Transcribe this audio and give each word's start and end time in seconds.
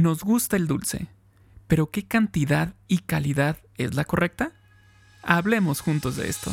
Nos 0.00 0.24
gusta 0.24 0.56
el 0.56 0.66
dulce, 0.66 1.08
pero 1.68 1.90
¿qué 1.90 2.08
cantidad 2.08 2.72
y 2.88 3.00
calidad 3.00 3.58
es 3.76 3.94
la 3.94 4.06
correcta? 4.06 4.52
Hablemos 5.22 5.82
juntos 5.82 6.16
de 6.16 6.30
esto. 6.30 6.50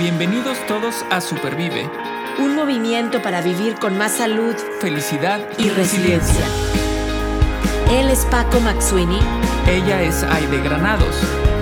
Bienvenidos 0.00 0.58
todos 0.66 1.04
a 1.12 1.20
Supervive. 1.20 1.88
Un 2.40 2.56
movimiento 2.56 3.22
para 3.22 3.42
vivir 3.42 3.76
con 3.76 3.96
más 3.96 4.10
salud, 4.10 4.56
felicidad 4.80 5.40
y, 5.56 5.68
resiliencia. 5.68 6.44
Él 7.92 8.10
es 8.10 8.24
Paco 8.24 8.58
Maxuini. 8.58 9.20
Ella 9.68 10.02
es 10.02 10.24
Aide 10.24 10.60
Granados. 10.62 11.14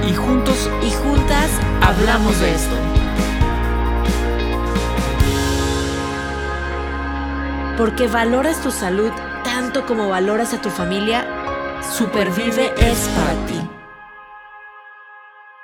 Y 0.09 0.15
juntos 0.15 0.71
y 0.83 0.91
juntas 0.93 1.51
hablamos 1.83 2.41
de 2.41 2.55
esto. 2.55 2.77
Porque 7.77 8.09
valoras 8.09 8.63
tu 8.63 8.71
salud 8.71 9.13
tanto 9.53 9.85
como 9.85 10.09
valoras 10.09 10.55
a 10.55 10.63
tu 10.63 10.71
familia, 10.71 11.27
Supervive 11.83 12.73
es 12.79 13.07
para 13.09 13.47
ti. 13.47 13.61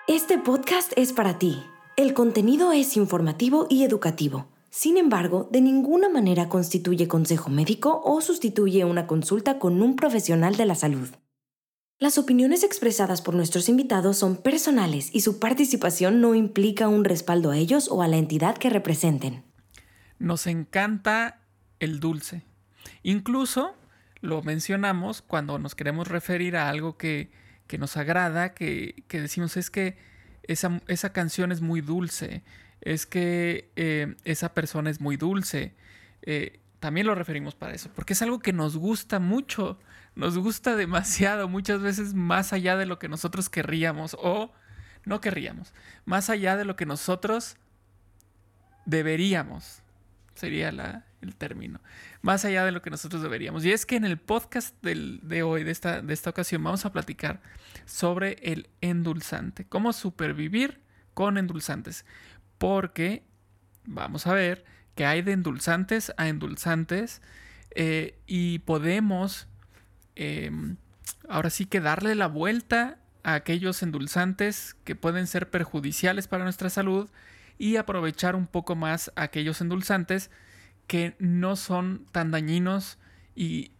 Este 0.06 0.37
podcast 0.37 0.92
es 0.96 1.15
para 1.15 1.38
ti. 1.38 1.65
El 1.96 2.12
contenido 2.12 2.73
es 2.73 2.98
informativo 2.98 3.66
y 3.70 3.84
educativo. 3.84 4.46
Sin 4.69 4.98
embargo, 4.98 5.48
de 5.51 5.62
ninguna 5.62 6.10
manera 6.10 6.51
constituye 6.51 7.09
consejo 7.09 7.48
médico 7.48 8.02
o 8.05 8.20
sustituye 8.20 8.84
una 8.84 9.06
consulta 9.06 9.59
con 9.59 9.80
un 9.80 9.96
profesional 9.96 10.57
de 10.57 10.66
la 10.66 10.74
salud. 10.74 11.09
Las 11.98 12.18
opiniones 12.18 12.65
expresadas 12.65 13.23
por 13.23 13.34
nuestros 13.34 13.70
invitados 13.70 14.18
son 14.18 14.37
personales 14.37 15.09
y 15.15 15.23
su 15.23 15.38
participación 15.38 16.20
no 16.20 16.34
implica 16.34 16.88
un 16.88 17.05
respaldo 17.05 17.52
a 17.52 17.57
ellos 17.57 17.88
o 17.91 18.02
a 18.02 18.09
la 18.09 18.18
entidad 18.18 18.59
que 18.59 18.68
representen. 18.68 19.45
Nos 20.18 20.46
encanta 20.46 21.41
el 21.80 22.01
dulce. 22.01 22.45
Incluso 23.02 23.77
lo 24.20 24.42
mencionamos 24.42 25.22
cuando 25.22 25.58
nos 25.58 25.74
queremos 25.74 26.08
referir 26.08 26.56
a 26.56 26.68
algo 26.68 26.96
que, 26.96 27.30
nos 27.78 27.96
agrada, 27.96 28.54
que, 28.54 29.04
decimos 29.09 29.56
es 29.56 29.70
que 29.70 29.96
esa, 30.43 30.80
esa, 30.88 31.12
canción 31.12 31.52
es 31.52 31.60
muy 31.60 31.80
dulce, 31.80 32.43
es 32.80 33.06
que 33.06 33.70
eh, 33.76 34.16
esa 34.24 34.54
persona 34.54 34.90
es 34.90 35.01
muy 35.01 35.16
dulce. 35.16 35.74
Eh, 36.23 36.60
también 36.80 37.06
lo 37.06 37.15
referimos 37.15 37.54
para 37.54 37.74
eso, 37.74 37.90
porque 37.95 38.12
es 38.12 38.23
algo 38.23 38.38
que 38.38 38.52
nos 38.52 38.76
gusta 38.76 39.18
mucho, 39.18 39.78
nos 40.15 40.38
gusta 40.38 40.76
demasiado, 40.76 41.48
muchas 41.48 41.80
veces 41.82 42.15
más 42.15 42.52
allá 42.52 42.76
de 42.76 42.87
lo 42.87 42.98
que 42.98 43.09
nosotros 43.09 43.50
querríamos 43.50 44.16
o 44.21 44.52
no 45.04 45.21
querríamos, 45.21 45.73
más 46.04 46.30
allá 46.30 46.56
de 46.56 46.65
lo 46.65 46.76
que 46.76 46.87
nosotros 46.87 47.56
deberíamos, 48.84 49.82
sería 50.38 50.72
la, 50.72 51.04
el 51.20 51.34
término, 51.34 51.80
más 52.22 52.44
allá 52.44 52.64
de 52.64 52.72
lo 52.72 52.82
que 52.82 52.90
nosotros 52.90 53.22
deberíamos. 53.22 53.64
Y 53.64 53.72
es 53.72 53.86
que 53.86 53.96
en 53.96 54.04
el 54.04 54.18
podcast 54.18 54.74
de 54.82 55.42
hoy, 55.42 55.64
de 55.64 55.70
esta, 55.70 56.00
de 56.00 56.14
esta 56.14 56.30
ocasión, 56.30 56.62
vamos 56.62 56.84
a 56.84 56.92
platicar 56.92 57.40
sobre 57.84 58.36
el 58.42 58.68
endulzante, 58.80 59.64
cómo 59.64 59.92
supervivir 59.92 60.80
con 61.14 61.38
endulzantes, 61.38 62.04
porque 62.59 63.24
vamos 63.84 64.26
a 64.26 64.34
ver 64.34 64.64
que 64.94 65.06
hay 65.06 65.22
de 65.22 65.32
endulzantes 65.32 66.12
a 66.16 66.28
endulzantes 66.28 67.22
eh, 67.75 68.19
y 68.26 68.60
podemos 68.60 69.47
em, 70.16 70.76
ahora 71.28 71.50
sí 71.50 71.66
que 71.66 71.81
darle 71.81 72.14
la 72.14 72.26
vuelta 72.26 72.98
a 73.22 73.34
aquellos 73.34 73.82
endulzantes 73.82 74.76
que 74.84 74.97
pueden 74.97 75.26
ser 75.26 75.50
perjudiciales 75.50 76.28
para 76.28 76.44
nuestra 76.44 76.70
salud 76.70 77.09
y 77.59 77.76
aprovechar 77.76 78.37
un 78.37 78.47
poco 78.47 78.76
más 78.76 79.12
aquellos 79.16 79.60
endulzantes 79.60 80.31
que 80.87 81.16
no 81.19 81.56
son 81.56 82.06
tan 82.12 82.31
dañinos 82.31 82.98
y 83.34 83.72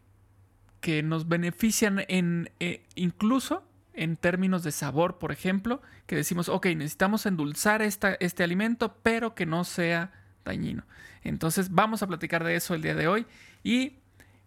que 0.81 1.03
nos 1.03 1.29
benefician 1.29 2.05
en 2.09 2.51
eh, 2.61 2.85
incluso 2.95 3.65
en 3.95 4.17
términos 4.17 4.63
de 4.63 4.71
sabor, 4.71 5.19
por 5.19 5.33
ejemplo, 5.33 5.83
que 6.07 6.15
decimos, 6.15 6.49
ok, 6.49 6.67
necesitamos 6.67 7.27
endulzar 7.27 7.83
esta, 7.83 8.15
este 8.21 8.45
alimento, 8.45 8.97
pero 9.03 9.35
que 9.35 9.45
no 9.45 9.65
sea 9.65 10.13
dañino. 10.45 10.85
Entonces 11.25 11.73
vamos 11.73 12.03
a 12.03 12.07
platicar 12.07 12.45
de 12.45 12.55
eso 12.55 12.75
el 12.75 12.83
día 12.83 12.95
de 12.95 13.09
hoy. 13.09 13.27
¿Y 13.65 13.95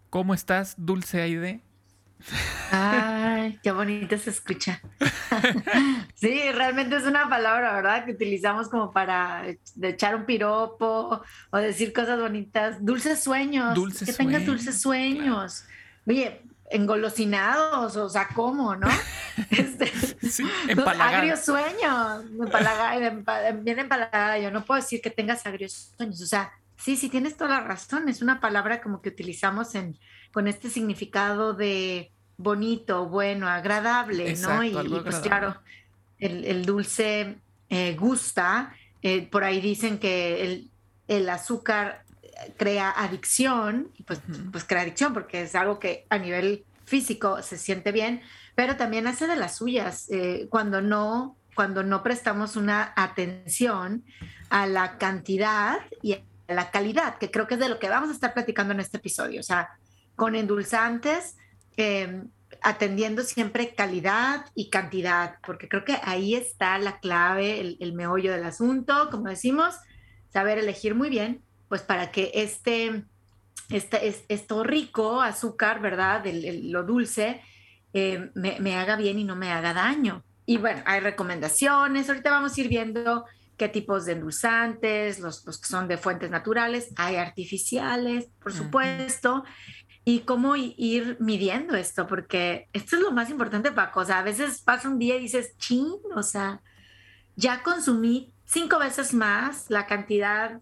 cómo 0.09 0.33
estás, 0.33 0.75
Dulce 0.77 1.22
Aide? 1.22 1.61
Ay, 2.71 3.59
qué 3.63 3.71
bonito 3.71 4.17
se 4.17 4.29
escucha. 4.29 4.81
sí, 6.15 6.51
realmente 6.51 6.95
es 6.95 7.03
una 7.03 7.29
palabra, 7.29 7.73
¿verdad? 7.73 8.05
Que 8.05 8.11
utilizamos 8.11 8.69
como 8.69 8.91
para 8.91 9.45
echar 9.81 10.15
un 10.15 10.25
piropo 10.25 11.21
o 11.51 11.57
decir 11.57 11.93
cosas 11.93 12.19
bonitas. 12.19 12.83
Dulces 12.83 13.23
sueños. 13.23 13.77
que 14.05 14.13
tengas 14.13 14.45
dulces 14.45 14.81
sueños. 14.81 15.65
Oye, 16.07 16.41
engolosinados, 16.71 17.95
o 17.97 18.09
sea, 18.09 18.29
¿cómo, 18.33 18.75
no? 18.75 18.88
Este, 19.49 19.88
sí, 20.27 20.43
agrios 20.99 21.39
sueños. 21.41 22.25
bien 23.63 23.79
empalagada. 23.79 24.38
Yo 24.39 24.51
no 24.51 24.65
puedo 24.65 24.79
decir 24.79 25.01
que 25.01 25.09
tengas 25.09 25.45
agrios 25.45 25.93
sueños. 25.97 26.21
O 26.21 26.25
sea, 26.25 26.51
sí, 26.77 26.95
sí, 26.95 27.09
tienes 27.09 27.38
toda 27.38 27.51
la 27.51 27.59
razón. 27.61 28.09
Es 28.09 28.21
una 28.21 28.39
palabra 28.39 28.81
como 28.81 29.01
que 29.01 29.09
utilizamos 29.09 29.73
en, 29.75 29.97
con 30.31 30.47
este 30.47 30.69
significado 30.69 31.53
de 31.53 32.12
bonito, 32.38 33.08
bueno, 33.08 33.47
agradable, 33.47 34.36
¿no? 34.36 34.64
Y, 34.64 34.72
pues 34.72 35.19
claro, 35.19 35.56
el, 36.19 36.66
dulce 36.66 37.38
eh, 37.69 37.96
gusta. 38.00 38.75
Eh, 39.02 39.28
por 39.28 39.44
ahí 39.44 39.62
dicen 39.62 39.97
que 39.97 40.68
el, 41.08 41.30
azúcar 41.30 42.03
crea 42.58 42.90
adicción, 42.92 43.92
y 43.97 44.03
pues, 44.03 44.22
pues 44.52 44.64
crea 44.64 44.81
adicción 44.81 45.14
porque 45.14 45.44
es 45.44 45.56
algo 45.56 45.80
que 45.80 46.06
a 46.09 46.18
nivel 46.18 46.63
físico 46.86 47.42
se 47.42 47.58
siente 47.58 47.92
bien, 47.92 48.22
pero 48.56 48.75
también 48.75 49.08
hace 49.08 49.28
de 49.28 49.36
las 49.36 49.58
suyas 49.58 50.08
eh, 50.09 50.48
cuando 50.50 50.81
no 50.81 51.36
cuando 51.56 51.84
no 51.84 52.02
prestamos 52.02 52.56
una 52.56 52.94
atención 52.96 54.03
a 54.50 54.68
la 54.68 54.98
cantidad 54.98 55.80
y 56.02 56.13
a 56.13 56.22
la 56.48 56.72
calidad, 56.72 57.18
que 57.18 57.30
creo 57.30 57.48
que 57.48 57.56
es 57.56 57.59
de 57.59 57.69
lo 57.69 57.80
que 57.80 57.90
vamos 57.90 58.09
a 58.09 58.13
estar 58.13 58.34
platicando 58.34 58.74
en 58.74 58.80
este 58.80 58.98
episodio. 58.98 59.40
O 59.40 59.44
sea, 59.44 59.69
con 60.16 60.35
endulzantes, 60.35 61.38
em, 61.77 62.29
atendiendo 62.61 63.23
siempre 63.23 63.73
calidad 63.73 64.45
y 64.53 64.69
cantidad, 64.69 65.38
porque 65.45 65.67
creo 65.67 65.83
que 65.83 65.97
ahí 66.03 66.35
está 66.35 66.77
la 66.77 66.99
clave, 66.99 67.77
el, 67.79 67.94
meollo 67.94 68.31
del 68.31 68.44
asunto, 68.44 69.09
como 69.09 69.29
decimos, 69.29 69.75
saber 70.29 70.57
elegir 70.59 70.94
muy 70.94 71.09
bien, 71.09 71.41
pues 71.69 71.81
para 71.81 72.11
que 72.11 72.31
este, 72.35 73.03
este 73.69 74.16
esto 74.27 74.63
rico, 74.63 75.21
azúcar, 75.21 75.81
¿verdad? 75.81 76.23
lo 76.25 76.83
dulce, 76.83 77.41
em, 77.94 78.31
me, 78.35 78.75
haga 78.75 78.95
bien 78.95 79.17
y 79.17 79.23
no 79.23 79.35
me 79.35 79.51
haga 79.51 79.73
daño. 79.73 80.23
Y 80.45 80.57
bueno, 80.57 80.83
hay 80.85 81.00
recomendaciones, 81.00 82.09
ahorita 82.09 82.29
vamos 82.29 82.57
a 82.57 82.61
ir 82.61 82.67
viendo 82.67 83.25
qué 83.57 83.69
tipos 83.69 84.05
de 84.05 84.13
endulzantes, 84.13 85.19
los, 85.19 85.45
los 85.45 85.59
que 85.59 85.67
son 85.67 85.88
de 85.88 85.97
fuentes 85.97 86.29
naturales, 86.29 86.89
hay 86.95 87.16
artificiales, 87.16 88.27
por 88.41 88.53
supuesto 88.53 89.44
y 90.03 90.22
cómo 90.22 90.56
ir 90.56 91.17
midiendo 91.19 91.75
esto, 91.75 92.07
porque 92.07 92.67
esto 92.73 92.95
es 92.95 93.01
lo 93.01 93.12
más 93.12 93.29
importante, 93.29 93.72
Paco. 93.72 94.00
O 94.00 94.06
sea, 94.06 94.19
a 94.19 94.23
veces 94.23 94.62
pasa 94.62 94.89
un 94.89 94.97
día 94.97 95.16
y 95.16 95.22
dices, 95.22 95.56
ching, 95.57 95.94
o 96.16 96.23
sea, 96.23 96.62
ya 97.35 97.62
consumí 97.62 98.34
cinco 98.45 98.79
veces 98.79 99.13
más 99.13 99.69
la 99.69 99.85
cantidad 99.85 100.59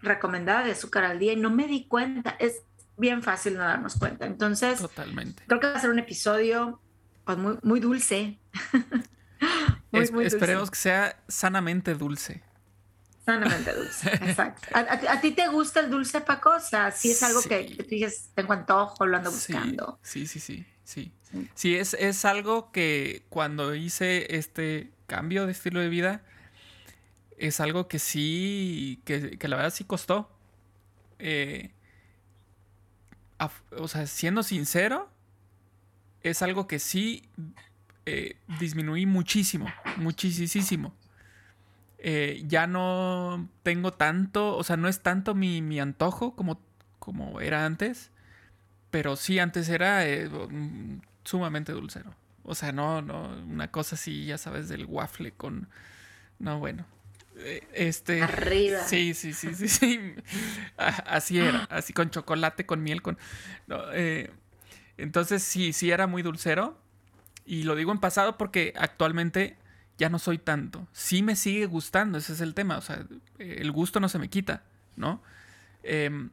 recomendada 0.00 0.64
de 0.64 0.72
azúcar 0.72 1.04
al 1.04 1.18
día 1.18 1.32
y 1.32 1.36
no 1.36 1.50
me 1.50 1.68
di 1.68 1.86
cuenta. 1.86 2.30
Es 2.40 2.62
bien 2.96 3.22
fácil 3.22 3.54
no 3.54 3.60
darnos 3.60 3.96
cuenta. 3.96 4.26
Entonces, 4.26 4.80
Totalmente. 4.80 5.44
creo 5.46 5.60
que 5.60 5.68
va 5.68 5.76
a 5.76 5.80
ser 5.80 5.90
un 5.90 6.00
episodio 6.00 6.80
pues, 7.24 7.38
muy, 7.38 7.58
muy 7.62 7.78
dulce. 7.78 8.38
esperemos 9.92 10.70
que 10.70 10.78
sea 10.78 11.22
sanamente 11.28 11.94
dulce. 11.94 12.42
Sanamente 13.24 13.72
dulce, 13.72 14.08
exacto. 14.14 14.68
¿A, 14.74 15.20
ti 15.20 15.30
te 15.30 15.48
gusta 15.48 15.80
el 15.80 15.90
dulce, 15.90 16.20
Paco? 16.20 16.56
O 16.56 16.60
sea, 16.60 16.90
si 16.90 17.12
es 17.12 17.22
algo 17.22 17.40
que, 17.42 17.74
tú 17.76 17.84
dices, 17.88 18.30
tengo 18.34 18.52
antojo, 18.52 19.06
lo 19.06 19.16
ando 19.16 19.30
buscando. 19.30 19.98
Sí, 20.02 20.26
sí, 20.26 20.40
sí, 20.40 20.66
sí. 20.84 21.12
Sí, 21.54 21.76
es, 21.76 21.94
es 21.94 22.24
algo 22.24 22.72
que 22.72 23.24
cuando 23.28 23.74
hice 23.74 24.36
este 24.36 24.90
cambio 25.06 25.46
de 25.46 25.52
estilo 25.52 25.80
de 25.80 25.88
vida, 25.88 26.22
es 27.38 27.60
algo 27.60 27.88
que 27.88 27.98
sí, 27.98 29.00
que, 29.04 29.38
la 29.48 29.56
verdad 29.56 29.72
sí 29.72 29.84
costó. 29.84 30.30
Eh, 31.18 31.70
o 33.78 33.88
sea, 33.88 34.06
siendo 34.06 34.42
sincero, 34.42 35.08
es 36.22 36.42
algo 36.42 36.66
que 36.66 36.78
sí 36.78 37.28
eh, 38.06 38.36
disminuí 38.60 39.06
muchísimo, 39.06 39.66
muchísimo. 39.96 40.94
Eh, 42.04 42.42
ya 42.48 42.66
no 42.66 43.48
tengo 43.62 43.92
tanto, 43.92 44.56
o 44.56 44.64
sea, 44.64 44.76
no 44.76 44.88
es 44.88 45.02
tanto 45.02 45.36
mi, 45.36 45.78
antojo 45.78 46.34
como, 46.34 46.60
como 46.98 47.40
era 47.40 47.64
antes, 47.64 48.10
pero 48.90 49.14
sí 49.14 49.38
antes 49.38 49.68
era 49.68 50.04
eh, 50.08 50.28
sumamente 51.22 51.70
dulcero. 51.70 52.12
O 52.42 52.56
sea, 52.56 52.72
no, 52.72 53.02
no, 53.02 53.28
una 53.48 53.70
cosa 53.70 53.94
así, 53.94 54.26
ya 54.26 54.36
sabes, 54.36 54.68
del 54.68 54.86
waffle 54.86 55.30
con... 55.30 55.68
No, 56.40 56.58
bueno. 56.58 56.86
Eh, 57.36 57.68
este... 57.72 58.20
Arriba. 58.20 58.80
Sí, 58.80 59.14
sí, 59.14 59.32
sí, 59.32 59.54
sí, 59.54 59.68
sí. 59.68 60.14
Así 60.76 61.38
era, 61.38 61.68
así 61.70 61.92
con 61.92 62.10
chocolate, 62.10 62.66
con 62.66 62.82
miel, 62.82 63.00
con... 63.00 63.16
No, 63.68 63.80
Entonces 64.96 65.44
sí, 65.44 65.72
sí 65.72 65.92
era 65.92 66.08
muy 66.08 66.22
dulcero. 66.22 66.76
Y 67.46 67.62
lo 67.62 67.76
digo 67.76 67.92
en 67.92 68.00
pasado 68.00 68.36
porque 68.38 68.74
actualmente 68.76 69.56
ya 70.02 70.08
no 70.08 70.18
soy 70.18 70.38
tanto. 70.38 70.88
Sí 70.90 71.22
me 71.22 71.36
sigue 71.36 71.66
gustando, 71.66 72.18
ese 72.18 72.32
es 72.32 72.40
el 72.40 72.54
tema. 72.54 72.76
O 72.76 72.80
sea, 72.80 73.06
el 73.38 73.70
gusto 73.70 74.00
no 74.00 74.08
se 74.08 74.18
me 74.18 74.28
quita, 74.28 74.64
¿no? 74.96 75.22
Em, 75.84 76.30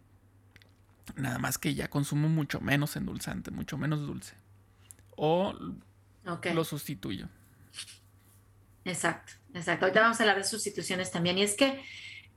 nada 1.16 1.38
más 1.38 1.60
que 1.60 1.75
ya 1.75 1.88
consumo 1.88 2.30
mucho 2.30 2.60
menos 2.62 2.95
endulzante, 2.95 3.51
mucho 3.51 3.77
menos 3.77 4.00
dulce. 4.00 4.33
O 5.16 5.54
lo 6.25 6.63
sustituyo. 6.63 7.30
Exacto, 8.86 9.33
exacto. 9.54 9.86
Ahorita 9.86 10.01
vamos 10.01 10.19
a 10.19 10.24
hablar 10.24 10.38
de 10.38 10.45
sustituciones 10.45 11.12
también. 11.12 11.38
Y 11.38 11.44
es 11.44 11.54
que 11.54 11.80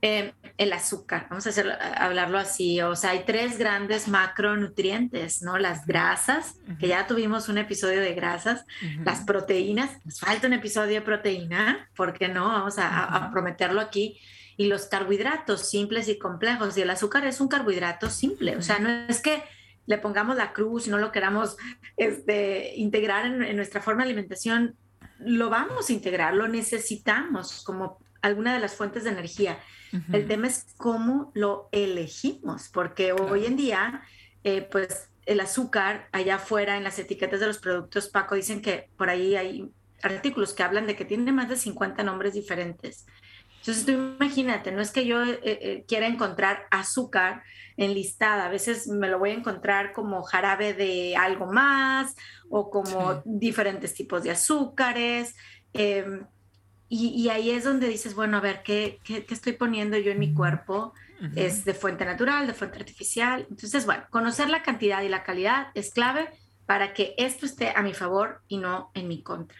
eh, 0.05 0.33
el 0.57 0.73
azúcar, 0.73 1.27
vamos 1.29 1.47
a 1.47 1.51
hacer, 1.51 1.71
hablarlo 1.95 2.37
así, 2.37 2.81
o 2.81 2.93
sea, 2.93 3.11
hay 3.11 3.23
tres 3.25 3.57
grandes 3.57 4.09
macronutrientes, 4.09 5.41
¿no? 5.41 5.57
Las 5.57 5.85
grasas, 5.85 6.55
que 6.77 6.89
ya 6.89 7.07
tuvimos 7.07 7.47
un 7.47 7.57
episodio 7.57 8.01
de 8.01 8.13
grasas, 8.13 8.65
las 9.05 9.21
proteínas, 9.21 9.91
nos 10.03 10.19
falta 10.19 10.47
un 10.47 10.53
episodio 10.53 10.95
de 10.95 11.01
proteína, 11.01 11.89
¿por 11.95 12.11
qué 12.11 12.27
no? 12.27 12.49
Vamos 12.49 12.75
a, 12.79 13.29
prometerlo 13.31 13.79
aquí. 13.79 14.19
Y 14.57 14.65
los 14.67 14.87
carbohidratos 14.87 15.69
simples 15.69 16.09
y 16.09 16.19
complejos. 16.19 16.77
Y 16.77 16.81
el 16.81 16.89
azúcar 16.89 17.25
es 17.25 17.39
un 17.39 17.47
carbohidrato 17.47 18.09
simple, 18.09 18.57
o 18.57 18.61
sea, 18.61 18.79
no 18.79 18.89
es 19.07 19.21
que 19.21 19.41
le 19.85 19.97
pongamos 19.99 20.35
la 20.35 20.51
cruz 20.51 20.87
no 20.89 20.97
lo 20.97 21.11
queramos 21.13 21.55
este, 21.95 22.75
integrar 22.75 23.25
en, 23.25 23.55
nuestra 23.55 23.81
forma 23.81 24.03
de 24.03 24.09
alimentación, 24.09 24.75
lo 25.19 25.49
vamos 25.49 25.89
a 25.89 25.93
integrar, 25.93 26.33
lo 26.33 26.49
necesitamos 26.49 27.63
como 27.63 28.02
alguna 28.23 28.53
de 28.53 28.59
las 28.59 28.75
fuentes 28.75 29.03
de 29.03 29.11
energía. 29.11 29.59
El 30.11 30.27
tema 30.27 30.47
es 30.47 30.73
cómo 30.77 31.31
lo 31.35 31.69
elegimos, 31.71 32.67
porque 32.69 33.13
hoy 33.13 33.45
en 33.45 33.55
día, 33.55 34.01
eh, 34.43 34.67
pues 34.71 35.09
el 35.27 35.39
azúcar 35.39 36.09
allá 36.11 36.35
afuera 36.35 36.77
en 36.77 36.83
las 36.83 36.97
etiquetas 36.97 37.39
de 37.39 37.45
los 37.45 37.59
productos, 37.59 38.09
Paco, 38.09 38.33
dicen 38.33 38.63
que 38.63 38.89
por 38.97 39.11
ahí 39.11 39.35
hay 39.35 39.69
artículos 40.01 40.55
que 40.55 40.63
hablan 40.63 40.87
de 40.87 40.95
que 40.95 41.05
tiene 41.05 41.31
más 41.31 41.47
de 41.47 41.57
50 41.57 42.03
nombres 42.03 42.33
diferentes. 42.33 43.05
Entonces 43.59 43.85
tú 43.85 43.91
imagínate, 43.91 44.71
no 44.71 44.81
es 44.81 44.89
que 44.89 45.05
yo 45.05 45.23
eh, 45.23 45.39
eh, 45.43 45.85
quiera 45.87 46.07
encontrar 46.07 46.65
azúcar 46.71 47.43
enlistada, 47.77 48.47
a 48.47 48.49
veces 48.49 48.87
me 48.87 49.07
lo 49.09 49.19
voy 49.19 49.29
a 49.29 49.35
encontrar 49.35 49.93
como 49.93 50.23
jarabe 50.23 50.73
de 50.73 51.15
algo 51.15 51.45
más 51.45 52.15
o 52.49 52.71
como 52.71 53.21
diferentes 53.25 53.93
tipos 53.93 54.23
de 54.23 54.31
azúcares. 54.31 55.35
Em, 55.71 56.25
y, 56.95 57.29
ahí 57.29 57.49
es 57.49 57.63
donde 57.63 57.87
dices, 57.87 58.13
bueno, 58.13 58.37
a 58.37 58.39
ver, 58.39 58.61
¿qué, 58.61 58.99
qué, 59.03 59.25
estoy 59.27 59.53
poniendo 59.53 59.97
yo 59.97 60.11
en 60.11 60.19
mi 60.19 60.31
cuerpo? 60.31 60.93
¿Es 61.35 61.65
de 61.65 61.73
fuente 61.73 62.05
natural, 62.05 62.45
de 62.45 62.53
fuente 62.53 62.77
artificial? 62.77 63.47
Entonces, 63.49 63.87
bueno, 63.87 64.03
conocer 64.11 64.49
la 64.49 64.61
cantidad 64.61 65.01
y 65.01 65.09
la 65.09 65.23
calidad 65.23 65.69
es 65.73 65.91
clave 65.91 66.29
para 66.67 66.93
que 66.93 67.15
esto 67.17 67.47
esté 67.47 67.73
a 67.75 67.81
mi 67.81 67.95
favor 67.95 68.41
y 68.47 68.57
no 68.57 68.91
en 68.93 69.07
mi 69.07 69.23
contra. 69.23 69.57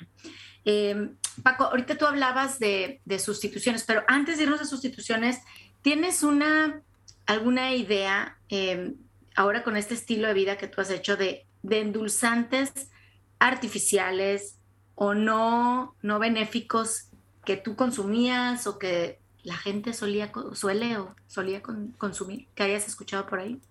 Em, 0.63 1.15
Paco, 1.41 1.63
ahorita 1.63 1.97
tú 1.97 2.05
hablabas 2.05 2.59
de, 2.59 3.01
de, 3.05 3.17
sustituciones, 3.17 3.83
pero 3.83 4.03
antes 4.07 4.37
de 4.37 4.43
irnos 4.43 4.61
a 4.61 4.65
sustituciones, 4.65 5.39
¿tienes 5.81 6.21
una, 6.21 6.81
alguna 7.25 7.73
idea 7.73 8.37
em, 8.49 8.93
ahora 9.35 9.63
con 9.63 9.75
este 9.75 9.95
estilo 9.95 10.27
de 10.27 10.35
vida 10.35 10.57
que 10.57 10.67
tú 10.67 10.81
has 10.81 10.91
hecho 10.91 11.17
de, 11.17 11.47
de 11.63 11.79
endulzantes 11.79 12.91
artificiales 13.39 14.59
o 14.93 15.15
no, 15.15 15.95
no 16.03 16.19
benéficos 16.19 17.07
que 17.45 17.57
tú 17.57 17.75
consumías 17.75 18.67
o 18.67 18.79
que 18.79 19.19
la 19.43 19.57
gente 19.57 19.93
solía, 19.93 20.31
suele 20.53 20.97
o 20.97 21.15
solía 21.27 21.61
consumir, 21.97 22.47
que 22.55 22.63
hayas 22.63 22.87
escuchado 22.87 23.27
por 23.27 23.39
ahí? 23.39 23.61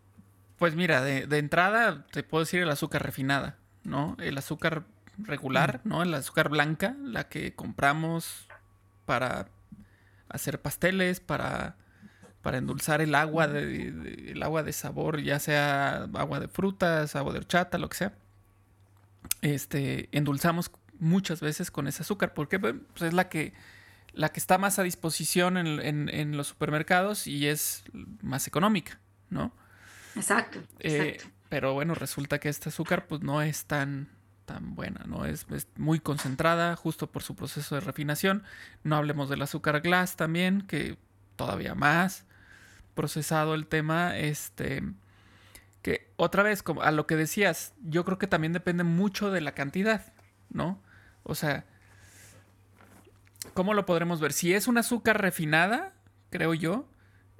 Pues 0.58 0.76
mira, 0.76 1.02
de, 1.02 1.38
entrada 1.38 2.06
te 2.12 2.22
puedo 2.22 2.44
decir 2.44 2.60
el 2.62 2.70
azúcar 2.70 3.02
refinada, 3.02 3.56
¿no? 3.84 4.16
El 4.20 4.38
azúcar 4.38 4.84
regular, 5.18 5.80
¿no? 5.84 6.02
El 6.02 6.14
azúcar 6.14 6.50
blanca, 6.50 6.94
la 7.02 7.28
que 7.28 7.54
compramos 7.54 8.46
para 9.06 9.48
hacer 10.28 10.60
pasteles, 10.60 11.20
para, 11.20 11.76
para 12.42 12.58
endulzar 12.58 13.00
el 13.00 13.14
agua 13.14 13.48
de, 13.48 14.32
el 14.32 14.42
agua 14.42 14.62
de 14.62 14.72
sabor, 14.72 15.20
ya 15.20 15.38
sea 15.38 16.04
agua 16.14 16.38
de 16.38 16.48
frutas, 16.48 17.16
agua 17.16 17.32
de 17.32 17.38
horchata, 17.38 17.78
lo 17.78 17.88
que 17.88 17.96
sea. 17.96 18.12
Este, 19.40 20.08
endulzamos 20.12 20.70
muchas 21.02 21.40
veces 21.40 21.70
con 21.70 21.88
ese 21.88 22.02
azúcar, 22.02 22.32
porque 22.32 22.58
pues, 22.58 22.74
es 23.00 23.12
la 23.12 23.28
que, 23.28 23.52
la 24.12 24.30
que 24.30 24.40
está 24.40 24.56
más 24.56 24.78
a 24.78 24.82
disposición 24.82 25.56
en, 25.56 26.36
los 26.36 26.46
supermercados 26.46 27.26
y 27.26 27.48
es 27.48 27.84
más 28.22 28.46
económica, 28.46 29.00
¿no? 29.28 29.52
Exacto, 30.14 30.60
eh, 30.78 31.18
pero 31.48 31.74
bueno, 31.74 31.94
resulta 31.94 32.38
que 32.38 32.48
este 32.48 32.68
azúcar 32.68 33.06
pues 33.06 33.22
no 33.22 33.42
es 33.42 33.64
tan, 33.64 34.08
tan 34.44 34.74
buena, 34.74 35.04
¿no? 35.06 35.24
Es, 35.24 35.46
muy 35.76 35.98
concentrada 35.98 36.76
justo 36.76 37.10
por 37.10 37.22
su 37.22 37.34
proceso 37.34 37.74
de 37.74 37.80
refinación. 37.80 38.44
No 38.84 38.96
hablemos 38.96 39.28
del 39.28 39.42
azúcar 39.42 39.80
glass 39.80 40.16
también, 40.16 40.62
que 40.62 40.96
todavía 41.36 41.74
más 41.74 42.24
procesado 42.94 43.54
el 43.54 43.66
tema, 43.66 44.16
este 44.18 44.82
que 45.82 46.12
otra 46.16 46.44
vez, 46.44 46.62
como 46.62 46.82
a 46.82 46.92
lo 46.92 47.08
que 47.08 47.16
decías, 47.16 47.74
yo 47.82 48.04
creo 48.04 48.16
que 48.16 48.28
también 48.28 48.52
depende 48.52 48.84
mucho 48.84 49.32
de 49.32 49.40
la 49.40 49.52
cantidad, 49.52 50.12
¿no? 50.48 50.80
O 51.22 51.34
sea, 51.34 51.64
¿cómo 53.54 53.74
lo 53.74 53.86
podremos 53.86 54.20
ver? 54.20 54.32
Si 54.32 54.52
es 54.52 54.68
un 54.68 54.78
azúcar 54.78 55.20
refinada, 55.20 55.92
creo 56.30 56.54
yo, 56.54 56.88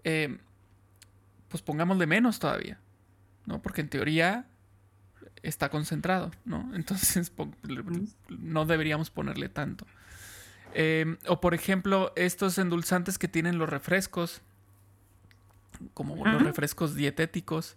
eh, 0.05 0.39
pues 1.49 1.63
pongámosle 1.63 2.07
menos 2.07 2.39
todavía, 2.39 2.79
¿no? 3.47 3.61
Porque 3.61 3.81
en 3.81 3.89
teoría 3.89 4.47
está 5.43 5.69
concentrado, 5.69 6.31
¿no? 6.45 6.71
Entonces 6.75 7.33
no 8.29 8.65
deberíamos 8.65 9.11
ponerle 9.11 9.49
tanto. 9.49 9.87
Eh, 10.75 11.17
o 11.27 11.41
por 11.41 11.55
ejemplo, 11.55 12.13
estos 12.17 12.57
endulzantes 12.59 13.19
que 13.19 13.29
tienen 13.29 13.59
los 13.59 13.69
refrescos, 13.69 14.41
como 15.95 16.25
los 16.25 16.43
refrescos 16.43 16.95
dietéticos, 16.95 17.77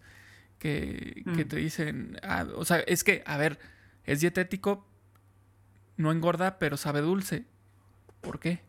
que, 0.60 1.24
que 1.36 1.46
mm. 1.46 1.48
te 1.48 1.56
dicen, 1.58 2.18
ah, 2.24 2.46
o 2.56 2.64
sea, 2.64 2.80
es 2.80 3.04
que, 3.04 3.24
a 3.26 3.38
ver, 3.38 3.60
es 4.06 4.22
dietético, 4.22 4.88
no 5.98 6.12
engorda, 6.12 6.58
pero 6.60 6.78
sabe 6.78 7.02
dulce. 7.02 7.46
¿Por 8.22 8.40
qué? 8.40 8.64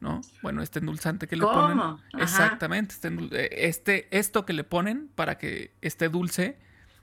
¿No? 0.00 0.20
Bueno, 0.42 0.62
este 0.62 0.78
endulzante 0.78 1.26
que 1.26 1.36
le 1.36 1.42
ponen. 1.42 1.78
Exactamente. 2.18 2.94
Este, 2.94 3.08
eh, 3.08 3.48
este, 3.68 4.18
esto 4.18 4.46
que 4.46 4.52
le 4.52 4.64
ponen 4.64 5.08
para 5.14 5.36
que 5.36 5.74
esté 5.82 6.08
dulce, 6.08 6.58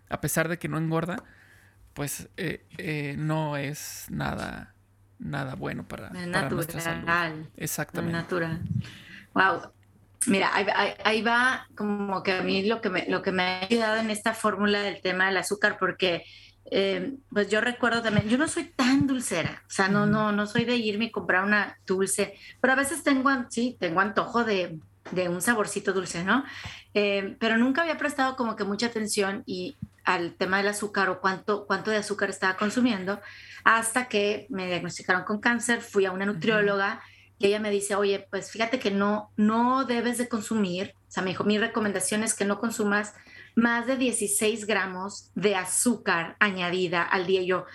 a 0.10 0.20
pesar 0.22 0.48
de 0.48 0.58
que 0.58 0.68
no 0.68 0.78
engorda, 0.78 1.24
pues 1.94 2.30
eh, 2.38 2.66
eh, 2.78 3.16
no 3.18 3.58
es 3.58 4.08
nada, 4.10 4.74
nada 5.20 5.56
bueno 5.56 5.88
para, 5.88 6.10
nuestra 6.50 6.82
salud. 6.82 7.46
Exactamente. 7.56 8.18
Natural. 8.18 8.62
Wow. 9.34 9.72
Mira, 10.26 10.52
ahí, 11.04 11.22
va 11.22 11.68
como 11.76 12.22
que 12.24 12.34
a 12.34 12.42
mí 12.42 12.66
lo 12.66 12.82
que 12.82 12.90
me, 12.90 13.08
lo 13.08 13.22
que 13.22 13.32
me 13.32 13.44
ha 13.44 13.66
ayudado 13.66 13.98
en 13.98 14.10
esta 14.10 14.34
fórmula 14.34 14.82
del 14.82 15.02
tema 15.02 15.28
del 15.28 15.38
azúcar, 15.38 15.78
porque 15.80 16.24
eh, 16.72 17.16
pues 17.30 17.50
yo 17.50 17.62
recuerdo 17.62 18.02
también, 18.02 18.28
yo 18.28 18.38
no 18.38 18.48
soy 18.48 18.66
tan 18.66 19.08
dulcera, 19.08 19.64
o 19.68 19.70
sea, 19.70 19.88
no, 19.88 20.06
no, 20.06 20.32
no 20.32 20.48
soy 20.48 20.66
de 20.66 20.76
irme 20.76 21.06
y 21.06 21.12
comprar 21.12 21.44
una 21.44 21.78
dulce, 21.86 22.36
pero 22.62 22.74
a 22.74 22.76
veces 22.76 23.04
tengo, 23.04 23.30
sí, 23.50 23.78
tengo 23.80 24.00
antojo 24.00 24.44
de, 24.44 24.80
de 25.12 25.30
un 25.30 25.42
saborcito 25.42 25.94
dulce, 25.94 26.24
¿no? 26.24 26.44
Eh, 26.94 27.36
pero 27.40 27.58
nunca 27.58 27.82
había 27.82 27.98
prestado 27.98 28.36
como 28.36 28.56
que 28.56 28.64
mucha 28.64 28.88
atención 28.88 29.44
y 29.46 29.78
al 30.04 30.36
tema 30.36 30.58
del 30.58 30.70
azúcar 30.70 31.10
o 31.10 31.20
cuánto, 31.20 31.66
cuánto 31.68 31.92
de 31.92 31.98
azúcar 31.98 32.30
estaba 32.30 32.58
consumiendo, 32.58 33.20
hasta 33.64 34.08
que 34.08 34.48
me 34.50 34.68
diagnosticaron 34.68 35.24
con 35.24 35.40
cáncer, 35.40 35.82
fui 35.82 36.06
a 36.06 36.12
una 36.12 36.26
nutrióloga 36.26 37.02
y 37.40 37.48
ella 37.48 37.60
me 37.60 37.70
dice, 37.70 37.96
oye, 37.96 38.26
pues 38.32 38.50
fíjate 38.50 38.80
que 38.80 38.90
no, 38.90 39.32
no 39.36 39.86
debes 39.86 40.18
de 40.18 40.28
consumir, 40.28 40.96
o 41.08 41.12
sea, 41.12 41.24
me 41.24 41.30
dijo, 41.30 41.44
mi 41.44 41.58
recomendación 41.58 42.24
es 42.24 42.34
que 42.34 42.46
no 42.46 42.60
consumas 42.60 43.14
más 43.58 43.88
de 43.88 43.98
16 43.98 44.68
gramos 44.68 45.32
de 45.34 45.56
azúcar 45.56 46.38
añadida 46.40 47.02
al 47.02 47.26
día. 47.26 47.42
Y 47.42 47.48
yo, 47.48 47.66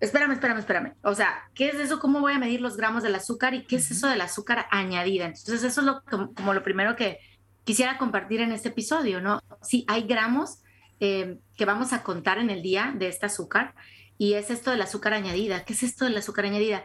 espérame, 0.00 0.32
espérame, 0.32 0.58
espérame. 0.58 0.94
O 1.02 1.14
sea, 1.14 1.48
¿qué 1.54 1.68
es 1.68 1.76
eso? 1.76 2.00
¿Cómo 2.00 2.20
voy 2.20 2.32
a 2.32 2.40
medir 2.40 2.60
los 2.60 2.76
gramos 2.76 3.04
del 3.04 3.14
azúcar? 3.14 3.54
¿Y 3.54 3.64
qué 3.64 3.76
es 3.76 3.88
eso 3.92 4.08
del 4.08 4.20
azúcar 4.20 4.66
añadida? 4.72 5.26
Entonces, 5.26 5.62
eso 5.62 5.80
es 5.80 5.86
lo, 5.86 6.02
como, 6.02 6.54
lo 6.54 6.62
primero 6.64 6.96
que 6.96 7.20
quisiera 7.62 7.98
compartir 7.98 8.40
en 8.40 8.50
este 8.50 8.70
episodio, 8.70 9.20
¿no? 9.20 9.40
Sí, 9.62 9.84
hay 9.86 10.08
gramos 10.08 10.58
eh, 10.98 11.38
que 11.56 11.64
vamos 11.64 11.92
a 11.92 12.02
contar 12.02 12.38
en 12.38 12.50
el 12.50 12.60
día 12.60 12.92
de 12.96 13.06
este 13.06 13.26
azúcar 13.26 13.76
y 14.18 14.32
es 14.32 14.50
esto 14.50 14.72
del 14.72 14.82
azúcar 14.82 15.14
añadida. 15.14 15.64
¿Qué 15.64 15.72
es 15.72 15.84
esto 15.84 16.04
del 16.04 16.16
azúcar 16.16 16.46
añadida? 16.46 16.82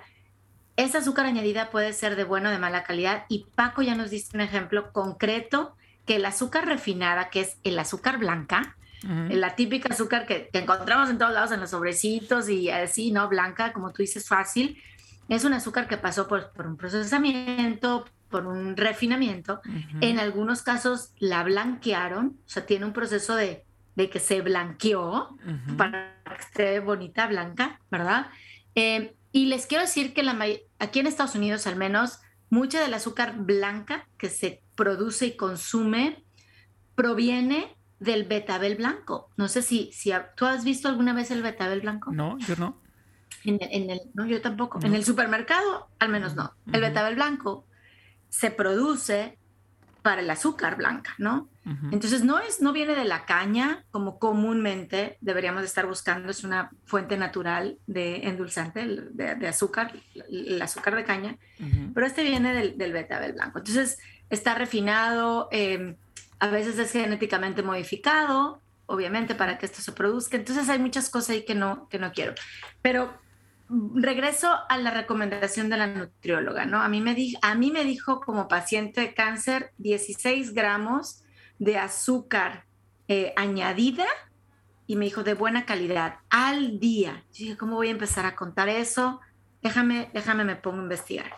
Esa 0.76 1.00
azúcar 1.00 1.26
añadida 1.26 1.72
puede 1.72 1.92
ser 1.92 2.16
de 2.16 2.24
buena 2.24 2.50
o 2.50 2.52
de 2.52 2.60
mala 2.60 2.84
calidad 2.84 3.26
y 3.30 3.48
Paco 3.56 3.82
ya 3.82 3.96
nos 3.96 4.12
diste 4.12 4.38
un 4.38 4.42
ejemplo 4.42 4.92
concreto 4.92 5.76
que 6.06 6.18
el 6.18 6.26
azúcar 6.26 6.66
refinada, 6.66 7.30
que 7.30 7.42
es 7.42 7.58
el 7.64 7.80
azúcar 7.80 8.18
blanca, 8.18 8.76
la 9.04 9.54
típica 9.56 9.90
azúcar 9.90 10.26
que, 10.26 10.50
encontramos 10.54 11.10
en 11.10 11.18
todos 11.18 11.34
lados, 11.34 11.52
en 11.52 11.60
los 11.60 11.72
sobrecitos 11.72 12.48
y 12.48 12.70
así, 12.70 13.12
¿no? 13.12 13.28
Blanca, 13.28 13.74
como 13.74 13.92
tú 13.92 14.02
dices, 14.02 14.30
fácil, 14.30 14.82
es 15.28 15.44
un 15.44 15.52
azúcar 15.52 15.90
que 15.90 15.98
pasó 15.98 16.26
por, 16.30 16.54
un 16.66 16.78
procesamiento, 16.78 18.06
por 18.30 18.48
un 18.48 18.78
refinamiento. 18.78 19.60
En 20.00 20.20
algunos 20.20 20.62
casos 20.62 21.12
la 21.20 21.44
blanquearon, 21.44 22.38
o 22.46 22.50
sea, 22.50 22.66
tiene 22.66 22.86
un 22.86 22.94
proceso 22.94 23.36
de 23.36 23.66
de 23.96 24.10
que 24.10 24.20
se 24.20 24.42
blanqueó 24.42 25.38
para 25.78 26.16
que 26.26 26.42
esté 26.42 26.80
bonita, 26.80 27.28
blanca, 27.28 27.80
¿verdad? 27.92 28.28
Eh, 28.76 29.16
y 29.32 29.46
les 29.46 29.68
quiero 29.68 29.84
decir 29.84 30.14
que 30.14 30.24
la, 30.24 30.38
aquí 30.80 31.00
en 31.00 31.08
Estados 31.08 31.36
Unidos 31.36 31.68
al 31.68 31.76
menos, 31.76 32.20
mucha 32.54 32.82
del 32.82 32.94
azúcar 32.94 33.36
blanca 33.38 34.08
que 34.18 34.30
se 34.30 34.62
produce 34.76 35.26
y 35.26 35.36
consume 35.36 36.24
proviene 36.96 37.76
del 38.00 38.26
betabel 38.26 38.76
blanco. 38.76 39.30
No 39.38 39.48
sé 39.48 39.64
si, 39.64 39.92
si 39.92 40.12
tú 40.38 40.46
has 40.46 40.64
visto 40.64 40.88
alguna 40.88 41.14
vez 41.14 41.32
el 41.32 41.42
betabel 41.42 41.82
blanco. 41.82 42.12
No, 42.12 42.38
yo 42.40 42.56
no. 42.58 42.80
En, 43.44 43.90
el, 43.90 44.02
no, 44.14 44.26
yo 44.26 44.40
tampoco. 44.42 44.80
En 44.84 44.94
el 44.94 45.04
supermercado, 45.04 45.90
al 46.00 46.10
menos 46.10 46.36
no. 46.36 46.54
El 46.72 46.82
betabel 46.82 47.16
blanco 47.16 47.66
se 48.30 48.52
produce 48.52 49.38
para 50.04 50.22
el 50.22 50.30
azúcar 50.30 50.76
blanca, 50.76 51.16
¿no? 51.18 51.50
Entonces 51.94 52.26
no 52.26 52.40
es, 52.40 52.62
no 52.62 52.74
viene 52.74 52.94
de 52.94 53.06
la 53.06 53.26
caña 53.26 53.86
como 53.90 54.20
comúnmente 54.20 55.18
deberíamos 55.22 55.64
estar 55.64 55.88
buscando, 55.88 56.30
es 56.30 56.44
una 56.44 56.72
fuente 56.84 57.16
natural 57.16 57.78
de 57.88 58.28
endulzante, 58.28 58.86
de, 58.86 59.48
azúcar, 59.48 59.94
el 60.30 60.62
azúcar 60.62 60.98
de 60.98 61.06
caña, 61.06 61.38
pero 61.94 62.06
este 62.06 62.24
viene 62.24 62.54
del, 62.54 62.78
del 62.78 62.92
betabel 62.92 63.32
blanco. 63.32 63.60
Entonces 63.60 63.98
está 64.30 64.56
refinado, 64.56 65.48
em, 65.52 65.96
a 66.40 66.48
veces 66.48 66.78
es 66.78 66.92
genéticamente 66.92 67.64
modificado, 67.64 68.60
obviamente, 68.86 69.34
para 69.34 69.58
que 69.58 69.66
esto 69.66 69.82
se 69.82 69.94
produzca. 69.94 70.36
Entonces 70.36 70.68
hay 70.68 70.80
muchas 70.80 71.10
cosas 71.10 71.30
ahí 71.30 71.46
que 71.46 71.56
no, 71.56 71.88
que 71.88 71.98
no 71.98 72.12
quiero. 72.12 72.34
Pero 72.82 73.14
regreso 73.96 74.51
a 74.70 74.77
la 74.77 74.92
recomendación 74.92 75.70
de 75.70 75.77
la 75.77 75.88
nutrióloga, 75.88 76.65
¿no? 76.65 76.82
A 76.82 76.89
mí 76.89 77.01
me, 77.01 77.15
a 77.42 77.56
mí 77.56 77.72
me 77.72 77.84
dijo 77.84 78.20
como 78.22 78.48
paciente 78.48 79.01
de 79.01 79.13
cáncer 79.13 79.72
16 79.77 80.53
gramos 80.53 81.24
de 81.60 81.77
azúcar 81.77 82.65
eh, 83.08 83.34
añadida 83.36 84.06
y 84.86 84.96
me 84.96 85.06
dijo 85.06 85.24
de 85.24 85.34
buena 85.34 85.65
calidad 85.65 86.20
al 86.30 86.80
día. 86.80 87.24
Yo 87.34 87.46
dije, 87.46 87.58
¿cómo 87.58 87.75
voy 87.75 87.88
a 87.88 87.92
empezar 87.92 88.25
a 88.25 88.36
contar 88.36 88.70
eso? 88.70 89.22
Déjame, 89.62 90.10
déjame, 90.13 90.44
me 90.44 90.56
pongo 90.56 90.80
a 90.80 90.84
investigar. 90.84 91.34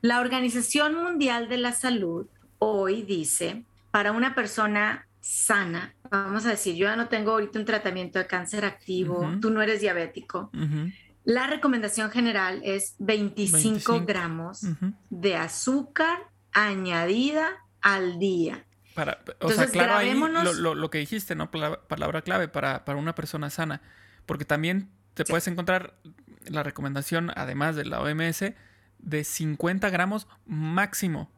La 0.00 0.20
Organización 0.20 0.94
Mundial 0.94 1.48
de 1.48 1.58
la 1.58 1.72
Salud 1.72 2.26
hoy 2.58 3.02
dice, 3.02 3.64
para 3.90 4.12
una 4.12 4.34
persona 4.34 5.06
sana, 5.20 5.94
vamos 6.10 6.46
a 6.46 6.50
decir, 6.50 6.74
yo 6.74 6.86
ya 6.86 6.96
no 6.96 7.08
tengo 7.08 7.32
ahorita 7.32 7.58
un 7.58 7.64
tratamiento 7.64 8.18
de 8.18 8.26
cáncer 8.26 8.64
activo, 8.64 9.28
tú 9.40 9.50
no 9.50 9.60
eres 9.60 9.80
diabético, 9.80 10.50
la 11.28 11.46
recomendación 11.46 12.10
general 12.10 12.62
es 12.64 12.94
25, 13.00 14.06
gramos 14.06 14.62
de 15.10 15.36
azúcar 15.36 16.30
añadida 16.52 17.50
al 17.82 18.18
día. 18.18 18.64
Para, 18.94 19.18
o 19.40 19.50
sea, 19.50 19.66
claro, 19.66 19.96
ahí 19.96 20.14
lo, 20.14 20.88
que 20.88 20.96
dijiste, 20.96 21.34
¿no? 21.34 21.50
Palabra, 21.50 22.22
clave 22.22 22.48
para, 22.48 22.82
una 22.96 23.14
persona 23.14 23.50
sana. 23.50 23.82
Porque 24.24 24.46
también 24.46 24.90
te 25.12 25.26
puedes 25.26 25.46
encontrar 25.48 25.98
la 26.46 26.62
recomendación, 26.62 27.30
además 27.36 27.76
de 27.76 27.84
la 27.84 28.00
OMS, 28.00 28.54
de 28.98 29.24
50 29.24 29.90
gramos 29.90 30.28
máximo. 30.46 31.30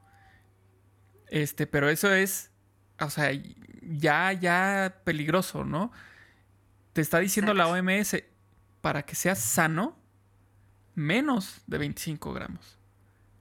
Este, 1.30 1.66
pero 1.66 1.88
eso 1.88 2.14
es, 2.14 2.52
o 3.00 3.10
sea, 3.10 3.32
ya, 3.82 4.32
ya 4.34 5.00
peligroso, 5.02 5.64
¿no? 5.64 5.90
Te 6.92 7.00
está 7.00 7.18
diciendo 7.18 7.54
la 7.54 7.66
OMS, 7.66 8.29
para 8.80 9.02
que 9.02 9.14
seas 9.14 9.38
sano, 9.38 9.96
menos 10.94 11.62
de 11.66 11.78
25 11.78 12.32
gramos. 12.32 12.78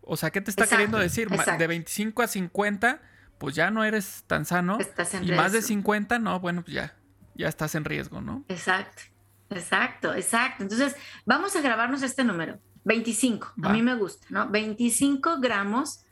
O 0.01 0.17
sea, 0.17 0.31
¿qué 0.31 0.41
te 0.41 0.49
está 0.49 0.65
queriendo 0.67 0.97
decir? 0.97 1.29
De 1.29 1.67
25 1.67 2.21
a 2.23 2.27
50, 2.27 3.01
pues 3.37 3.55
ya 3.55 3.69
no 3.69 3.83
eres 3.83 4.23
tan 4.27 4.45
sano. 4.45 4.77
y 5.21 5.31
más 5.31 5.51
de 5.51 5.61
50, 5.61 6.19
no, 6.19 6.39
bueno, 6.39 6.63
pues 6.63 6.73
ya, 6.73 6.95
ya 7.35 7.47
estás 7.47 7.75
en 7.75 7.85
riesgo, 7.85 8.21
¿no? 8.21 8.43
Exacto, 8.47 9.03
exacto, 9.49 10.13
exacto. 10.13 10.63
Entonces, 10.63 10.95
vamos 11.25 11.55
a 11.55 11.61
grabarnos 11.61 12.01
este 12.01 12.23
número. 12.23 12.59
25, 12.85 13.53
a 13.63 13.73
mí 13.73 13.81
me 13.81 13.95
gusta, 13.95 14.25
¿no? 14.29 14.49
25 14.49 15.39
gramos 15.39 16.05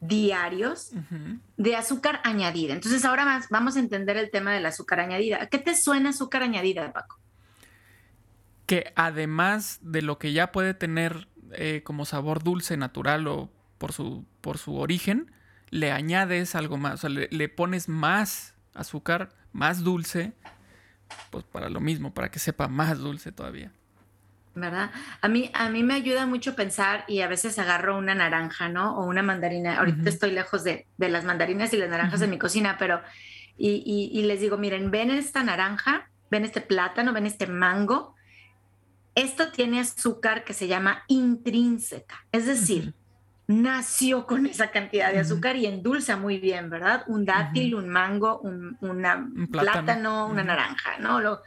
diarios 0.00 0.92
de 1.56 1.76
azúcar 1.76 2.20
añadida. 2.24 2.72
Entonces, 2.72 3.04
ahora 3.04 3.24
más 3.24 3.48
vamos 3.50 3.76
a 3.76 3.80
entender 3.80 4.16
el 4.16 4.30
tema 4.30 4.52
del 4.52 4.66
azúcar 4.66 5.00
añadida. 5.00 5.46
¿Qué 5.46 5.58
te 5.58 5.76
suena 5.76 6.10
azúcar 6.10 6.42
añadida, 6.42 6.92
Paco? 6.92 7.20
Que 8.70 8.92
además 8.94 9.80
de 9.82 10.00
lo 10.00 10.20
que 10.20 10.32
ya 10.32 10.52
puede 10.52 10.74
tener 10.74 11.26
eh, 11.50 11.82
como 11.82 12.04
sabor 12.04 12.44
dulce 12.44 12.76
natural 12.76 13.26
o 13.26 13.50
por 13.78 13.92
su, 13.92 14.24
por 14.40 14.58
su 14.58 14.76
origen, 14.76 15.32
le 15.70 15.90
añades 15.90 16.54
algo 16.54 16.76
más, 16.76 16.94
o 16.94 16.96
sea, 16.98 17.10
le, 17.10 17.48
pones 17.48 17.88
más 17.88 18.54
azúcar, 18.72 19.30
más 19.52 19.82
dulce, 19.82 20.34
pues 21.30 21.42
para 21.42 21.68
lo 21.68 21.80
mismo, 21.80 22.14
para 22.14 22.30
que 22.30 22.38
sepa 22.38 22.68
más 22.68 23.00
dulce 23.00 23.32
todavía. 23.32 23.72
¿Verdad? 24.54 24.92
A 25.20 25.26
mí, 25.26 25.50
a 25.52 25.68
mí 25.68 25.82
me 25.82 25.94
ayuda 25.94 26.26
mucho 26.26 26.54
pensar 26.54 27.04
y 27.08 27.22
a 27.22 27.26
veces 27.26 27.58
agarro 27.58 27.98
una 27.98 28.14
naranja, 28.14 28.68
¿no? 28.68 28.96
O 28.98 29.04
una 29.04 29.24
mandarina. 29.24 29.80
Ahorita 29.80 30.08
estoy 30.08 30.30
lejos 30.30 30.62
de, 30.62 30.86
las 30.96 31.24
mandarinas 31.24 31.72
y 31.72 31.76
las 31.76 31.90
naranjas 31.90 32.22
en 32.22 32.30
mi 32.30 32.38
cocina, 32.38 32.76
pero 32.78 33.02
y, 33.56 34.12
y 34.14 34.22
les 34.22 34.38
digo, 34.38 34.58
miren, 34.58 34.92
ven 34.92 35.10
esta 35.10 35.42
naranja, 35.42 36.08
ven 36.30 36.44
este 36.44 36.60
plátano, 36.60 37.12
ven 37.12 37.26
este 37.26 37.48
mango, 37.48 38.14
esto 39.22 39.50
tiene 39.50 39.80
azúcar 39.80 40.44
que 40.44 40.54
se 40.54 40.68
llama 40.68 41.04
intrínseca, 41.08 42.26
es 42.32 42.46
decir, 42.46 42.94
nació 43.46 44.26
con 44.26 44.46
esa 44.46 44.70
cantidad 44.70 45.12
de 45.12 45.18
azúcar 45.18 45.56
y 45.56 45.66
endulza 45.66 46.16
muy 46.16 46.38
bien, 46.38 46.70
¿verdad? 46.70 47.02
Un 47.08 47.24
dátil, 47.24 47.74
un 47.74 47.88
mango, 47.88 48.38
un, 48.40 48.78
plátano, 49.50 50.26
una 50.28 50.44
naranja, 50.44 50.98
¿no? 51.00 51.20
Lo, 51.20 51.42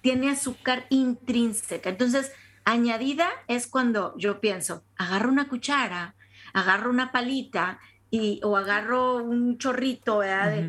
tiene 0.00 0.30
azúcar 0.30 0.86
intrínseca. 0.88 1.90
Entonces, 1.90 2.32
añadida 2.64 3.28
es 3.48 3.66
cuando 3.66 4.16
yo 4.16 4.40
pienso, 4.40 4.84
agarro 4.96 5.30
una 5.30 5.48
cuchara, 5.48 6.14
agarro 6.52 6.90
una 6.90 7.10
palita 7.10 7.80
y, 8.10 8.40
o 8.42 8.56
agarro 8.56 9.16
un 9.16 9.58
chorrito 9.58 10.22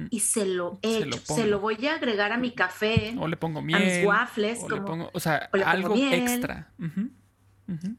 y 0.10 0.20
se 0.20 0.46
lo 0.46 0.80
echo, 0.82 1.20
se 1.24 1.48
lo, 1.48 1.60
voy 1.60 1.88
a 1.88 1.96
agregar 1.96 2.32
a 2.32 2.38
mi 2.38 2.52
café, 2.52 3.16
o 3.18 3.28
le 3.28 3.38
pongo 3.38 3.62
miel, 3.62 3.82
a 3.82 3.86
mis 3.86 4.06
waffles, 4.06 4.60
o, 4.64 4.70
le 4.70 4.82
pongo, 4.82 5.10
o 5.14 5.20
sea, 5.20 5.50
algo 5.66 5.96
extra. 5.96 6.72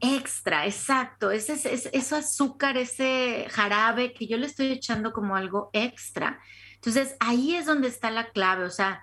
Extra, 0.01 0.65
exacto. 0.65 1.31
Ese, 1.31 1.53
ese, 1.53 1.89
ese, 1.93 2.15
azúcar, 2.15 2.77
ese 2.77 3.47
jarabe 3.49 4.13
que 4.13 4.27
yo 4.27 4.37
le 4.37 4.45
estoy 4.45 4.67
echando 4.67 5.13
como 5.13 5.37
algo 5.37 5.69
extra. 5.71 6.39
Entonces, 6.75 7.15
ahí 7.21 7.55
es 7.55 7.65
donde 7.65 7.87
está 7.87 8.11
la 8.11 8.31
clave, 8.31 8.65
o 8.65 8.69
sea, 8.69 9.01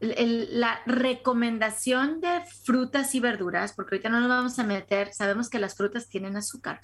la 0.00 0.80
recomendación 0.86 2.20
de 2.20 2.42
frutas 2.64 3.14
y 3.14 3.20
verduras, 3.20 3.72
porque 3.72 3.94
ahorita 3.94 4.08
no 4.08 4.20
nos 4.20 4.28
vamos 4.28 4.58
a 4.58 4.64
meter, 4.64 5.12
sabemos 5.12 5.50
que 5.50 5.58
las 5.58 5.76
frutas 5.76 6.08
tienen 6.08 6.36
azúcar, 6.36 6.80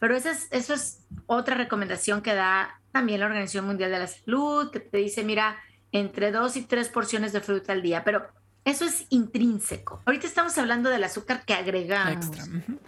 pero 0.00 0.16
es, 0.16 0.48
eso 0.50 0.74
es 0.74 1.06
otra 1.26 1.54
recomendación 1.54 2.22
que 2.22 2.34
da 2.34 2.80
también 2.90 3.20
la 3.20 3.26
Organización 3.26 3.66
Mundial 3.66 3.92
de 3.92 3.98
la 4.00 4.06
Salud, 4.08 4.70
que 4.70 4.80
te 4.80 4.98
dice, 4.98 5.22
mira, 5.22 5.58
entre 5.92 6.32
dos 6.32 6.56
y 6.56 6.62
tres 6.62 6.88
porciones 6.88 7.32
de 7.32 7.40
fruta 7.40 7.72
al 7.72 7.82
día, 7.82 8.02
pero 8.02 8.26
eso 8.64 8.84
es 8.84 9.06
intrínseco. 9.10 10.02
Ahorita 10.06 10.26
estamos 10.26 10.56
hablando 10.58 10.90
del 10.90 11.04
azúcar 11.04 11.44
que 11.44 11.54
agregamos. 11.54 12.26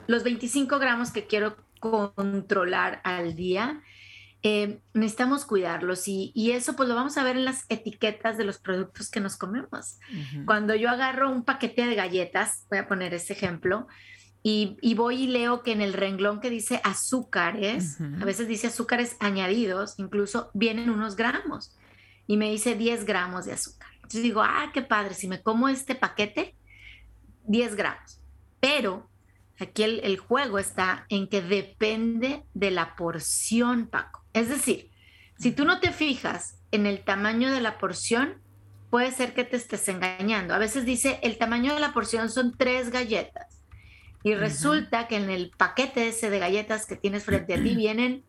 Los 0.06 0.24
25 0.24 0.78
gramos 0.78 1.12
que 1.12 1.26
quiero 1.26 1.56
controlar 1.80 3.00
al 3.04 3.34
día, 3.34 3.82
eh, 4.44 4.80
necesitamos 4.92 5.44
cuidarlos 5.44 6.08
y, 6.08 6.32
eso 6.52 6.74
pues 6.74 6.88
lo 6.88 6.96
vamos 6.96 7.16
a 7.16 7.22
ver 7.22 7.36
en 7.36 7.44
las 7.44 7.64
etiquetas 7.68 8.36
de 8.36 8.44
los 8.44 8.58
productos 8.58 9.08
que 9.08 9.20
nos 9.20 9.36
comemos. 9.36 9.98
Cuando 10.46 10.74
yo 10.74 10.90
agarro 10.90 11.30
un 11.30 11.44
paquete 11.44 11.86
de 11.86 11.94
galletas, 11.94 12.66
voy 12.68 12.78
a 12.78 12.88
poner 12.88 13.14
ese 13.14 13.34
ejemplo, 13.34 13.86
y, 14.44 14.94
voy 14.94 15.22
y 15.22 15.26
leo 15.28 15.62
que 15.62 15.70
en 15.70 15.80
el 15.80 15.92
renglón 15.92 16.40
que 16.40 16.50
dice 16.50 16.80
azúcares, 16.82 17.98
a 18.00 18.24
veces 18.24 18.48
dice 18.48 18.66
azúcares 18.66 19.16
añadidos, 19.20 19.94
incluso 19.98 20.50
vienen 20.52 20.90
unos 20.90 21.14
gramos 21.14 21.76
y 22.26 22.36
me 22.36 22.50
dice 22.50 22.74
10 22.74 23.04
gramos 23.04 23.44
de 23.44 23.52
azúcar. 23.52 23.88
Entonces 23.96 24.22
digo, 24.22 24.42
ah, 24.42 24.70
qué 24.74 24.82
padre, 24.82 25.14
si 25.14 25.28
me 25.28 25.42
como 25.42 25.68
este 25.68 25.94
paquete, 25.94 26.56
10 27.44 27.76
gramos. 27.76 28.20
Pero 28.58 29.08
aquí 29.60 29.84
el, 29.84 30.00
el 30.00 30.18
juego 30.18 30.58
está 30.58 31.06
en 31.08 31.28
que 31.28 31.40
depende 31.40 32.42
de 32.52 32.72
la 32.72 32.96
porción, 32.96 33.86
Paco. 33.86 34.24
Es 34.32 34.48
decir, 34.48 34.90
si 35.38 35.52
tú 35.52 35.64
no 35.64 35.78
te 35.78 35.92
fijas 35.92 36.58
en 36.72 36.86
el 36.86 37.04
tamaño 37.04 37.52
de 37.52 37.60
la 37.60 37.78
porción, 37.78 38.40
puede 38.90 39.12
ser 39.12 39.34
que 39.34 39.44
te 39.44 39.56
estés 39.56 39.86
engañando. 39.88 40.52
A 40.52 40.58
veces 40.58 40.84
dice, 40.84 41.20
el 41.22 41.38
tamaño 41.38 41.74
de 41.74 41.80
la 41.80 41.92
porción 41.92 42.28
son 42.28 42.56
tres 42.56 42.90
galletas 42.90 43.61
y 44.22 44.34
resulta 44.34 45.08
que 45.08 45.16
en 45.16 45.30
el 45.30 45.50
paquete 45.56 46.08
ese 46.08 46.30
de 46.30 46.38
galletas 46.38 46.86
que 46.86 46.96
tienes 46.96 47.24
frente 47.24 47.54
a 47.54 47.62
ti 47.62 47.74
vienen 47.74 48.24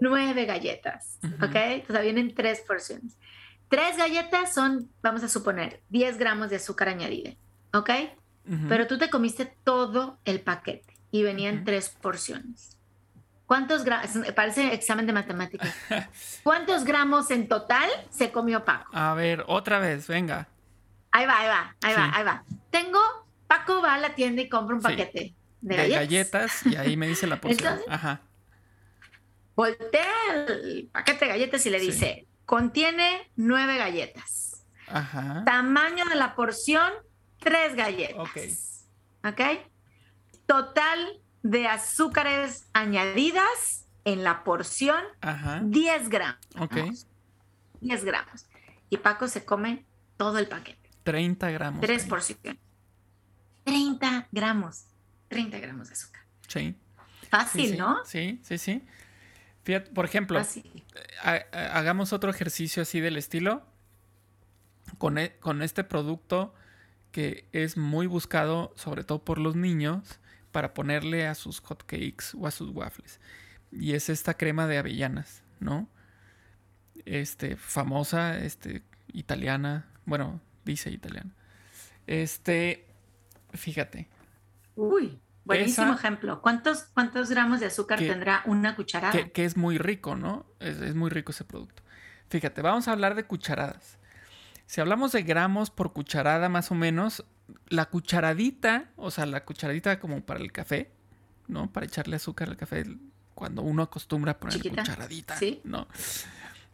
nueve 0.00 0.44
galletas, 0.46 1.18
¿ok? 1.42 1.84
O 1.88 1.92
sea, 1.92 2.00
vienen 2.02 2.34
tres 2.34 2.60
porciones. 2.60 3.16
Tres 3.68 3.98
galletas 3.98 4.54
son, 4.54 4.90
vamos 5.02 5.22
a 5.22 5.28
suponer, 5.28 5.82
10 5.90 6.16
gramos 6.16 6.48
de 6.48 6.56
azúcar 6.56 6.88
añadida, 6.88 7.32
¿ok? 7.74 7.90
Pero 8.66 8.86
tú 8.86 8.96
te 8.96 9.10
comiste 9.10 9.54
todo 9.62 10.18
el 10.24 10.40
paquete 10.40 10.94
y 11.10 11.22
venían 11.22 11.64
tres 11.64 11.90
porciones. 11.90 12.78
¿Cuántos 13.44 13.84
gramos? 13.84 14.10
Parece 14.34 14.72
examen 14.72 15.06
de 15.06 15.12
matemáticas. 15.12 15.74
¿Cuántos 16.42 16.84
gramos 16.84 17.30
en 17.30 17.46
total 17.46 17.88
se 18.10 18.32
comió 18.32 18.64
Paco? 18.64 18.90
A 18.94 19.12
ver, 19.12 19.44
otra 19.48 19.78
vez, 19.80 20.06
venga. 20.06 20.48
ahí 21.12 21.26
va, 21.26 21.38
ahí 21.40 21.48
va, 21.48 21.76
ahí 21.82 21.94
va, 21.94 22.10
ahí 22.16 22.24
va. 22.24 22.44
Tengo, 22.70 23.00
Paco 23.48 23.82
va 23.82 23.94
a 23.94 23.98
la 23.98 24.14
tienda 24.14 24.42
y 24.42 24.48
compra 24.48 24.76
un 24.76 24.82
paquete 24.82 25.34
de, 25.60 25.88
galletas. 25.88 26.64
y 26.66 26.76
ahí 26.76 26.96
me 26.96 27.08
dice 27.08 27.26
la 27.26 27.40
porción. 27.40 27.80
Ajá. 27.88 28.20
Voltea 29.56 30.12
el 30.46 30.88
paquete 30.92 31.24
de 31.24 31.30
galletas 31.32 31.66
y 31.66 31.70
le 31.70 31.80
dice, 31.80 32.28
contiene 32.44 33.32
nueve 33.34 33.76
galletas. 33.76 34.64
Ajá. 34.86 35.42
Tamaño 35.44 36.04
de 36.04 36.14
la 36.14 36.36
porción, 36.36 36.92
tres 37.40 37.74
galletas. 37.74 38.86
Ok. 39.24 39.32
¿Ok? 39.32 39.40
Total 40.46 41.20
de 41.42 41.66
azúcares 41.66 42.68
añadidas 42.72 43.86
en 44.04 44.22
la 44.24 44.44
porción, 44.44 45.02
Ajá. 45.20 45.60
10 45.64 46.08
gramos. 46.08 46.46
Ok. 46.58 46.76
10 47.80 48.04
gramos. 48.04 48.46
Y 48.90 48.98
Paco 48.98 49.28
se 49.28 49.44
come 49.44 49.84
todo 50.16 50.38
el 50.38 50.46
paquete. 50.48 50.90
30 51.02 51.50
gramos. 51.50 51.80
Tres 51.80 52.04
porciones. 52.06 52.56
30 53.68 54.28
gramos. 54.32 54.86
30 55.28 55.58
gramos 55.58 55.88
de 55.88 55.94
azúcar. 55.94 56.22
Sí. 56.46 56.74
Fácil, 57.28 57.76
¿no? 57.76 57.98
Sí, 58.04 58.40
sí, 58.42 58.56
sí. 58.56 58.82
Fíjate, 59.62 59.90
por 59.90 60.06
ejemplo, 60.06 60.40
hagamos 61.52 62.14
otro 62.14 62.30
ejercicio 62.30 62.82
así 62.82 63.00
del 63.00 63.16
estilo. 63.16 63.66
Con, 64.96 65.18
e, 65.18 65.36
con 65.38 65.60
este 65.60 65.84
producto 65.84 66.54
que 67.12 67.46
es 67.52 67.76
muy 67.76 68.06
buscado, 68.06 68.72
sobre 68.76 69.04
todo 69.04 69.22
por 69.22 69.38
los 69.38 69.54
niños, 69.54 70.18
para 70.50 70.72
ponerle 70.72 71.26
a 71.26 71.34
sus 71.34 71.60
hotcakes 71.60 72.34
o 72.34 72.46
a 72.46 72.50
sus 72.50 72.70
waffles. 72.70 73.20
Y 73.70 73.92
es 73.92 74.08
esta 74.08 74.34
crema 74.34 74.66
de 74.66 74.78
avellanas, 74.78 75.42
¿no? 75.60 75.90
Este, 77.04 77.56
famosa, 77.56 78.38
este, 78.38 78.82
italiana. 79.12 79.90
Bueno, 80.06 80.40
dice 80.64 80.90
italiana. 80.90 81.34
Este, 82.06 82.87
fíjate. 83.52 84.08
Uy, 84.76 85.18
buenísimo 85.44 85.92
ejemplo. 85.92 86.40
¿Cuántos, 86.42 86.84
¿Cuántos 86.94 87.30
gramos 87.30 87.60
de 87.60 87.66
azúcar 87.66 87.98
tendrá 87.98 88.42
una 88.46 88.76
cucharada? 88.76 89.28
Que, 89.28 89.44
es 89.44 89.56
muy 89.56 89.78
rico, 89.78 90.16
¿no? 90.16 90.46
Es, 90.60 90.80
es 90.80 90.94
muy 90.94 91.10
rico 91.10 91.32
ese 91.32 91.44
producto. 91.44 91.82
Fíjate, 92.28 92.62
vamos 92.62 92.88
a 92.88 92.92
hablar 92.92 93.14
de 93.14 93.24
cucharadas. 93.24 93.98
Si 94.66 94.80
hablamos 94.80 95.12
de 95.12 95.22
gramos 95.22 95.70
por 95.70 95.92
cucharada 95.92 96.48
más 96.48 96.70
o 96.70 96.74
menos, 96.74 97.24
la 97.68 97.86
cucharadita, 97.86 98.90
o 98.96 99.10
sea, 99.10 99.26
la 99.26 99.44
cucharadita 99.44 99.98
como 99.98 100.20
para 100.20 100.40
el 100.40 100.52
café, 100.52 100.90
¿no? 101.46 101.72
Para 101.72 101.86
echarle 101.86 102.16
azúcar 102.16 102.48
al 102.48 102.56
café, 102.56 102.84
cuando 103.34 103.62
uno 103.62 103.82
acostumbra 103.82 104.32
a 104.32 104.38
poner 104.38 104.60
cucharadita, 104.60 105.36
¿Sí? 105.36 105.60
¿no? 105.64 105.88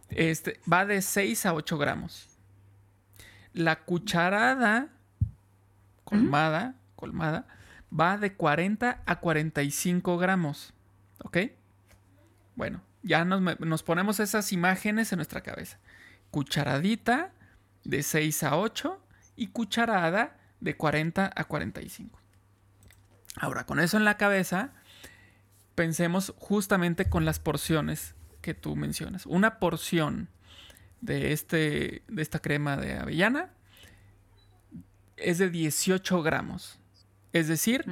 Este, 0.08 0.60
va 0.70 0.84
de 0.86 1.02
6 1.02 1.46
a 1.46 1.54
8 1.54 1.78
gramos. 1.78 2.28
La 3.52 3.84
cucharada 3.84 4.88
colmada, 6.04 6.76
colmada, 6.96 7.46
va 7.92 8.18
de 8.18 8.34
40 8.34 9.02
a 9.04 9.20
45 9.20 10.18
gramos. 10.18 10.74
¿Ok? 11.24 11.38
Bueno, 12.54 12.82
ya 13.02 13.24
nos, 13.24 13.60
nos 13.60 13.82
ponemos 13.82 14.20
esas 14.20 14.52
imágenes 14.52 15.12
en 15.12 15.16
nuestra 15.16 15.42
cabeza. 15.42 15.78
Cucharadita 16.30 17.32
de 17.84 18.02
6 18.02 18.42
a 18.44 18.56
8 18.56 19.00
y 19.36 19.48
cucharada 19.48 20.36
de 20.60 20.76
40 20.76 21.30
a 21.34 21.44
45. 21.44 22.18
Ahora, 23.36 23.66
con 23.66 23.80
eso 23.80 23.96
en 23.96 24.04
la 24.04 24.16
cabeza, 24.16 24.72
pensemos 25.74 26.34
justamente 26.38 27.08
con 27.08 27.24
las 27.24 27.38
porciones 27.38 28.14
que 28.40 28.54
tú 28.54 28.76
mencionas. 28.76 29.26
Una 29.26 29.58
porción 29.58 30.28
de, 31.00 31.32
este, 31.32 32.02
de 32.08 32.22
esta 32.22 32.38
crema 32.38 32.76
de 32.76 32.98
avellana 32.98 33.50
es 35.16 35.38
de 35.38 35.50
18 35.50 36.22
gramos. 36.22 36.78
Es 37.32 37.48
decir, 37.48 37.84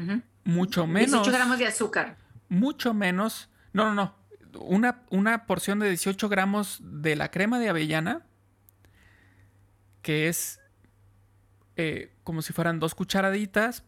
mucho 0.44 0.86
menos. 0.86 1.10
18 1.10 1.32
gramos 1.32 1.58
de 1.58 1.66
azúcar. 1.66 2.16
Mucho 2.48 2.94
menos. 2.94 3.48
No, 3.72 3.92
no, 3.92 3.94
no. 3.94 4.14
Una, 4.60 5.02
una 5.10 5.46
porción 5.46 5.78
de 5.78 5.88
18 5.88 6.28
gramos 6.28 6.80
de 6.82 7.16
la 7.16 7.30
crema 7.30 7.58
de 7.58 7.70
avellana, 7.70 8.22
que 10.02 10.28
es 10.28 10.60
eh, 11.76 12.12
como 12.22 12.42
si 12.42 12.52
fueran 12.52 12.78
dos 12.78 12.94
cucharaditas, 12.94 13.84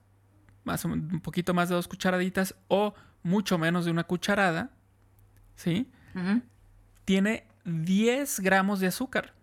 más 0.65 0.85
o 0.85 0.89
un 0.89 1.21
poquito 1.21 1.53
más 1.53 1.69
de 1.69 1.75
dos 1.75 1.87
cucharaditas, 1.87 2.55
o 2.69 2.95
mucho 3.23 3.59
menos 3.59 3.85
de 3.85 3.91
una 3.91 4.05
cucharada, 4.05 4.71
¿sí? 5.57 5.91
Tiene 7.05 7.47
10 7.65 8.41
gramos 8.41 8.81
de 8.81 8.87
azúcar. 8.87 9.35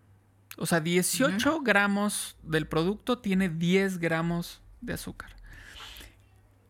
O 0.57 0.65
sea, 0.65 0.79
18 0.79 1.61
gramos 1.61 2.37
del 2.43 2.67
producto 2.67 3.19
tiene 3.19 3.49
10 3.49 3.99
gramos 3.99 4.61
de 4.81 4.93
azúcar. 4.93 5.35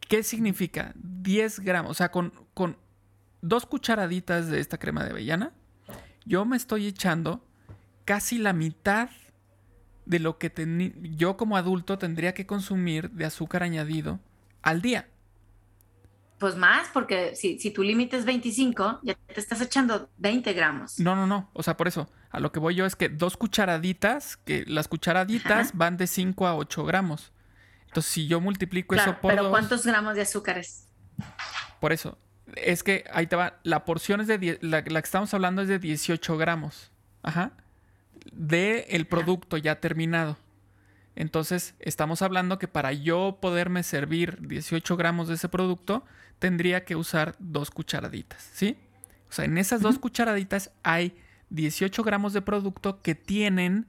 ¿Qué 0.08 0.24
significa? 0.24 0.94
10 0.96 1.62
gramos. 1.62 1.92
O 1.92 1.94
sea, 1.94 2.12
con, 2.12 2.34
con 2.54 2.78
dos 3.42 3.66
cucharaditas 3.66 4.48
de 4.48 4.60
esta 4.60 4.78
crema 4.78 5.04
de 5.04 5.12
avellana, 5.12 5.52
yo 6.26 6.46
me 6.46 6.58
estoy 6.58 6.88
echando 6.88 7.44
casi 8.06 8.38
la 8.38 8.54
mitad 8.54 9.10
de 10.06 10.20
lo 10.20 10.38
que 10.38 10.52
yo 11.02 11.38
como 11.38 11.58
adulto 11.58 11.98
tendría 11.98 12.34
que 12.34 12.46
consumir 12.46 13.10
de 13.12 13.26
azúcar 13.26 13.64
añadido 13.64 14.20
al 14.62 14.82
día. 14.82 15.08
Pues 16.38 16.56
más, 16.56 16.90
porque 16.92 17.36
si, 17.36 17.60
si 17.60 17.72
tu 17.72 17.84
límite 17.84 18.18
es 18.18 18.26
25, 18.26 19.00
ya 19.04 19.14
te 19.14 19.40
estás 19.40 19.62
echando 19.62 20.10
20 20.18 20.54
gramos. 20.54 21.00
No, 21.00 21.16
no, 21.16 21.28
no. 21.28 21.50
O 21.54 21.62
sea, 21.62 21.78
por 21.78 21.88
eso, 21.88 22.10
a 22.32 22.40
lo 22.40 22.52
que 22.52 22.60
voy 22.60 22.76
yo 22.76 22.86
es 22.86 22.96
que 22.96 23.10
dos 23.10 23.38
cucharaditas, 23.38 24.38
que 24.38 24.64
las 24.68 24.88
cucharaditas 24.88 25.76
van 25.76 25.98
de 25.98 26.08
5 26.08 26.48
a 26.48 26.56
8 26.56 26.86
gramos. 26.86 27.32
Entonces, 27.88 28.12
si 28.12 28.28
yo 28.28 28.40
multiplico 28.40 28.96
eso 28.96 29.18
por. 29.20 29.34
Pero 29.34 29.50
¿cuántos 29.50 29.86
gramos 29.86 30.16
de 30.16 30.22
azúcar 30.22 30.58
es? 30.58 30.88
Por 31.80 31.92
eso. 31.92 32.18
Es 32.56 32.84
que 32.84 33.06
ahí 33.14 33.28
te 33.28 33.36
va. 33.36 33.60
La 33.64 33.86
porción 33.86 34.22
es 34.22 34.28
de. 34.28 34.58
la, 34.62 34.84
la 34.86 35.02
que 35.02 35.06
estamos 35.06 35.34
hablando 35.34 35.62
es 35.62 35.68
de 35.68 35.80
18 35.80 36.38
gramos. 36.38 36.92
Ajá 37.22 37.52
de 38.32 38.86
el 38.90 39.08
producto 39.08 39.58
ya 39.58 39.80
terminado. 39.80 40.38
Entonces, 41.16 41.76
estamos 41.80 42.22
hablando 42.22 42.58
que 42.58 42.68
para 42.68 42.94
yo 42.94 43.40
poderme 43.42 43.84
servir 43.84 44.38
18 44.48 44.96
gramos 44.98 45.28
de 45.28 45.36
ese 45.36 45.50
producto, 45.50 46.06
tendría 46.40 46.86
que 46.86 46.96
usar 46.96 47.36
dos 47.40 47.70
cucharaditas, 47.70 48.50
¿sí? 48.54 48.78
O 49.30 49.34
sea, 49.34 49.46
en 49.46 49.58
esas 49.58 49.82
dos 49.82 50.00
cucharaditas 50.00 50.72
hay 50.84 51.16
18 51.52 52.04
gramos 52.04 52.34
de 52.34 52.42
producto 52.42 53.02
que 53.02 53.14
tienen, 53.16 53.86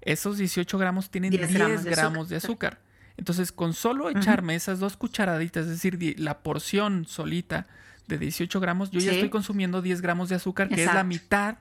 esos 0.00 0.38
18 0.38 0.78
gramos 0.78 1.10
tienen 1.10 1.30
10, 1.30 1.52
gramos, 1.84 2.28
de, 2.28 2.36
azúcar. 2.36 2.80
Entonces, 3.16 3.52
con 3.52 3.74
solo 3.74 4.08
echarme 4.08 4.54
esas 4.54 4.78
dos 4.78 4.96
cucharaditas, 4.96 5.64
es 5.64 5.82
decir, 5.82 6.18
la 6.18 6.38
porción 6.38 7.06
solita 7.06 7.66
de 8.06 8.16
18 8.18 8.60
gramos, 8.60 8.90
yo 8.90 9.00
ya 9.00 9.12
estoy 9.12 9.28
consumiendo 9.28 9.82
10 9.82 10.00
gramos 10.00 10.28
de 10.28 10.36
azúcar, 10.36 10.68
que 10.68 10.84
es 10.84 10.94
la 10.94 11.04
mitad. 11.04 11.58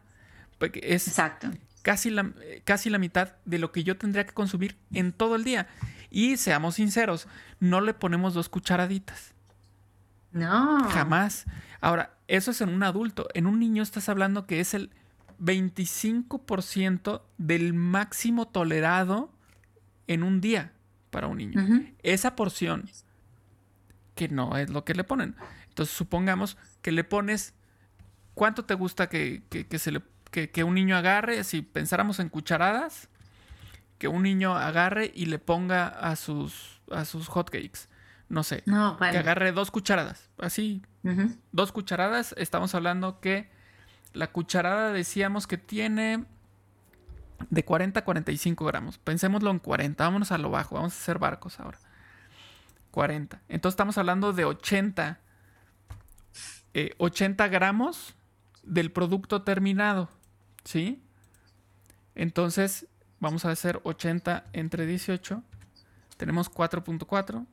Es, 0.59 1.07
Exacto 1.07 1.49
casi 1.81 2.09
la, 2.09 2.31
casi 2.65 2.89
la 2.89 2.97
mitad 2.97 3.33
de 3.45 3.59
lo 3.59 3.71
que 3.71 3.83
yo 3.83 3.97
tendría 3.97 4.25
que 4.25 4.33
consumir 4.33 4.77
en 4.93 5.11
todo 5.11 5.35
el 5.35 5.43
día. 5.43 5.67
Y 6.09 6.37
seamos 6.37 6.75
sinceros, 6.75 7.27
no 7.59 7.81
le 7.81 7.93
ponemos 7.93 8.33
dos 8.33 8.49
cucharaditas. 8.49 9.33
No. 10.31 10.87
Jamás. 10.89 11.45
Ahora, 11.81 12.13
eso 12.27 12.51
es 12.51 12.61
en 12.61 12.69
un 12.69 12.83
adulto. 12.83 13.27
En 13.33 13.47
un 13.47 13.59
niño 13.59 13.83
estás 13.83 14.09
hablando 14.09 14.45
que 14.45 14.59
es 14.59 14.73
el 14.73 14.91
25% 15.39 17.21
del 17.37 17.73
máximo 17.73 18.47
tolerado 18.47 19.31
en 20.07 20.23
un 20.23 20.41
día 20.41 20.73
para 21.09 21.27
un 21.27 21.37
niño. 21.37 21.85
Esa 22.03 22.35
porción, 22.35 22.89
que 24.15 24.27
no 24.27 24.57
es 24.57 24.69
lo 24.69 24.85
que 24.85 24.93
le 24.93 25.03
ponen. 25.03 25.35
Entonces, 25.67 25.95
supongamos 25.95 26.57
que 26.81 26.91
le 26.91 27.03
pones, 27.03 27.53
¿cuánto 28.33 28.65
te 28.65 28.73
gusta 28.73 29.07
que, 29.07 29.43
que 29.49 29.79
se 29.79 29.91
le 29.91 30.01
que, 30.29 30.63
un 30.63 30.75
niño 30.75 30.95
agarre, 30.95 31.43
si 31.43 31.61
pensáramos 31.61 32.19
en 32.19 32.29
cucharadas, 32.29 33.09
que 33.97 34.07
un 34.07 34.23
niño 34.23 34.55
agarre 34.55 35.11
y 35.13 35.25
le 35.25 35.39
ponga 35.39 35.87
a 35.87 36.15
sus, 36.15 36.81
a 36.91 37.05
sus 37.05 37.27
hotcakes. 37.27 37.87
No 38.29 38.43
sé, 38.43 38.63
que 38.63 39.17
agarre 39.17 39.51
dos 39.51 39.71
cucharadas, 39.71 40.29
así, 40.37 40.83
dos 41.51 41.71
cucharadas. 41.71 42.35
Estamos 42.37 42.75
hablando 42.75 43.19
que 43.19 43.49
la 44.13 44.31
cucharada 44.31 44.91
decíamos 44.91 45.47
que 45.47 45.57
tiene 45.57 46.25
de 47.49 47.63
40 47.63 47.99
a 47.99 48.05
45 48.05 48.65
gramos. 48.65 48.97
Pensémoslo 48.97 49.51
en 49.51 49.59
40, 49.59 50.03
vámonos 50.03 50.31
a 50.31 50.37
lo 50.37 50.49
bajo, 50.49 50.75
vamos 50.75 50.93
a 50.93 50.97
hacer 50.97 51.19
barcos 51.19 51.59
ahora. 51.59 51.79
40. 52.91 53.41
Entonces 53.49 53.73
estamos 53.73 53.97
hablando 53.97 54.33
de 54.33 54.45
80, 54.45 55.19
80 56.97 57.45
eh, 57.45 57.49
gramos 57.49 58.15
del 58.63 58.91
producto 58.91 59.43
terminado. 59.43 60.09
¿Sí? 60.63 61.01
Entonces, 62.15 62.87
vamos 63.19 63.45
a 63.45 63.51
hacer 63.51 63.79
80 63.83 64.45
entre 64.53 64.85
18. 64.85 65.41
Tenemos 66.17 66.51
4.4. 66.51 67.45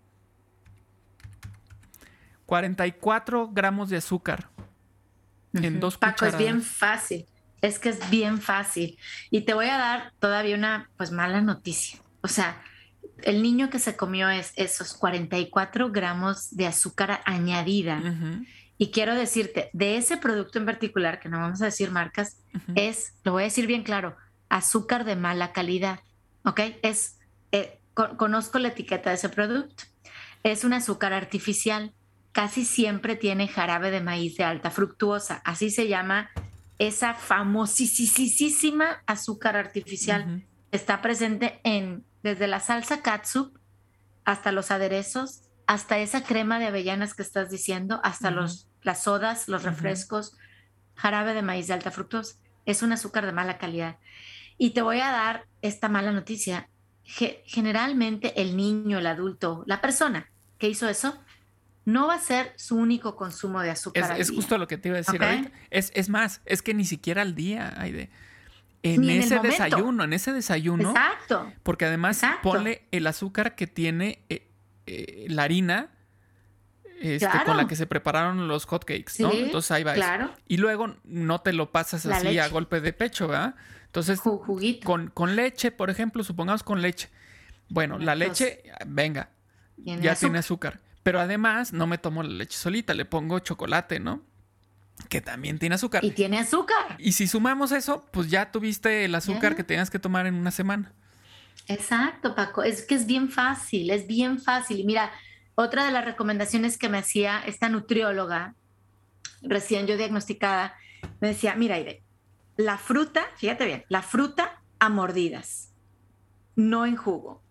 44 2.46 3.48
gramos 3.52 3.88
de 3.88 3.96
azúcar 3.96 4.48
en 5.64 5.80
dos 5.80 5.96
Paco, 5.96 6.26
es 6.26 6.38
bien 6.38 6.62
fácil. 6.62 7.26
Es 7.62 7.78
que 7.78 7.88
es 7.88 8.10
bien 8.10 8.40
fácil. 8.40 8.98
Y 9.30 9.42
te 9.42 9.54
voy 9.54 9.66
a 9.66 9.78
dar 9.78 10.12
todavía 10.18 10.56
una 10.56 10.90
pues 10.96 11.10
mala 11.10 11.40
noticia. 11.40 12.00
O 12.20 12.28
sea, 12.28 12.62
el 13.22 13.42
niño 13.42 13.70
que 13.70 13.78
se 13.78 13.96
comió 13.96 14.28
es 14.28 14.52
esos 14.56 14.94
44 14.94 15.90
gramos 15.90 16.54
de 16.54 16.66
azúcar 16.66 17.20
añadida. 17.24 18.00
Y 18.78 18.90
quiero 18.90 19.14
decirte, 19.14 19.70
de 19.72 19.96
ese 19.96 20.18
producto 20.18 20.58
en 20.58 20.66
particular, 20.66 21.18
que 21.18 21.28
no 21.28 21.38
vamos 21.38 21.62
a 21.62 21.66
decir 21.66 21.90
marcas, 21.90 22.36
es, 22.74 23.14
lo 23.24 23.32
voy 23.32 23.42
a 23.42 23.44
decir 23.44 23.66
bien 23.66 23.82
claro, 23.82 24.16
azúcar 24.48 25.04
de 25.04 25.16
mala 25.16 25.52
calidad. 25.52 26.00
¿Ok? 26.44 26.60
Es, 26.82 27.18
eh, 27.52 27.80
conozco 27.94 28.58
la 28.58 28.68
etiqueta 28.68 29.10
de 29.10 29.16
ese 29.16 29.28
producto. 29.28 29.84
Es 30.42 30.62
un 30.62 30.74
azúcar 30.74 31.12
artificial. 31.12 31.92
Casi 32.36 32.66
siempre 32.66 33.16
tiene 33.16 33.48
jarabe 33.48 33.90
de 33.90 34.02
maíz 34.02 34.36
de 34.36 34.44
alta 34.44 34.70
fructuosa. 34.70 35.40
Así 35.42 35.70
se 35.70 35.88
llama 35.88 36.28
esa 36.78 37.14
famosísima 37.14 39.02
azúcar 39.06 39.56
artificial. 39.56 40.44
Está 40.70 41.00
presente 41.00 41.62
en 41.64 42.04
desde 42.22 42.46
la 42.46 42.60
salsa 42.60 43.00
katsup 43.00 43.56
hasta 44.26 44.52
los 44.52 44.70
aderezos, 44.70 45.44
hasta 45.66 45.96
esa 45.96 46.24
crema 46.24 46.58
de 46.58 46.66
avellanas 46.66 47.14
que 47.14 47.22
estás 47.22 47.48
diciendo, 47.48 48.00
hasta 48.04 48.30
los, 48.30 48.68
las 48.82 49.04
sodas, 49.04 49.48
los 49.48 49.62
refrescos, 49.62 50.36
jarabe 50.94 51.32
de 51.32 51.40
maíz 51.40 51.68
de 51.68 51.72
alta 51.72 51.90
fructosa. 51.90 52.36
Es 52.66 52.82
un 52.82 52.92
azúcar 52.92 53.24
de 53.24 53.32
mala 53.32 53.56
calidad. 53.56 53.96
Y 54.58 54.74
te 54.74 54.82
voy 54.82 55.00
a 55.00 55.10
dar 55.10 55.46
esta 55.62 55.88
mala 55.88 56.12
noticia. 56.12 56.68
generalmente 57.02 58.42
el 58.42 58.58
niño, 58.58 58.98
el 58.98 59.06
adulto, 59.06 59.64
la 59.66 59.80
persona 59.80 60.30
que 60.58 60.68
hizo 60.68 60.86
eso, 60.86 61.18
no 61.86 62.08
va 62.08 62.16
a 62.16 62.20
ser 62.20 62.52
su 62.56 62.76
único 62.76 63.16
consumo 63.16 63.62
de 63.62 63.70
azúcar. 63.70 64.20
Es, 64.20 64.30
justo 64.30 64.58
lo 64.58 64.68
que 64.68 64.76
te 64.76 64.88
iba 64.90 64.96
a 64.96 65.00
decir 65.00 65.22
ahorita. 65.22 65.50
Es, 65.70 65.90
es, 65.94 66.10
más, 66.10 66.42
es 66.44 66.60
que 66.60 66.74
ni 66.74 66.84
siquiera 66.84 67.22
al 67.22 67.34
día, 67.34 67.72
Aide 67.78 68.10
en 68.94 69.10
ese 69.10 69.38
desayuno, 69.40 70.04
en 70.04 70.12
ese 70.12 70.32
desayuno. 70.32 70.90
Exacto. 70.90 71.52
Porque 71.62 71.86
además 71.86 72.20
ponle 72.42 72.86
el 72.90 73.06
azúcar 73.06 73.54
que 73.54 73.66
tiene 73.66 74.24
eh, 74.28 74.48
eh, 74.86 75.26
la 75.28 75.44
harina 75.44 75.90
este, 77.00 77.28
con 77.44 77.56
la 77.56 77.66
que 77.66 77.76
se 77.76 77.86
prepararon 77.86 78.48
los 78.48 78.64
hotcakes, 78.66 79.14
¿no? 79.18 79.32
Entonces 79.32 79.70
ahí 79.70 79.84
va. 79.84 79.94
Claro. 79.94 80.30
Y 80.48 80.56
luego 80.56 80.96
no 81.04 81.40
te 81.40 81.52
lo 81.52 81.72
pasas 81.72 82.06
así 82.06 82.38
a 82.38 82.48
golpe 82.48 82.80
de 82.80 82.92
pecho, 82.92 83.28
¿verdad? 83.28 83.54
Entonces, 83.86 84.20
Con, 84.84 85.08
con 85.08 85.36
leche, 85.36 85.70
por 85.70 85.88
ejemplo, 85.90 86.22
supongamos 86.22 86.62
con 86.62 86.82
leche. 86.82 87.08
Bueno, 87.68 87.98
la 87.98 88.14
leche, 88.14 88.62
venga, 88.86 89.30
ya 89.76 90.14
tiene 90.14 90.38
azúcar. 90.38 90.80
Pero 91.06 91.20
además 91.20 91.72
no 91.72 91.86
me 91.86 91.98
tomo 91.98 92.24
la 92.24 92.30
leche 92.30 92.58
solita, 92.58 92.92
le 92.92 93.04
pongo 93.04 93.38
chocolate, 93.38 94.00
¿no? 94.00 94.24
que 95.08 95.20
también 95.20 95.56
tiene 95.60 95.76
azúcar. 95.76 96.04
Y 96.04 96.10
tiene 96.10 96.40
azúcar. 96.40 96.96
Y 96.98 97.12
si 97.12 97.28
sumamos 97.28 97.70
eso, 97.70 98.04
pues 98.10 98.28
ya 98.28 98.50
tuviste 98.50 99.04
el 99.04 99.14
azúcar 99.14 99.54
que 99.54 99.62
tenías 99.62 99.88
que 99.88 100.00
tomar 100.00 100.26
en 100.26 100.34
una 100.34 100.50
semana. 100.50 100.92
Exacto, 101.68 102.34
Paco. 102.34 102.64
Es 102.64 102.84
que 102.84 102.96
es 102.96 103.06
bien 103.06 103.30
fácil, 103.30 103.90
es 103.90 104.08
bien 104.08 104.40
fácil. 104.40 104.80
Y 104.80 104.84
mira, 104.84 105.12
otra 105.54 105.84
de 105.84 105.92
las 105.92 106.04
recomendaciones 106.04 106.76
que 106.76 106.88
me 106.88 106.98
hacía 106.98 107.38
esta 107.46 107.68
nutrióloga, 107.68 108.56
recién 109.42 109.86
yo 109.86 109.96
diagnosticada, 109.96 110.74
me 111.20 111.28
decía, 111.28 111.54
mira, 111.54 111.76
Aire, 111.76 112.02
la 112.56 112.78
fruta, 112.78 113.26
fíjate 113.36 113.64
bien, 113.64 113.84
la 113.88 114.02
fruta 114.02 114.60
a 114.80 114.88
mordidas, 114.88 115.72
no 116.56 116.84
en 116.84 116.96
jugo. 116.96 117.44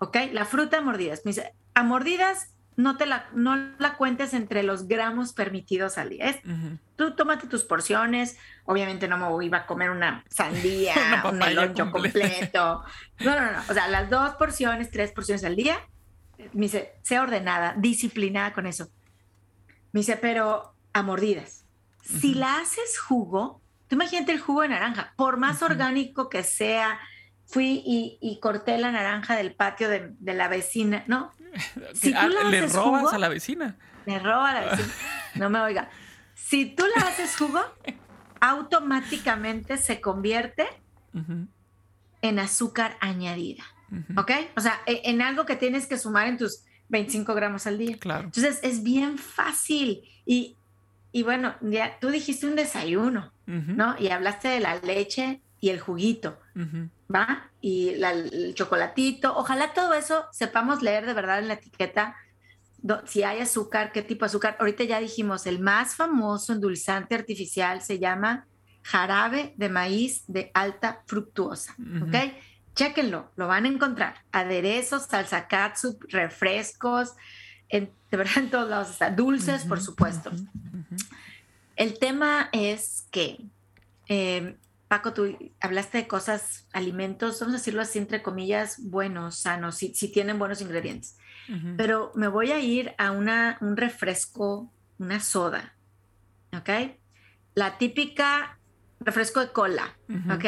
¿Ok? 0.00 0.18
La 0.32 0.44
fruta 0.44 0.76
a 0.76 0.82
mordidas. 0.82 1.22
Me 1.24 1.30
dice, 1.30 1.54
a 1.72 1.82
mordidas 1.82 2.53
no 2.76 2.96
te 2.96 3.06
la, 3.06 3.28
no 3.34 3.56
la 3.78 3.96
cuentes 3.96 4.34
entre 4.34 4.62
los 4.62 4.88
gramos 4.88 5.32
permitidos 5.32 5.96
al 5.98 6.10
día. 6.10 6.40
Tú 6.96 7.14
tómate 7.14 7.46
tus 7.46 7.64
porciones. 7.64 8.36
Obviamente 8.64 9.06
no 9.06 9.16
me 9.16 9.44
iba 9.44 9.58
a 9.58 9.66
comer 9.66 9.90
una 9.90 10.24
sandía, 10.28 10.94
un 11.30 11.38
meloncho 11.38 11.90
completo. 11.90 12.82
No, 13.20 13.40
no, 13.40 13.52
no. 13.52 13.58
O 13.68 13.74
sea, 13.74 13.88
las 13.88 14.10
dos 14.10 14.34
porciones, 14.34 14.90
tres 14.90 15.12
porciones 15.12 15.44
al 15.44 15.56
día. 15.56 15.78
Me 16.52 16.62
dice, 16.62 16.94
sea 17.02 17.22
ordenada, 17.22 17.74
disciplinada 17.76 18.52
con 18.52 18.66
eso. 18.66 18.88
Me 19.92 20.00
dice, 20.00 20.16
pero 20.16 20.74
a 20.92 21.02
mordidas. 21.02 21.64
Si 22.02 22.34
la 22.34 22.58
haces 22.58 22.98
jugo, 22.98 23.62
tú 23.86 23.94
imagínate 23.94 24.32
el 24.32 24.40
jugo 24.40 24.62
de 24.62 24.68
naranja, 24.68 25.14
por 25.16 25.36
más 25.36 25.62
orgánico 25.62 26.28
que 26.28 26.42
sea, 26.42 26.98
fui 27.46 27.82
y, 27.84 28.38
corté 28.40 28.78
la 28.78 28.90
naranja 28.90 29.36
del 29.36 29.54
patio 29.54 29.88
de, 29.88 30.10
de 30.18 30.34
la 30.34 30.48
vecina, 30.48 31.04
¿no? 31.06 31.32
Si 31.94 32.12
tú 32.12 32.18
ah, 32.18 32.28
le 32.50 32.66
robas 32.66 33.12
a 33.12 33.18
la 33.18 33.28
vecina. 33.28 33.76
Le 34.06 34.18
roba 34.18 34.50
a 34.50 34.54
la 34.54 34.60
vecina. 34.70 34.92
No 35.36 35.50
me 35.50 35.60
oiga. 35.60 35.90
Si 36.34 36.66
tú 36.66 36.84
le 36.84 37.02
haces 37.02 37.36
jugo, 37.36 37.60
automáticamente 38.40 39.78
se 39.78 40.00
convierte 40.00 40.66
en 42.22 42.38
azúcar 42.38 42.96
añadida. 43.00 43.64
¿Ok? 44.16 44.30
O 44.56 44.60
sea, 44.60 44.80
e, 44.86 45.02
en 45.04 45.22
algo 45.22 45.46
que 45.46 45.56
tienes 45.56 45.86
que 45.86 45.98
sumar 45.98 46.26
en 46.26 46.36
tus 46.38 46.64
25 46.88 47.34
gramos 47.34 47.66
al 47.66 47.78
día. 47.78 47.96
Claro. 47.98 48.24
Entonces 48.24 48.60
es 48.62 48.82
bien 48.82 49.18
fácil. 49.18 50.02
Y, 50.26 50.56
y 51.12 51.22
bueno, 51.22 51.54
ya 51.60 51.98
tú 52.00 52.10
dijiste 52.10 52.46
un 52.46 52.56
desayuno, 52.56 53.32
¿no? 53.46 53.96
Y 53.98 54.08
hablaste 54.08 54.48
de 54.48 54.60
la 54.60 54.76
leche 54.76 55.40
y 55.60 55.70
el 55.70 55.80
juguito, 55.80 56.38
¿va? 57.14 57.50
Y 57.60 57.90
el 57.90 58.54
chocolatito. 58.54 59.36
Ojalá 59.36 59.72
todo 59.72 59.94
eso 59.94 60.26
sepamos 60.32 60.82
leer 60.82 61.06
de 61.06 61.14
verdad 61.14 61.38
en 61.38 61.48
la 61.48 61.54
etiqueta 61.54 62.16
si 63.06 63.22
hay 63.22 63.40
azúcar, 63.40 63.92
qué 63.92 64.02
tipo 64.02 64.24
de 64.24 64.26
azúcar. 64.26 64.56
Ahorita 64.60 64.84
ya 64.84 65.00
dijimos, 65.00 65.46
el 65.46 65.58
más 65.58 65.94
famoso 65.94 66.52
endulzante 66.52 67.14
artificial 67.14 67.80
se 67.80 67.98
llama 67.98 68.46
jarabe 68.82 69.54
de 69.56 69.70
maíz 69.70 70.24
de 70.26 70.50
alta 70.52 71.02
fructuosa, 71.06 71.74
¿ok? 72.02 72.34
Chéquenlo, 72.74 73.30
lo 73.36 73.46
van 73.46 73.64
a 73.64 73.68
encontrar. 73.68 74.16
Aderezos, 74.32 75.04
salsa 75.04 75.48
katsu, 75.48 75.98
refrescos, 76.08 77.14
de 77.70 77.90
verdad 78.10 78.38
en 78.38 78.50
todos 78.50 78.68
lados 78.68 78.90
está. 78.90 79.10
Dulces, 79.10 79.64
por 79.64 79.80
supuesto. 79.80 80.30
El 81.76 81.98
tema 81.98 82.50
es 82.52 83.06
que 83.10 83.46
eh, 84.08 84.58
Paco, 84.94 85.12
tú 85.12 85.36
hablaste 85.60 85.98
de 85.98 86.06
cosas, 86.06 86.68
alimentos, 86.72 87.40
vamos 87.40 87.56
a 87.56 87.58
decirlo 87.58 87.82
así, 87.82 87.98
entre 87.98 88.22
comillas, 88.22 88.80
buenos, 88.80 89.34
sanos, 89.34 89.74
si, 89.74 89.90
tienen 90.12 90.38
buenos 90.38 90.60
ingredientes. 90.60 91.18
Pero 91.76 92.12
me 92.14 92.28
voy 92.28 92.52
a 92.52 92.60
ir 92.60 92.94
a 92.96 93.10
una, 93.10 93.58
un 93.60 93.76
refresco, 93.76 94.72
una 94.98 95.18
soda, 95.18 95.74
¿ok? 96.56 96.70
La 97.56 97.76
típica 97.76 98.60
refresco 99.00 99.40
de 99.40 99.50
cola, 99.50 99.96
¿ok? 100.32 100.44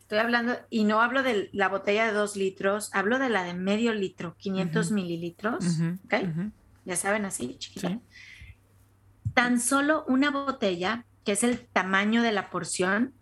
Estoy 0.00 0.18
hablando, 0.18 0.58
y 0.68 0.84
no 0.84 1.00
hablo 1.00 1.22
de 1.22 1.48
la 1.54 1.70
botella 1.70 2.04
de 2.04 2.12
dos 2.12 2.36
litros, 2.36 2.90
hablo 2.92 3.18
de 3.18 3.30
la 3.30 3.44
de 3.44 3.54
medio 3.54 3.94
litro, 3.94 4.36
500 4.36 4.90
mililitros, 4.90 5.64
¿ok? 6.04 6.14
Ya 6.84 6.96
saben, 6.96 7.24
así, 7.24 7.56
chiquita. 7.56 7.98
Tan 9.32 9.58
solo 9.58 10.04
una 10.06 10.30
botella 10.30 11.06
que 11.26 11.32
es 11.32 11.42
el 11.42 11.66
tamaño 11.66 12.22
de 12.22 12.30
la 12.30 12.50
porción, 12.50 13.12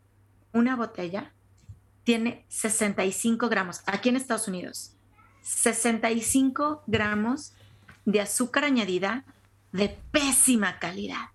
una 0.53 0.77
botella 0.77 1.33
tiene 2.05 2.45
65 2.49 3.49
gramos, 3.49 3.81
aquí 3.87 4.11
en 4.11 4.17
Estados 4.17 4.47
Unidos, 4.47 4.95
65 5.41 6.85
gramos 6.87 7.55
de 8.05 8.21
azúcar 8.21 8.65
añadida 8.65 9.25
de 9.73 9.99
pésima 10.11 10.79
calidad. 10.79 11.31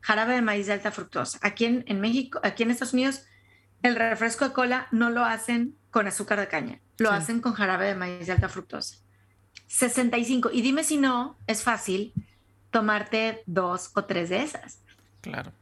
Jarabe 0.00 0.34
de 0.34 0.42
maíz 0.42 0.68
de 0.68 0.74
alta 0.74 0.92
fructosa. 0.92 1.40
Aquí 1.42 1.64
en, 1.64 2.00
México, 2.00 2.40
aquí 2.44 2.62
en 2.62 2.70
Estados 2.70 2.94
Unidos, 2.94 3.24
el 3.82 3.96
refresco 3.96 4.44
de 4.44 4.54
cola 4.54 4.86
no 4.92 5.10
lo 5.10 5.24
hacen 5.24 5.76
con 5.90 6.06
azúcar 6.06 6.38
de 6.38 6.46
caña, 6.46 6.80
lo 6.98 7.10
hacen 7.10 7.40
con 7.40 7.52
jarabe 7.52 7.86
de 7.86 7.94
maíz 7.96 8.26
de 8.26 8.32
alta 8.32 8.48
fructosa. 8.48 8.98
65. 9.66 10.50
Y 10.52 10.62
dime 10.62 10.84
si 10.84 10.98
no, 10.98 11.36
es 11.48 11.64
fácil 11.64 12.12
tomarte 12.70 13.42
dos 13.46 13.90
o 13.94 14.04
tres 14.04 14.28
de 14.28 14.42
esas. 14.42 14.78
Claro. 15.20 15.52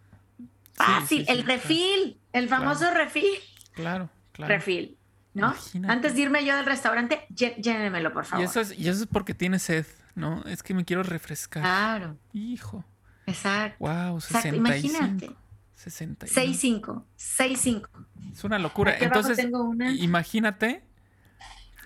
Fácil, 0.87 1.25
el 1.29 1.45
refil, 1.45 2.19
el 2.33 2.49
famoso 2.49 2.91
refil. 2.91 3.31
Claro, 3.73 4.11
claro. 4.33 4.55
Refil, 4.55 4.97
¿no? 5.35 5.55
Antes 5.89 6.15
de 6.15 6.21
irme 6.23 6.45
yo 6.45 6.57
del 6.57 6.67
restaurante, 6.67 7.27
llénemelo, 7.29 8.13
por 8.13 8.25
favor. 8.25 8.45
Y 8.45 8.49
eso, 8.49 8.61
es, 8.61 8.79
y 8.79 8.89
eso 8.89 9.03
es 9.03 9.09
porque 9.09 9.35
tiene 9.35 9.59
sed, 9.59 9.87
¿no? 10.15 10.43
Es 10.45 10.63
que 10.63 10.75
me 10.75 10.85
quiero 10.85 11.03
refrescar. 11.03 11.63
Claro. 11.63 12.17
Hijo. 12.33 12.85
Exacto. 13.27 13.77
Wow, 13.81 14.21
65. 14.21 14.57
Imagínate. 14.57 15.31
65. 15.75 17.07
6-5. 17.17 17.89
Es 18.33 18.45
una 18.45 18.59
locura. 18.59 18.97
Entonces, 18.99 19.49
imagínate 19.97 20.85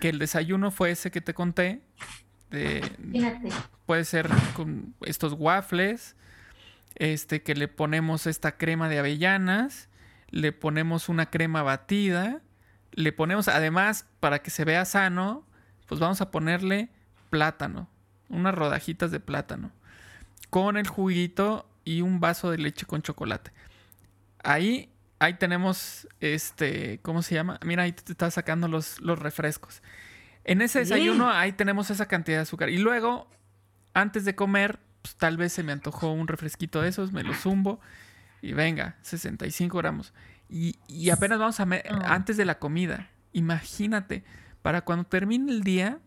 que 0.01 0.09
el 0.09 0.19
desayuno 0.19 0.69
fue 0.71 0.91
ese 0.91 1.11
que 1.11 1.21
te 1.21 1.33
conté. 1.33 1.81
De, 2.51 2.81
puede 3.85 4.05
ser 4.05 4.29
con 4.53 4.93
estos 5.01 5.33
waffles, 5.33 6.15
este, 6.95 7.43
que 7.43 7.55
le 7.55 7.67
ponemos 7.67 8.27
esta 8.27 8.57
crema 8.57 8.89
de 8.89 8.99
avellanas, 8.99 9.89
le 10.29 10.51
ponemos 10.51 11.09
una 11.09 11.29
crema 11.29 11.63
batida, 11.63 12.41
le 12.91 13.11
ponemos, 13.11 13.47
además, 13.47 14.05
para 14.19 14.39
que 14.39 14.49
se 14.49 14.65
vea 14.65 14.85
sano, 14.85 15.45
pues 15.87 15.99
vamos 15.99 16.21
a 16.21 16.31
ponerle 16.31 16.89
plátano, 17.29 17.89
unas 18.29 18.55
rodajitas 18.55 19.11
de 19.11 19.19
plátano, 19.19 19.71
con 20.49 20.77
el 20.77 20.87
juguito 20.87 21.69
y 21.83 22.01
un 22.01 22.19
vaso 22.19 22.49
de 22.51 22.57
leche 22.57 22.85
con 22.85 23.01
chocolate. 23.01 23.51
Ahí, 24.43 24.89
ahí 25.19 25.35
tenemos, 25.35 26.07
este, 26.19 26.99
¿cómo 27.01 27.21
se 27.21 27.35
llama? 27.35 27.59
Mira, 27.63 27.83
ahí 27.83 27.91
te 27.91 28.11
está 28.13 28.31
sacando 28.31 28.67
los, 28.67 28.99
los 29.01 29.19
refrescos. 29.19 29.81
En 30.43 30.61
ese 30.61 30.79
desayuno 30.79 31.29
ahí 31.29 31.53
tenemos 31.53 31.89
esa 31.89 32.07
cantidad 32.07 32.37
de 32.37 32.43
azúcar. 32.43 32.69
Y 32.69 32.77
luego, 32.77 33.27
antes 33.93 34.25
de 34.25 34.35
comer, 34.35 34.79
pues, 35.05 35.17
tal 35.17 35.37
vez 35.37 35.53
se 35.53 35.61
me 35.61 35.71
antojó 35.71 36.11
un 36.11 36.27
refresquito 36.27 36.81
de 36.81 36.89
esos, 36.89 37.11
me 37.11 37.21
lo 37.21 37.35
zumbo 37.35 37.79
y 38.41 38.53
venga, 38.53 38.97
65 39.03 39.77
gramos. 39.77 40.15
Y, 40.49 40.79
y 40.87 41.11
apenas 41.11 41.37
vamos 41.37 41.59
a... 41.59 41.63
Ah. 41.63 42.15
Antes 42.15 42.37
de 42.37 42.45
la 42.45 42.57
comida, 42.57 43.11
imagínate, 43.31 44.23
para 44.63 44.81
cuando 44.81 45.05
termine 45.05 45.51
el 45.51 45.61
día, 45.61 45.99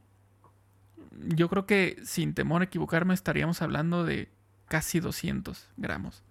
yo 1.13 1.49
creo 1.49 1.65
que 1.65 2.01
sin 2.05 2.35
temor 2.35 2.63
a 2.63 2.65
equivocarme 2.65 3.15
estaríamos 3.15 3.63
hablando 3.63 4.05
de 4.05 4.33
casi 4.67 4.99
200 4.99 5.69
gramos. 5.77 6.25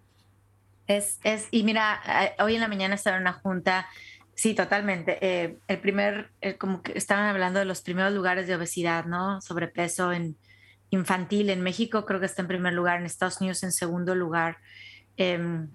Es, 0.88 1.21
es, 1.23 1.47
y 1.51 1.63
mira, 1.63 2.01
eh, 2.06 2.36
hoy 2.43 2.56
en 2.56 2.62
la 2.62 2.67
mañana 2.67 2.95
estaba 2.95 3.15
en 3.15 3.21
una 3.21 3.34
junta, 3.34 3.88
sí, 4.36 4.56
totalmente. 4.56 5.19
Eh, 5.21 5.58
el 5.69 5.80
primer, 5.80 6.32
como 6.58 6.82
que 6.82 6.97
estaban 6.97 7.27
hablando 7.27 7.60
de 7.60 7.65
los 7.65 7.80
primeros 7.80 8.12
lugares 8.12 8.45
de 8.45 8.56
obesidad, 8.56 9.06
¿no? 9.06 9.39
Sobrepeso 9.39 10.12
en 10.12 10.36
infantil 10.89 11.50
en 11.50 11.62
México, 11.62 12.06
creo 12.06 12.19
que 12.19 12.26
está 12.26 12.41
en 12.41 12.47
primer 12.47 12.73
lugar, 12.73 13.00
en 13.00 13.06
Estados 13.06 13.39
Unidos 13.41 13.63
en 13.63 13.71
segundo 13.71 14.15
lugar. 14.15 14.58
Em, 15.17 15.69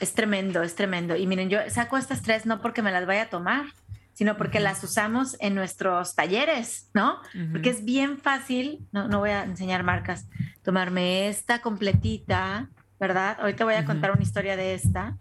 es 0.00 0.14
tremendo, 0.14 0.62
es 0.62 0.74
tremendo. 0.74 1.16
Y 1.16 1.26
miren, 1.26 1.48
yo 1.48 1.58
saco 1.68 1.96
estas 1.96 2.22
tres 2.22 2.46
no 2.46 2.60
porque 2.60 2.82
me 2.82 2.90
las 2.90 3.06
vaya 3.06 3.22
a 3.22 3.30
tomar, 3.30 3.66
sino 4.14 4.36
porque 4.36 4.60
las 4.60 4.82
usamos 4.84 5.36
en 5.40 5.54
nuestros 5.54 6.14
talleres, 6.14 6.90
¿no? 6.92 7.18
Porque 7.50 7.70
es 7.70 7.84
bien 7.84 8.18
fácil, 8.18 8.86
no, 8.92 9.08
no 9.08 9.20
voy 9.20 9.30
a 9.30 9.44
enseñar 9.44 9.84
marcas, 9.84 10.26
tomarme 10.62 11.28
esta 11.28 11.60
completita, 11.60 12.68
¿verdad? 13.00 13.38
Hoy 13.42 13.54
te 13.54 13.64
voy 13.64 13.74
a 13.74 13.84
contar 13.84 14.12
una 14.12 14.22
historia 14.22 14.56
de 14.56 14.74
esta. 14.74 15.16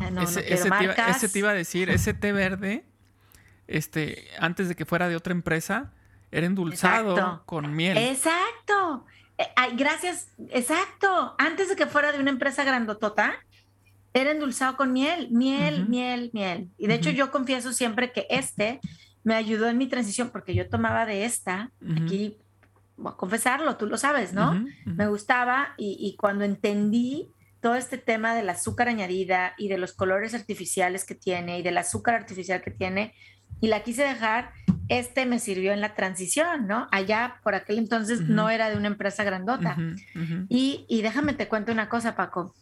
Eh, 0.00 0.10
no, 0.10 0.22
ese, 0.22 0.40
ese, 0.52 0.70
te 0.70 0.84
iba, 0.84 0.94
ese, 0.94 1.28
te 1.28 1.38
iba, 1.38 1.50
a 1.50 1.54
decir, 1.54 1.90
ese 1.90 2.14
té 2.14 2.32
verde, 2.32 2.84
este, 3.68 4.28
antes 4.38 4.68
de 4.68 4.74
que 4.74 4.84
fuera 4.84 5.08
de 5.08 5.16
otra 5.16 5.32
empresa, 5.32 5.92
era 6.30 6.46
endulzado 6.46 7.42
con 7.46 7.74
miel. 7.74 7.98
Exacto. 7.98 9.06
Eh, 9.38 9.46
ay, 9.56 9.72
gracias, 9.76 10.32
exacto. 10.50 11.34
Antes 11.38 11.68
de 11.68 11.76
que 11.76 11.86
fuera 11.86 12.12
de 12.12 12.18
una 12.18 12.30
empresa 12.30 12.64
grandotota, 12.64 13.34
era 14.12 14.30
endulzado 14.30 14.76
con 14.76 14.92
miel, 14.92 15.28
miel, 15.30 15.88
miel, 15.88 16.30
miel. 16.32 16.70
Y 16.78 16.86
de 16.86 16.94
hecho 16.94 17.10
yo 17.10 17.30
confieso 17.30 17.72
siempre 17.72 18.12
que 18.12 18.26
este 18.28 18.80
me 19.22 19.34
ayudó 19.34 19.68
en 19.68 19.78
mi 19.78 19.86
transición 19.86 20.30
porque 20.30 20.54
yo 20.54 20.68
tomaba 20.68 21.06
de 21.06 21.24
esta, 21.24 21.70
aquí, 21.96 22.38
voy 22.96 23.12
a 23.12 23.16
confesarlo, 23.16 23.76
tú 23.76 23.86
lo 23.86 23.98
sabes, 23.98 24.32
¿no? 24.32 24.64
Me 24.84 25.06
gustaba 25.08 25.74
y, 25.76 25.96
y, 26.00 26.16
cuando 26.16 26.44
entendí 26.44 27.30
todo 27.60 27.74
este 27.74 27.98
tema 27.98 28.34
del 28.34 28.48
azúcar 28.48 28.88
añadida 28.88 29.54
y 29.58 29.68
de 29.68 29.76
los 29.76 29.92
colores 29.92 30.34
artificiales 30.34 31.04
que 31.04 31.14
tiene 31.14 31.58
y 31.58 31.62
del 31.62 31.76
azúcar 31.76 32.14
artificial 32.14 32.62
que 32.62 32.70
tiene, 32.70 33.14
y 33.60 33.68
la 33.68 33.82
quise 33.82 34.02
dejar, 34.02 34.52
este 34.90 35.24
me 35.24 35.38
sirvió 35.38 35.72
en 35.72 35.80
la 35.80 35.94
transición, 35.94 36.66
¿no? 36.66 36.86
Allá 36.90 37.36
por 37.42 37.54
aquel 37.54 37.78
entonces 37.78 38.20
no 38.20 38.50
era 38.50 38.68
de 38.68 38.76
una 38.76 38.88
empresa 38.88 39.24
grandota. 39.24 39.76
Y, 40.48 40.84
y 40.88 41.00
déjame 41.00 41.32
te 41.32 41.48
cuento 41.48 41.72
una 41.72 41.88
cosa, 41.88 42.14
Paco 42.14 42.54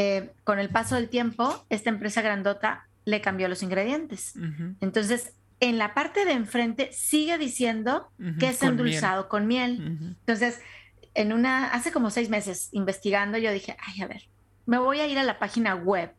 eh, 0.00 0.30
con 0.44 0.60
el 0.60 0.68
paso 0.68 0.94
del 0.94 1.08
tiempo, 1.08 1.66
esta 1.70 1.90
empresa 1.90 2.22
grandota 2.22 2.86
le 3.04 3.20
cambió 3.20 3.48
los 3.48 3.64
ingredientes. 3.64 4.34
Entonces, 4.80 5.32
en 5.58 5.76
la 5.76 5.92
parte 5.92 6.24
de 6.24 6.34
enfrente 6.34 6.90
sigue 6.92 7.36
diciendo 7.36 8.08
que 8.38 8.50
es 8.50 8.62
endulzado 8.62 9.28
con 9.28 9.48
miel. 9.48 10.14
Entonces, 10.20 10.60
en 11.14 11.32
una, 11.32 11.72
hace 11.72 11.90
como 11.90 12.10
seis 12.10 12.30
meses 12.30 12.68
investigando, 12.70 13.38
yo 13.38 13.50
dije, 13.50 13.76
ay, 13.88 14.02
a 14.02 14.06
ver, 14.06 14.22
me 14.66 14.78
voy 14.78 15.00
a 15.00 15.08
ir 15.08 15.18
a 15.18 15.24
la 15.24 15.40
página 15.40 15.74
web 15.74 16.12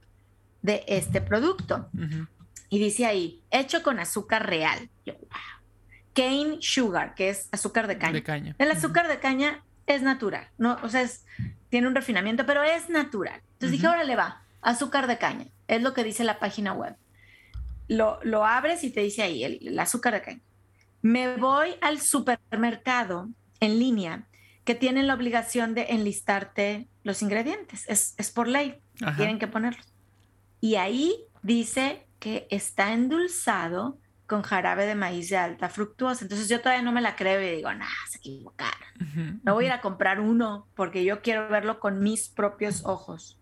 de 0.61 0.83
este 0.87 1.21
producto. 1.21 1.89
Y 2.69 2.79
dice 2.79 3.05
ahí, 3.05 3.41
hecho 3.49 3.81
con 3.81 3.99
azúcar 3.99 4.47
real. 4.47 4.89
Cane 6.13 6.57
sugar, 6.61 7.15
que 7.15 7.29
es 7.29 7.49
azúcar 7.51 7.87
de 7.87 7.97
caña. 7.97 8.13
De 8.13 8.23
caña. 8.23 8.55
El 8.59 8.71
azúcar 8.71 9.07
de 9.07 9.19
caña 9.19 9.63
es 9.87 10.01
natural, 10.03 10.47
¿no? 10.57 10.77
O 10.83 10.89
sea, 10.89 11.01
es, 11.01 11.25
tiene 11.69 11.87
un 11.87 11.95
refinamiento, 11.95 12.45
pero 12.45 12.63
es 12.63 12.89
natural. 12.89 13.41
Entonces 13.53 13.71
dije, 13.71 13.87
ahora 13.87 14.03
le 14.03 14.15
va, 14.15 14.43
azúcar 14.61 15.07
de 15.07 15.17
caña, 15.17 15.47
es 15.67 15.81
lo 15.81 15.93
que 15.93 16.03
dice 16.03 16.23
la 16.23 16.39
página 16.39 16.73
web. 16.73 16.95
Lo, 17.87 18.19
lo 18.23 18.45
abres 18.45 18.83
y 18.83 18.91
te 18.91 19.01
dice 19.01 19.23
ahí 19.23 19.43
el, 19.43 19.79
azúcar 19.79 20.13
de 20.13 20.21
caña. 20.21 20.41
Me 21.01 21.37
voy 21.37 21.75
al 21.81 21.99
supermercado 21.99 23.29
en 23.59 23.79
línea 23.79 24.27
que 24.63 24.75
tienen 24.75 25.07
la 25.07 25.15
obligación 25.15 25.73
de 25.73 25.87
enlistarte 25.89 26.87
los 27.03 27.23
ingredientes. 27.23 27.85
Es, 27.87 28.13
es 28.17 28.29
por 28.29 28.47
ley, 28.47 28.79
tienen 29.17 29.39
que 29.39 29.47
ponerlos. 29.47 29.87
Y 30.61 30.75
ahí 30.75 31.15
dice 31.41 32.05
que 32.19 32.47
está 32.49 32.93
endulzado 32.93 33.97
con 34.27 34.43
jarabe 34.43 34.85
de 34.85 34.95
maíz 34.95 35.29
de 35.29 35.37
alta 35.37 35.69
fructuosa. 35.69 36.23
Entonces 36.23 36.47
yo 36.47 36.61
todavía 36.61 36.83
no 36.83 36.91
me 36.91 37.01
la 37.01 37.15
creo 37.15 37.41
y 37.41 37.55
digo, 37.55 37.73
nah, 37.73 37.87
se 38.07 38.19
equivocaron. 38.19 39.39
Me 39.43 39.51
voy 39.51 39.65
a 39.65 39.67
ir 39.67 39.73
a 39.73 39.81
comprar 39.81 40.19
uno 40.19 40.67
porque 40.75 41.03
yo 41.03 41.21
quiero 41.21 41.49
verlo 41.49 41.79
con 41.79 41.99
mis 41.99 42.29
propios 42.29 42.85
ojos. 42.85 43.39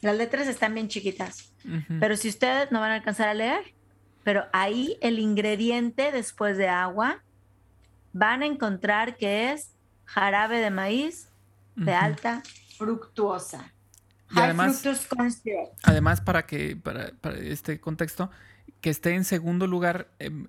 Las 0.00 0.16
letras 0.16 0.48
están 0.48 0.74
bien 0.74 0.88
chiquitas, 0.88 1.54
pero 2.00 2.16
si 2.16 2.28
ustedes 2.28 2.70
no 2.72 2.80
van 2.80 2.92
a 2.92 2.94
alcanzar 2.96 3.28
a 3.28 3.34
leer, 3.34 3.74
pero 4.22 4.46
ahí 4.52 4.96
el 5.02 5.18
ingrediente 5.18 6.10
después 6.10 6.56
de 6.56 6.68
agua 6.68 7.22
van 8.12 8.42
a 8.42 8.46
encontrar 8.46 9.16
que 9.16 9.52
es 9.52 9.74
jarabe 10.04 10.58
de 10.58 10.70
maíz 10.70 11.28
de 11.76 11.92
alta 11.92 12.42
fructuosa. 12.78 13.74
Y 14.34 14.38
además, 14.38 14.82
además 15.82 16.20
para 16.20 16.46
que 16.46 16.76
para, 16.76 17.12
para 17.20 17.38
este 17.38 17.80
contexto, 17.80 18.30
que 18.80 18.90
esté 18.90 19.14
en 19.14 19.24
segundo 19.24 19.66
lugar, 19.66 20.08
em, 20.18 20.48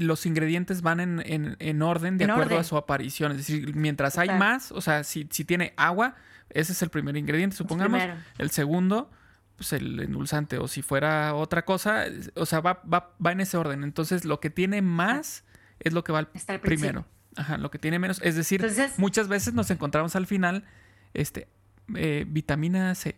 los 0.00 0.26
ingredientes 0.26 0.82
van 0.82 1.00
en, 1.00 1.82
orden 1.82 2.18
de 2.18 2.24
acuerdo 2.24 2.58
a 2.58 2.64
su 2.64 2.76
aparición. 2.76 3.32
Es 3.32 3.38
decir, 3.38 3.74
mientras 3.74 4.18
hay 4.18 4.30
más, 4.30 4.72
o 4.72 4.80
sea, 4.80 5.04
si, 5.04 5.24
tiene 5.24 5.72
agua, 5.76 6.16
ese 6.50 6.72
es 6.72 6.82
el 6.82 6.90
primer 6.90 7.16
ingrediente, 7.16 7.56
supongamos. 7.56 8.02
El, 8.38 8.50
segundo, 8.50 9.10
pues 9.56 9.72
el 9.72 10.00
endulzante. 10.00 10.58
O 10.58 10.68
si 10.68 10.82
fuera 10.82 11.34
otra 11.34 11.64
cosa, 11.64 12.04
o 12.34 12.46
sea, 12.46 12.60
va, 12.60 12.82
va, 12.82 13.14
va 13.24 13.32
en 13.32 13.40
ese 13.40 13.56
orden. 13.56 13.84
Entonces, 13.84 14.24
lo 14.24 14.40
que 14.40 14.50
tiene 14.50 14.82
más 14.82 15.44
es 15.80 15.92
lo 15.92 16.04
que 16.04 16.12
va 16.12 16.18
al 16.18 16.28
primero. 16.60 17.06
Ajá, 17.36 17.56
lo 17.56 17.70
que 17.70 17.78
tiene 17.78 17.98
menos. 17.98 18.20
Es 18.22 18.34
decir, 18.34 18.66
muchas 18.96 19.28
veces 19.28 19.54
nos 19.54 19.70
encontramos 19.70 20.16
al 20.16 20.26
final 20.26 20.64
este, 21.14 21.48
eh, 21.94 22.24
vitamina 22.26 22.94
C 22.94 23.16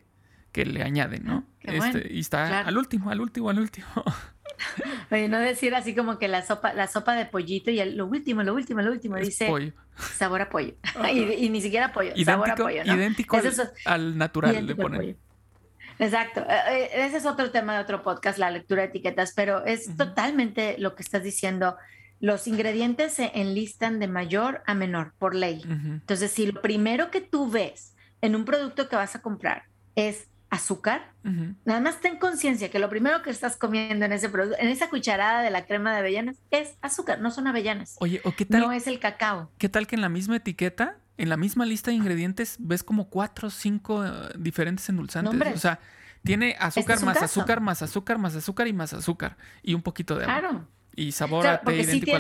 que 0.52 0.64
le 0.64 0.82
añaden, 0.82 1.24
¿no? 1.24 1.44
Ah, 1.66 1.74
este, 1.74 2.12
y 2.12 2.20
está 2.20 2.60
al 2.60 2.76
último, 2.76 3.10
al 3.10 3.20
último, 3.20 3.50
al 3.50 3.58
último. 3.58 3.86
Oye, 5.10 5.28
no 5.28 5.38
decir 5.38 5.74
así 5.74 5.94
como 5.94 6.18
que 6.18 6.28
la 6.28 6.42
sopa, 6.42 6.72
la 6.74 6.86
sopa 6.86 7.14
de 7.14 7.26
pollito 7.26 7.70
y 7.70 7.82
lo 7.92 8.06
último, 8.06 8.42
lo 8.42 8.54
último, 8.54 8.82
lo 8.82 8.92
último, 8.92 9.16
dice 9.16 9.72
sabor 9.96 10.42
a 10.42 10.50
pollo. 10.50 10.74
y, 11.12 11.48
ni 11.48 11.60
siquiera 11.60 11.92
pollo, 11.92 12.12
sabor 12.24 12.50
a 12.50 12.54
pollo. 12.56 12.82
Idéntico 12.84 13.38
al, 13.84 14.18
natural 14.18 14.66
le 14.66 14.74
ponen. 14.74 15.16
Exacto. 15.98 16.40
Eh, 16.40 16.54
eh, 16.70 16.90
ese 16.94 17.18
es 17.18 17.26
otro 17.26 17.50
tema 17.50 17.74
de 17.74 17.80
otro 17.80 18.02
podcast, 18.02 18.38
la 18.38 18.50
lectura 18.50 18.82
de 18.82 18.88
etiquetas, 18.88 19.32
pero 19.34 19.64
es 19.64 19.96
totalmente 19.96 20.76
lo 20.78 20.94
que 20.94 21.02
estás 21.02 21.22
diciendo. 21.22 21.76
Los 22.20 22.46
ingredientes 22.46 23.14
se 23.14 23.30
enlistan 23.34 23.98
de 23.98 24.08
mayor 24.08 24.62
a 24.66 24.74
menor 24.74 25.12
por 25.18 25.34
ley. 25.34 25.62
Entonces, 25.64 26.30
si 26.30 26.52
lo 26.52 26.60
primero 26.60 27.10
que 27.10 27.20
tú 27.20 27.50
ves 27.50 27.94
en 28.20 28.36
un 28.36 28.44
producto 28.44 28.88
que 28.88 28.96
vas 28.96 29.14
a 29.14 29.22
comprar 29.22 29.64
es 29.96 30.28
azúcar, 30.50 31.12
nada 31.64 31.80
más 31.80 32.00
ten 32.00 32.18
conciencia 32.18 32.70
que 32.70 32.80
lo 32.80 32.88
primero 32.88 33.22
que 33.22 33.30
estás 33.30 33.56
comiendo 33.56 34.04
en 34.04 34.12
ese 34.12 34.28
producto, 34.28 34.56
en 34.58 34.68
esa 34.68 34.90
cucharada 34.90 35.42
de 35.42 35.50
la 35.50 35.64
crema 35.64 35.92
de 35.92 35.98
avellanas, 35.98 36.38
es 36.50 36.76
azúcar, 36.82 37.20
no 37.20 37.30
son 37.30 37.46
avellanas. 37.46 37.96
Oye, 38.00 38.20
¿o 38.24 38.32
qué 38.32 38.44
tal? 38.44 38.62
No 38.62 38.72
es 38.72 38.88
el 38.88 38.98
cacao. 38.98 39.50
¿Qué 39.58 39.68
tal 39.68 39.86
que 39.86 39.94
en 39.94 40.02
la 40.02 40.08
misma 40.08 40.36
etiqueta, 40.36 40.96
en 41.18 41.28
la 41.28 41.36
misma 41.36 41.66
lista 41.66 41.92
de 41.92 41.98
ingredientes, 41.98 42.56
ves 42.58 42.82
como 42.82 43.10
cuatro 43.10 43.46
o 43.46 43.50
cinco 43.50 44.04
eh, 44.04 44.10
diferentes 44.36 44.88
endulzantes? 44.88 45.54
o 45.54 45.58
sea, 45.58 45.78
tiene 46.24 46.56
azúcar 46.58 46.94
este 46.96 47.06
más 47.06 47.22
azúcar 47.22 47.60
más 47.60 47.82
azúcar 47.82 48.18
más 48.18 48.34
azúcar 48.34 48.66
y 48.66 48.72
más 48.72 48.92
azúcar 48.92 49.36
y 49.62 49.74
un 49.74 49.82
poquito 49.82 50.18
de 50.18 50.24
agua. 50.24 50.38
Claro. 50.40 50.68
Y 50.96 51.12
sabor 51.12 51.46
a 51.46 51.60
té 51.60 51.76
idéntico 51.76 52.18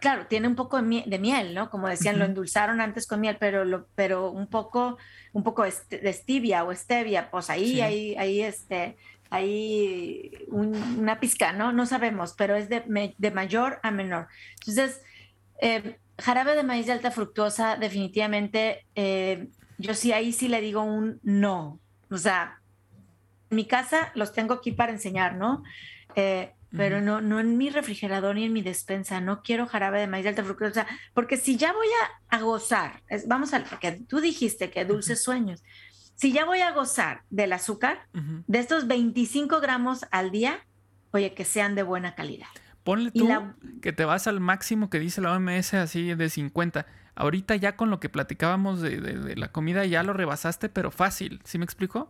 claro, 0.00 0.26
tiene 0.26 0.48
un 0.48 0.56
poco 0.56 0.80
de 0.80 1.18
miel, 1.18 1.54
¿no? 1.54 1.70
Como 1.70 1.88
decían, 1.88 2.18
lo 2.18 2.24
endulzaron 2.24 2.80
antes 2.80 3.06
con 3.06 3.20
miel, 3.20 3.36
pero, 3.38 3.64
lo, 3.64 3.86
pero 3.94 4.30
un 4.30 4.46
poco, 4.46 4.98
un 5.32 5.42
poco 5.42 5.64
de 5.64 6.12
stevia 6.12 6.64
o 6.64 6.74
stevia, 6.74 7.30
pues 7.30 7.50
ahí, 7.50 7.80
ahí, 7.80 8.16
ahí, 8.16 8.40
este, 8.40 8.96
ahí 9.30 10.30
una 10.48 11.20
pizca, 11.20 11.52
¿no? 11.52 11.72
No 11.72 11.86
sabemos, 11.86 12.34
pero 12.36 12.56
es 12.56 12.68
de, 12.68 13.14
de 13.16 13.30
mayor 13.30 13.80
a 13.82 13.90
menor. 13.90 14.28
Entonces, 14.60 15.02
eh, 15.60 15.98
jarabe 16.18 16.54
de 16.54 16.62
maíz 16.62 16.86
de 16.86 16.92
alta 16.92 17.10
fructuosa, 17.10 17.76
definitivamente, 17.76 18.86
eh, 18.94 19.48
yo 19.78 19.94
sí, 19.94 20.12
ahí 20.12 20.32
sí 20.32 20.48
le 20.48 20.60
digo 20.60 20.82
un 20.82 21.20
no. 21.22 21.80
O 22.10 22.18
sea, 22.18 22.60
en 23.50 23.56
mi 23.56 23.66
casa 23.66 24.12
los 24.14 24.32
tengo 24.32 24.54
aquí 24.54 24.72
para 24.72 24.92
enseñar, 24.92 25.36
¿no? 25.36 25.62
Eh, 26.14 26.52
pero 26.76 27.00
no, 27.00 27.20
no 27.20 27.40
en 27.40 27.56
mi 27.58 27.70
refrigerador 27.70 28.34
ni 28.36 28.44
en 28.44 28.52
mi 28.52 28.62
despensa. 28.62 29.20
No 29.20 29.42
quiero 29.42 29.66
jarabe 29.66 30.00
de 30.00 30.06
maíz 30.06 30.24
de 30.24 30.30
alta 30.30 30.44
fructosa, 30.44 30.86
porque 31.14 31.36
si 31.36 31.56
ya 31.56 31.72
voy 31.72 31.86
a, 32.30 32.38
gozar, 32.40 33.02
vamos 33.26 33.54
a, 33.54 33.64
porque 33.64 33.92
tú 34.08 34.20
dijiste 34.20 34.70
que 34.70 34.84
dulces 34.84 35.22
sueños, 35.22 35.62
si 36.14 36.32
ya 36.32 36.44
voy 36.44 36.60
a 36.60 36.72
gozar 36.72 37.22
del 37.30 37.52
azúcar, 37.52 38.06
de 38.12 38.58
estos 38.58 38.86
25 38.86 39.60
gramos 39.60 40.06
al 40.10 40.30
día, 40.30 40.64
oye, 41.10 41.34
que 41.34 41.44
sean 41.44 41.74
de 41.74 41.82
buena 41.82 42.14
calidad. 42.14 42.46
ponle 42.84 43.10
tú 43.10 43.26
la- 43.26 43.56
que 43.82 43.92
te 43.92 44.04
vas 44.04 44.26
al 44.28 44.38
máximo 44.40 44.88
que 44.90 45.00
dice 45.00 45.20
la 45.20 45.32
OMS 45.32 45.74
así 45.74 46.14
de 46.14 46.30
50. 46.30 46.86
Ahorita 47.16 47.56
ya 47.56 47.74
con 47.76 47.90
lo 47.90 47.98
que 47.98 48.08
platicábamos 48.08 48.80
de, 48.80 49.00
de- 49.00 49.18
de 49.18 49.36
la 49.36 49.50
comida 49.50 49.84
ya 49.86 50.02
lo 50.04 50.12
rebasaste, 50.12 50.68
pero 50.68 50.90
fácil. 50.92 51.40
¿Sí 51.44 51.58
me 51.58 51.64
explico? 51.64 52.08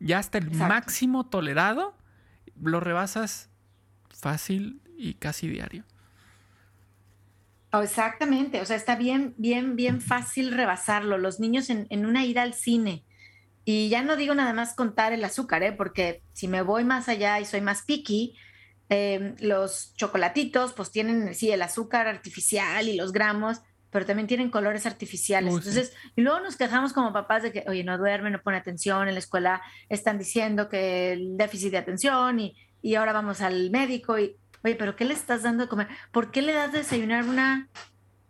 Ya 0.00 0.18
hasta 0.18 0.38
el 0.38 0.44
Exacto. 0.48 0.68
máximo 0.68 1.26
tolerado 1.26 1.96
lo 2.60 2.80
rebasas 2.80 3.50
fácil 4.14 4.80
y 4.96 5.14
casi 5.14 5.48
diario. 5.48 5.84
Oh, 7.72 7.82
exactamente, 7.82 8.60
o 8.60 8.64
sea, 8.64 8.76
está 8.76 8.94
bien, 8.94 9.34
bien, 9.36 9.74
bien 9.74 10.00
fácil 10.00 10.52
rebasarlo. 10.52 11.18
Los 11.18 11.40
niños 11.40 11.70
en, 11.70 11.86
en 11.90 12.06
una 12.06 12.24
ida 12.24 12.42
al 12.42 12.54
cine. 12.54 13.04
Y 13.64 13.88
ya 13.88 14.02
no 14.02 14.16
digo 14.16 14.34
nada 14.34 14.52
más 14.52 14.74
contar 14.74 15.12
el 15.12 15.24
azúcar, 15.24 15.62
¿eh? 15.62 15.72
porque 15.72 16.22
si 16.34 16.48
me 16.48 16.62
voy 16.62 16.84
más 16.84 17.08
allá 17.08 17.40
y 17.40 17.46
soy 17.46 17.62
más 17.62 17.82
picky, 17.82 18.36
eh, 18.90 19.34
los 19.38 19.94
chocolatitos 19.96 20.74
pues 20.74 20.90
tienen, 20.90 21.34
sí, 21.34 21.50
el 21.50 21.62
azúcar 21.62 22.06
artificial 22.06 22.86
y 22.88 22.96
los 22.96 23.12
gramos, 23.12 23.62
pero 23.90 24.04
también 24.04 24.28
tienen 24.28 24.50
colores 24.50 24.84
artificiales. 24.84 25.54
Uy, 25.54 25.62
sí. 25.62 25.68
Entonces, 25.68 25.96
y 26.14 26.20
luego 26.20 26.40
nos 26.40 26.56
quejamos 26.56 26.92
como 26.92 27.12
papás 27.14 27.42
de 27.42 27.52
que, 27.52 27.64
oye, 27.66 27.84
no 27.84 27.96
duerme, 27.96 28.30
no 28.30 28.42
pone 28.42 28.58
atención, 28.58 29.08
en 29.08 29.14
la 29.14 29.20
escuela 29.20 29.62
están 29.88 30.18
diciendo 30.18 30.68
que 30.68 31.12
el 31.12 31.36
déficit 31.38 31.70
de 31.70 31.78
atención 31.78 32.40
y, 32.40 32.56
y 32.84 32.96
ahora 32.96 33.14
vamos 33.14 33.40
al 33.40 33.70
médico 33.70 34.18
y, 34.18 34.36
oye, 34.62 34.74
pero 34.74 34.94
¿qué 34.94 35.06
le 35.06 35.14
estás 35.14 35.42
dando 35.42 35.62
de 35.64 35.68
comer? 35.70 35.88
¿Por 36.12 36.30
qué 36.30 36.42
le 36.42 36.52
das 36.52 36.70
de 36.70 36.78
desayunar 36.80 37.24
una, 37.24 37.68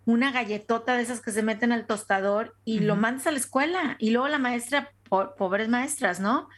una 0.04 0.30
galletota 0.30 0.94
de 0.94 1.02
esas 1.02 1.20
que 1.20 1.32
se 1.32 1.42
meten 1.42 1.72
al 1.72 1.86
tostador 1.86 2.54
y 2.64 2.78
lo 2.78 2.94
mandas 2.94 3.26
a 3.26 3.32
la 3.32 3.38
escuela? 3.38 3.96
Y 3.98 4.10
luego 4.10 4.28
la 4.28 4.38
maestra, 4.38 4.92
po- 5.08 5.34
pobres 5.34 5.68
maestras, 5.68 6.20
¿no? 6.20 6.48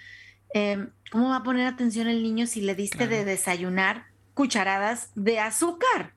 Eh, 0.52 0.88
¿Cómo 1.10 1.30
va 1.30 1.36
a 1.36 1.42
poner 1.42 1.66
atención 1.66 2.06
el 2.06 2.22
niño 2.22 2.46
si 2.46 2.60
le 2.60 2.74
diste 2.74 2.98
Claro. 2.98 3.12
de 3.12 3.24
desayunar 3.24 4.04
cucharadas 4.34 5.10
de 5.14 5.40
azúcar? 5.40 6.12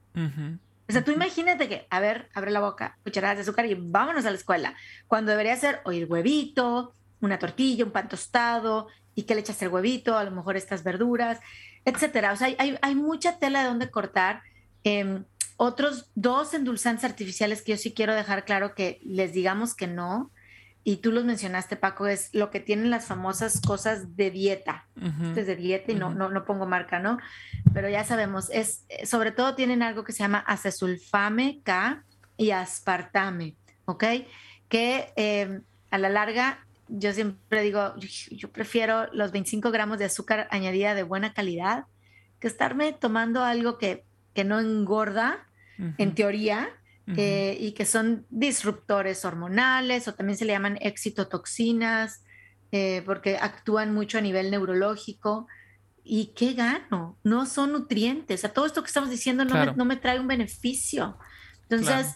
O 0.89 0.91
sea, 0.91 1.05
tú 1.05 1.11
imagínate 1.11 1.69
que, 1.69 1.87
a 1.89 2.01
ver, 2.01 2.27
abre 2.33 2.51
la 2.51 2.59
boca, 2.59 2.97
cucharadas 3.05 3.37
de 3.37 3.43
azúcar 3.43 3.65
y 3.67 3.75
vámonos 3.75 4.25
a 4.25 4.31
la 4.31 4.35
escuela. 4.37 4.75
Cuando 5.07 5.31
debería 5.31 5.55
ser, 5.55 5.79
el 5.85 6.07
huevito, 6.07 6.93
una 7.21 7.39
tortilla, 7.39 7.85
un 7.85 7.91
pan 7.91 8.09
tostado, 8.09 8.87
y 9.15 9.23
que 9.23 9.33
le 9.35 9.41
echas 9.41 9.61
el 9.61 9.69
huevito, 9.69 10.17
a 10.17 10.23
lo 10.23 10.31
mejor 10.31 10.55
estas 10.57 10.83
verduras, 10.83 11.39
etcétera. 11.89 12.33
O 12.33 12.35
sea, 12.35 12.47
hay, 12.57 12.77
hay, 12.81 12.95
mucha 12.95 13.39
tela 13.39 13.61
de 13.61 13.67
donde 13.67 13.89
cortar. 13.89 14.41
Em, 14.83 15.25
otros 15.57 16.09
dos 16.15 16.53
endulzantes 16.53 17.03
artificiales 17.03 17.61
que 17.61 17.73
yo 17.73 17.77
sí 17.77 17.93
quiero 17.93 18.15
dejar 18.15 18.45
claro 18.45 18.75
que 18.75 18.99
les 19.03 19.33
digamos 19.33 19.75
que 19.75 19.87
no, 19.87 20.31
y 20.83 20.97
tú 20.97 21.11
los 21.11 21.25
mencionaste, 21.25 21.75
Paco, 21.75 22.07
es 22.07 22.29
lo 22.33 22.49
que 22.49 22.59
tienen 22.59 22.89
las 22.89 23.05
famosas 23.05 23.61
cosas 23.61 24.15
de 24.15 24.31
dieta 24.31 24.87
Ujú. 24.95 25.25
este 25.25 25.41
es 25.41 25.47
de 25.47 25.55
dieta 25.55 25.91
y 25.91 25.95
no, 25.95 26.13
no, 26.13 26.29
no 26.29 26.45
pongo 26.45 26.65
marca, 26.65 26.99
¿no? 26.99 27.19
Pero 27.73 27.89
ya 27.89 28.03
sabemos, 28.05 28.49
es, 28.49 28.85
eh, 28.89 29.05
sobre 29.05 29.31
todo 29.31 29.55
tienen 29.55 29.83
algo 29.83 30.03
que 30.03 30.13
se 30.13 30.19
llama 30.19 30.39
acesulfame 30.39 31.61
K 31.63 32.03
y 32.37 32.51
aspartame, 32.51 33.55
¿ok? 33.85 34.03
Que 34.69 35.11
eh, 35.17 35.59
a 35.91 35.97
la 35.97 36.09
larga, 36.09 36.65
yo 36.89 37.13
siempre 37.13 37.61
digo, 37.61 37.93
yo 38.31 38.51
prefiero 38.51 39.07
los 39.13 39.31
25 39.31 39.71
gramos 39.71 39.99
de 39.99 40.05
azúcar 40.05 40.47
añadida 40.51 40.95
de 40.95 41.03
buena 41.03 41.33
calidad 41.33 41.85
que 42.39 42.47
estarme 42.47 42.93
tomando 42.93 43.43
algo 43.43 43.77
que, 43.77 44.05
que 44.33 44.43
no 44.43 44.59
engorda, 44.59 45.45
en 45.97 46.13
teoría, 46.13 46.69
eh, 47.15 47.57
y 47.59 47.71
que 47.71 47.85
son 47.85 48.25
disruptores 48.29 49.23
hormonales 49.25 50.07
o 50.07 50.13
también 50.13 50.37
se 50.37 50.45
le 50.45 50.51
llaman 50.53 50.77
excitotoxinas 51.33 52.23
eh, 52.71 53.01
porque 53.05 53.37
actúan 53.37 53.93
mucho 53.93 54.17
a 54.17 54.21
nivel 54.21 54.51
neurológico. 54.51 55.47
¿Y 56.03 56.27
qué 56.35 56.53
gano? 56.53 57.17
No 57.23 57.45
son 57.45 57.71
nutrientes. 57.71 58.39
O 58.39 58.41
sea, 58.41 58.53
todo 58.53 58.65
esto 58.65 58.81
que 58.83 58.87
estamos 58.87 59.09
diciendo 59.09 59.43
no, 59.45 59.51
Claro. 59.51 59.71
me, 59.71 59.77
no 59.77 59.85
me 59.85 59.95
trae 59.95 60.19
un 60.19 60.27
beneficio. 60.27 61.17
Entonces, 61.69 62.15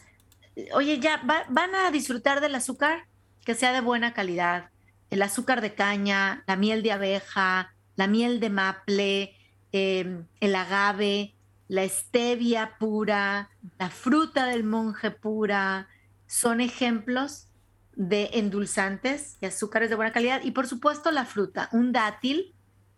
oye, 0.74 1.00
ya 1.00 1.18
va- 1.24 1.46
van 1.50 1.74
a 1.76 1.90
disfrutar 1.92 2.42
del 2.42 2.56
azúcar 2.56 3.06
que 3.44 3.56
sea 3.56 3.72
de 3.72 3.82
buena 3.82 4.14
calidad. 4.14 4.70
El 5.10 5.22
azúcar 5.22 5.62
de 5.62 5.76
caña, 5.76 6.44
la 6.48 6.56
miel 6.56 6.84
de 6.84 6.92
abeja, 6.92 7.74
la 7.96 8.08
miel 8.08 8.40
de 8.40 8.50
maple, 8.50 9.36
eh, 9.72 10.24
el 10.40 10.56
agave, 10.56 11.36
la 11.68 11.88
stevia 11.88 12.78
pura, 12.80 13.50
la 13.80 13.90
fruta 13.90 14.46
del 14.46 14.64
monje 14.64 15.12
pura, 15.12 15.88
son 16.28 16.62
ejemplos 16.62 17.48
de 17.96 18.30
endulzantes 18.34 19.38
y 19.40 19.46
azúcares 19.46 19.90
de 19.90 19.96
buena 19.96 20.12
calidad. 20.12 20.42
Y 20.44 20.52
por 20.52 20.68
supuesto 20.68 21.12
la 21.12 21.26
fruta, 21.26 21.70
un 21.72 21.92
dátil, 21.92 22.56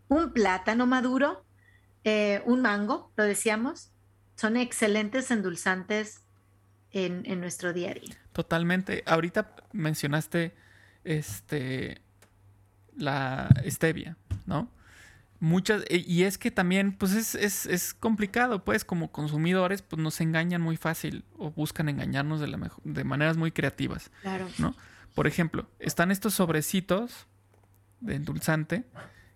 un 0.07 0.31
plátano 0.33 0.87
maduro, 0.87 1.45
eh, 2.03 2.41
un 2.45 2.61
mango, 2.61 3.11
lo 3.15 3.23
decíamos, 3.23 3.91
son 4.35 4.57
excelentes 4.57 5.31
endulzantes 5.31 6.24
en, 6.95 7.23
en 7.25 7.39
nuestro 7.41 7.73
día 7.73 7.91
a 7.91 7.93
día. 7.93 8.15
Totalmente. 8.31 9.03
Ahorita 9.05 9.55
mencionaste 9.73 10.53
este 11.03 12.01
la 12.95 13.49
stevia, 13.67 14.15
¿no? 14.45 14.71
Muchas, 15.41 15.83
e- 15.89 15.97
y 16.07 16.23
es 16.23 16.37
que 16.37 16.49
también, 16.49 16.93
pues 16.93 17.11
es, 17.11 17.35
es, 17.35 17.65
es 17.65 17.93
complicado, 17.93 18.63
pues, 18.63 18.85
como 18.85 19.11
consumidores, 19.11 19.81
pues 19.81 20.01
nos 20.01 20.21
engañan 20.21 20.61
muy 20.61 20.77
fácil 20.77 21.25
o 21.37 21.51
buscan 21.51 21.89
engañarnos 21.89 22.39
de, 22.39 22.47
la 22.47 22.57
mejo- 22.57 22.81
de 22.85 23.03
maneras 23.03 23.35
muy 23.35 23.51
creativas, 23.51 24.09
Claro. 24.21 24.47
¿no? 24.57 24.73
Por 25.13 25.27
ejemplo, 25.27 25.67
están 25.79 26.09
estos 26.09 26.33
sobrecitos 26.35 27.27
de 27.99 28.15
endulzante 28.15 28.85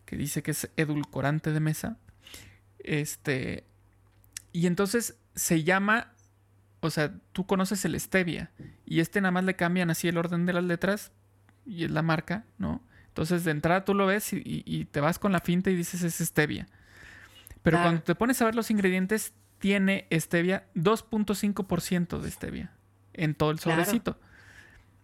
que 0.06 0.15
dice 0.15 0.41
que 0.41 0.52
es 0.52 0.69
edulcorante 0.78 1.52
de 1.52 1.60
mesa. 1.60 1.98
Este, 2.80 3.65
y 4.54 4.67
entonces 4.67 5.15
se 5.36 5.63
llama, 5.65 6.13
o 6.82 6.89
sea, 6.89 7.13
tú 7.34 7.46
conoces 7.46 7.84
el 7.86 8.00
stevia 8.00 8.52
y 8.86 9.00
este 9.00 9.22
nada 9.22 9.32
más 9.32 9.44
le 9.44 9.56
cambian 9.56 9.89
así 9.89 10.08
el 10.08 10.18
orden 10.18 10.46
de 10.46 10.54
las 10.54 10.63
letras 10.63 11.12
y 11.65 11.84
es 11.86 11.92
la 11.92 12.02
marca, 12.02 12.46
¿no? 12.58 12.82
Entonces 13.10 13.44
de 13.44 13.52
entrada 13.52 13.84
tú 13.86 13.94
lo 13.94 14.06
ves 14.06 14.32
y, 14.34 14.38
y- 14.38 14.63
y 14.65 14.86
te 14.86 15.02
vas 15.02 15.20
con 15.20 15.32
la 15.32 15.39
finta 15.39 15.70
y 15.70 15.76
dices 15.76 16.04
es 16.04 16.15
stevia. 16.28 16.68
Pero 17.62 17.76
Claro. 17.78 17.84
cuando 17.89 18.04
te 18.04 18.15
pones 18.15 18.42
a 18.42 18.46
ver 18.46 18.56
los 18.56 18.72
ingredientes, 18.72 19.34
tiene 19.60 20.08
stevia 20.12 20.63
2.5% 20.76 22.20
de 22.20 22.32
stevia 22.32 22.72
en 23.13 23.36
todo 23.36 23.52
el 23.52 23.60
sobrecito. 23.60 24.18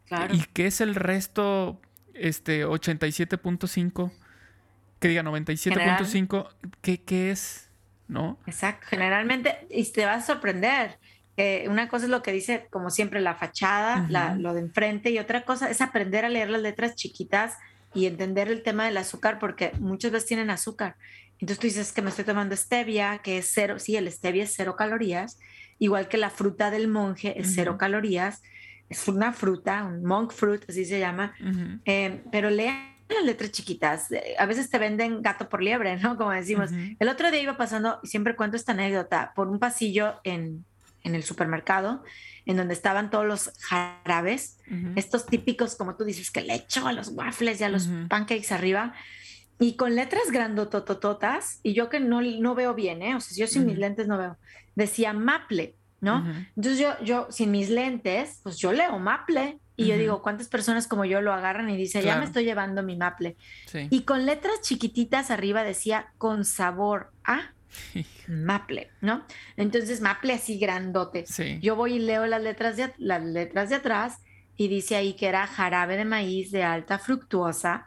Claro. 0.08 0.34
¿Y 0.34 0.40
qué 0.54 0.68
es 0.68 0.80
el 0.82 0.96
resto? 0.96 1.82
Este 2.14 2.66
87.5, 2.66 4.12
que 5.00 5.08
diga 5.10 5.22
97.5, 5.24 6.48
¿qué, 6.82 7.02
¿qué 7.02 7.32
es? 7.32 7.70
¿No? 8.08 8.40
Exacto, 8.46 8.86
generalmente, 8.90 9.68
y 9.70 9.84
te 9.92 10.06
vas 10.06 10.24
a 10.24 10.28
sorprender. 10.34 10.98
Eh, 11.38 11.66
una 11.70 11.88
cosa 11.90 12.06
es 12.06 12.12
lo 12.12 12.22
que 12.22 12.32
dice, 12.32 12.68
como 12.70 12.90
siempre, 12.90 13.20
la 13.22 13.36
fachada, 13.36 14.06
la- 14.10 14.36
lo 14.36 14.54
de 14.54 14.62
enfrente, 14.62 15.10
y 15.10 15.20
otra 15.20 15.44
cosa 15.44 15.70
es 15.70 15.82
aprender 15.82 16.26
a 16.26 16.30
leer 16.30 16.50
las 16.50 16.62
letras 16.62 16.96
chiquitas 16.96 17.58
y 17.94 18.06
entender 18.08 18.50
el 18.50 18.62
tema 18.64 18.86
del 18.86 18.98
azúcar, 18.98 19.40
porque 19.40 19.72
muchas 19.80 20.12
veces 20.12 20.28
tienen 20.28 20.50
azúcar. 20.50 20.96
Entonces 21.40 21.60
tú 21.60 21.68
dices 21.68 21.92
que 21.92 22.02
me 22.02 22.10
estoy 22.10 22.26
tomando 22.26 22.56
stevia, 22.56 23.20
que 23.20 23.38
es 23.40 23.52
cero, 23.54 23.80
sí, 23.80 23.96
el 23.98 24.10
stevia 24.12 24.44
es 24.44 24.54
cero 24.56 24.76
calorías, 24.78 25.38
igual 25.80 26.08
que 26.08 26.18
la 26.18 26.30
fruta 26.30 26.72
del 26.72 26.88
monje 26.88 27.40
es 27.40 27.54
cero 27.56 27.78
calorías, 27.78 28.42
es 28.90 29.08
una 29.08 29.34
fruta, 29.34 29.84
un 29.84 30.06
monk 30.06 30.32
fruit, 30.32 30.64
así 30.70 30.86
se 30.86 31.00
llama, 31.00 31.34
eh, 31.86 32.22
pero 32.32 32.50
lean 32.50 32.96
las 33.10 33.24
letras 33.26 33.52
chiquitas. 33.52 34.12
eh, 34.12 34.36
A 34.40 34.46
veces 34.46 34.70
te 34.70 34.78
venden 34.80 35.22
gato 35.22 35.50
por 35.50 35.62
liebre, 35.62 35.98
¿no? 35.98 36.16
Como 36.18 36.32
decimos. 36.32 36.72
El 37.00 37.10
otro 37.10 37.30
día 37.32 37.42
iba 37.42 37.58
pasando, 37.58 38.00
y 38.04 38.08
siempre 38.08 38.36
cuento 38.36 38.56
esta 38.58 38.72
anécdota, 38.72 39.34
por 39.36 39.48
un 39.50 39.60
pasillo 39.60 40.20
en, 40.24 40.64
en 41.06 41.16
el 41.16 41.24
supermercado, 41.24 42.04
en 42.46 42.58
donde 42.58 42.74
estaban 42.74 43.10
todos 43.10 43.26
los 43.26 43.52
jarabes, 43.62 44.58
estos 44.96 45.26
típicos, 45.26 45.76
como 45.76 45.96
tú 45.96 46.04
dices, 46.04 46.30
que 46.32 46.42
le 46.42 46.56
echo 46.56 46.86
a 46.86 46.92
los 46.94 47.10
waffles 47.10 47.62
y 47.62 47.64
a 47.64 47.70
los 47.70 47.88
pancakes 48.10 48.52
arriba, 48.54 48.94
y 49.58 49.78
con 49.78 49.96
letras 49.96 50.32
grandototototas, 50.32 51.62
y 51.64 51.74
yo 51.74 51.90
que 51.90 52.00
no, 52.02 52.22
no 52.22 52.56
veo 52.56 52.74
bien, 52.74 53.02
¿eh? 53.02 53.16
O 53.16 53.22
sea, 53.22 53.38
yo 53.38 53.48
sin 53.48 53.66
mis 53.66 53.78
lentes 53.78 54.08
no 54.08 54.18
veo, 54.18 54.38
decía 54.76 55.14
Maple, 55.14 55.76
¿no? 56.02 56.26
Entonces 56.56 56.78
yo, 56.80 56.94
yo 57.04 57.28
sin 57.32 57.52
mis 57.52 57.70
lentes, 57.70 58.42
pues 58.44 58.58
yo 58.58 58.74
leo 58.74 59.00
Maple. 59.00 59.60
Y 59.78 59.88
yo 59.88 59.98
digo, 59.98 60.22
¿cuántas 60.22 60.48
personas 60.48 60.88
como 60.88 61.04
yo 61.04 61.20
lo 61.20 61.34
agarran 61.34 61.70
y 61.70 61.76
dicen, 61.76 62.02
ya 62.02 62.12
Claro. 62.12 62.20
me 62.22 62.26
estoy 62.28 62.46
llevando 62.46 62.82
mi 62.82 62.96
Maple? 62.96 63.36
Sí. 63.66 63.88
Y 63.90 64.04
con 64.04 64.26
letras 64.26 64.62
chiquititas 64.62 65.32
arriba 65.32 65.64
decía, 65.64 66.14
con 66.18 66.46
sabor 66.46 67.12
a 67.26 67.52
Maple, 68.28 68.90
¿no? 69.02 69.26
Entonces 69.58 70.02
Maple 70.02 70.34
así 70.34 70.58
grandote. 70.58 71.26
Sí. 71.26 71.60
Yo 71.62 71.76
voy 71.76 71.94
y 71.96 72.00
leo 72.00 72.26
las 72.26 72.42
letras 72.42 72.78
de, 72.78 72.94
las 72.98 73.24
letras 73.24 73.70
de 73.70 73.76
atrás 73.76 74.18
y 74.58 74.68
dice 74.68 74.96
ahí 74.96 75.14
que 75.14 75.28
era 75.28 75.46
jarabe 75.48 75.98
de 75.98 76.06
maíz 76.06 76.52
de 76.52 76.64
alta 76.64 76.98
fructuosa 77.00 77.86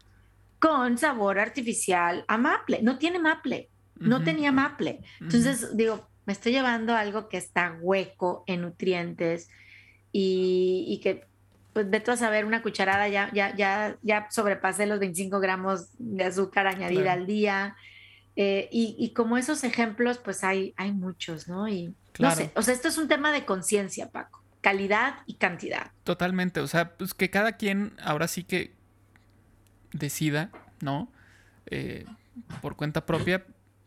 con 0.58 0.98
sabor 0.98 1.38
artificial 1.38 2.24
a 2.28 2.36
Maple. 2.36 2.80
No 2.82 2.98
tiene 2.98 3.18
Maple, 3.18 3.68
no 3.96 4.16
Ujú. 4.16 4.24
tenía 4.24 4.52
Maple. 4.52 5.00
Entonces 5.20 5.76
digo, 5.76 6.08
me 6.26 6.32
estoy 6.32 6.52
llevando 6.52 6.94
algo 6.94 7.28
que 7.28 7.36
está 7.38 7.76
hueco 7.80 8.44
en 8.46 8.62
nutrientes 8.62 9.48
y, 10.12 10.84
y 10.88 11.00
que, 11.00 11.24
pues 11.72 11.88
vete 11.88 12.10
a 12.10 12.16
saber, 12.16 12.44
una 12.44 12.62
cucharada 12.62 13.08
ya, 13.08 13.30
ya, 13.32 13.54
ya, 13.56 13.96
ya 14.02 14.26
sobrepasé 14.30 14.86
los 14.86 14.98
25 14.98 15.38
gramos 15.40 15.88
de 15.98 16.24
azúcar 16.24 16.66
añadida 16.66 17.02
Claro. 17.02 17.20
al 17.20 17.26
día. 17.26 17.76
Eh, 18.40 18.68
y, 18.70 19.10
como 19.16 19.36
esos 19.36 19.64
ejemplos, 19.64 20.18
pues 20.18 20.44
hay, 20.44 20.72
hay 20.76 20.92
muchos, 20.92 21.48
¿no? 21.48 21.66
Y 21.66 21.92
no 22.20 22.30
sé, 22.30 22.52
o 22.54 22.62
sea, 22.62 22.72
esto 22.72 22.86
es 22.86 22.96
un 22.96 23.08
tema 23.08 23.32
de 23.32 23.44
conciencia, 23.44 24.10
Paco, 24.10 24.44
calidad 24.60 25.16
y 25.26 25.34
cantidad. 25.34 25.90
Totalmente, 26.04 26.60
o 26.60 26.68
sea, 26.68 26.96
pues 26.96 27.14
que 27.14 27.30
cada 27.30 27.56
quien 27.56 27.94
ahora 28.00 28.28
sí 28.28 28.44
que 28.44 28.76
decida, 29.92 30.52
¿no? 30.80 31.10
Eh, 31.66 32.04
por 32.62 32.76
cuenta 32.76 33.06
propia, 33.06 33.44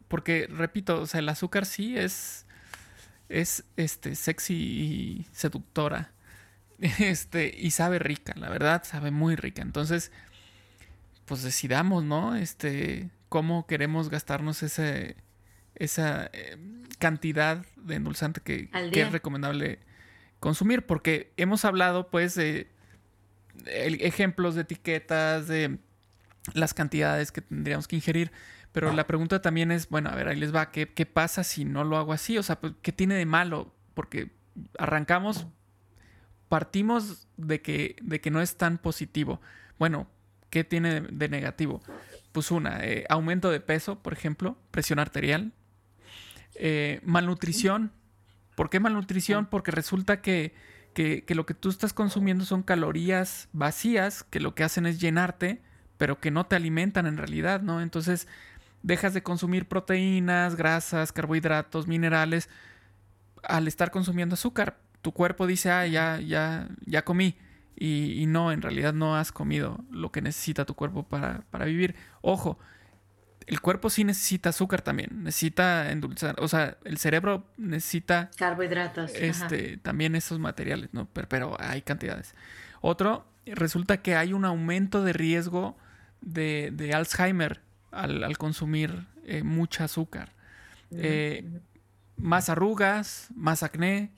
porque 0.10 0.47
repito, 0.49 0.99
o 0.99 1.08
sea, 1.08 1.22
el 1.22 1.30
azúcar 1.30 1.66
sí 1.66 1.97
es, 1.97 2.45
es 3.30 3.64
este, 3.78 4.16
sexy 4.16 4.54
y 4.54 5.28
seductora, 5.32 6.12
este, 6.99 7.56
y 7.58 7.72
sabe 7.72 7.99
rica, 7.99 8.34
la 8.36 8.49
verdad, 8.49 8.84
sabe 8.84 9.12
muy 9.12 9.38
rica. 9.38 9.62
Entonces, 9.62 10.12
pues 11.24 11.41
decidamos, 11.41 12.04
¿no? 12.04 12.36
Este, 12.36 13.12
cómo 13.32 13.66
queremos 13.66 14.10
gastarnos 14.10 14.62
ese, 14.62 15.16
esa 15.76 16.30
eh, 16.34 16.58
cantidad 17.00 17.66
de 17.78 17.96
endulzante 17.96 18.42
que, 18.42 18.70
es 18.74 19.12
recomendable 19.14 19.80
consumir, 20.42 20.86
porque 20.86 21.32
hemos 21.38 21.64
hablado, 21.64 22.10
pues, 22.10 22.36
de 22.36 22.68
ejemplos 23.66 24.56
de 24.56 24.64
etiquetas, 24.64 25.48
de 25.48 25.80
las 26.54 26.74
cantidades 26.74 27.32
que 27.32 27.40
tendríamos 27.40 27.88
que 27.88 27.96
ingerir. 27.96 28.34
Pero 28.74 28.92
la 28.92 29.08
pregunta 29.08 29.42
también 29.42 29.72
es, 29.72 29.88
bueno, 29.88 30.10
a 30.10 30.16
ver, 30.16 30.28
ahí 30.28 30.36
les 30.36 30.54
va, 30.54 30.70
¿qué, 30.70 30.90
qué 30.90 31.06
pasa 31.06 31.46
si 31.46 31.64
no 31.64 31.86
lo 31.86 31.96
hago 31.96 32.12
así? 32.12 32.38
O 32.38 32.44
sea, 32.44 32.60
pues, 32.60 32.74
¿qué 32.82 32.92
tiene 32.92 33.16
de 33.16 33.26
malo? 33.26 33.74
Porque 33.94 34.30
arrancamos, 34.78 35.48
partimos 36.50 37.30
de 37.38 37.62
que, 37.62 37.96
de 38.02 38.20
que 38.20 38.30
no 38.30 38.42
es 38.42 38.58
tan 38.58 38.78
positivo. 38.78 39.40
Bueno, 39.80 40.10
¿qué 40.50 40.66
tiene 40.66 41.00
de, 41.00 41.30
negativo? 41.30 41.82
Pues 42.32 42.52
una, 42.52 42.84
eh, 42.86 43.06
aumento 43.10 43.52
de 43.52 43.60
peso, 43.60 44.00
por 44.00 44.14
ejemplo, 44.14 44.58
presión 44.72 45.00
arterial, 45.00 45.52
eh, 46.56 47.02
malnutrición. 47.04 47.92
¿Por 48.56 48.70
qué 48.70 48.80
malnutrición? 48.80 49.46
Porque 49.48 49.72
resulta 49.72 50.22
que, 50.22 50.54
que, 50.94 51.24
que 51.24 51.36
lo 51.36 51.46
que 51.46 51.54
tú 51.54 51.70
estás 51.70 51.94
consumiendo 51.94 52.46
son 52.46 52.64
calorías 52.64 53.50
vacías 53.54 54.24
que 54.24 54.40
lo 54.40 54.56
que 54.56 54.64
hacen 54.64 54.86
es 54.86 55.00
llenarte 55.00 55.62
pero 56.02 56.20
que 56.20 56.32
no 56.32 56.48
te 56.48 56.56
alimentan 56.56 57.06
en 57.06 57.16
realidad, 57.16 57.62
¿no? 57.62 57.80
Entonces 57.80 58.28
dejas 58.82 59.14
de 59.14 59.22
consumir 59.22 59.68
proteínas, 59.68 60.56
grasas, 60.56 61.12
carbohidratos, 61.12 61.86
minerales 61.86 62.50
al 63.44 63.68
estar 63.68 63.92
consumiendo 63.92 64.34
azúcar. 64.34 64.80
Tu 65.04 65.12
cuerpo 65.12 65.46
dice, 65.46 65.70
ah, 65.70 65.86
ya, 65.86 66.20
ya, 66.20 66.70
ya 66.88 67.06
comí. 67.06 67.38
Y, 67.84 68.28
no, 68.28 68.52
en 68.52 68.62
realidad 68.62 68.94
no 68.94 69.16
has 69.16 69.32
comido 69.32 69.84
lo 69.90 70.12
que 70.12 70.22
necesita 70.22 70.66
tu 70.66 70.76
cuerpo 70.76 71.02
para, 71.02 71.42
para 71.50 71.66
vivir. 71.66 71.96
Ojo, 72.22 72.60
el 73.48 73.60
cuerpo 73.60 73.90
sí 73.90 74.04
necesita 74.04 74.50
azúcar 74.50 74.84
también, 74.84 75.24
necesita 75.24 75.92
endulzar, 75.92 76.36
o 76.40 76.48
sea, 76.48 76.78
el 76.86 77.00
cerebro 77.00 77.44
necesita 77.58 78.30
carbohidratos, 78.38 79.12
este, 79.16 79.78
también 79.78 80.16
esos 80.16 80.38
materiales, 80.38 80.90
¿no? 80.94 81.08
Pero, 81.12 81.28
pero, 81.28 81.58
hay 81.60 81.82
cantidades. 81.82 82.36
Otro, 82.82 83.26
resulta 83.48 84.04
que 84.04 84.16
hay 84.16 84.34
un 84.34 84.46
aumento 84.46 85.04
de 85.04 85.14
riesgo 85.14 85.76
de, 86.22 86.92
Alzheimer 86.94 87.62
al, 87.90 88.38
consumir 88.38 89.08
eh, 89.26 89.42
mucha 89.42 89.86
azúcar. 89.86 90.34
Eh, 90.92 91.50
más 92.16 92.50
arrugas, 92.50 93.30
más 93.34 93.64
acné. 93.64 94.12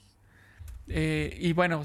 Eh, 0.88 1.38
y 1.40 1.54
bueno, 1.54 1.84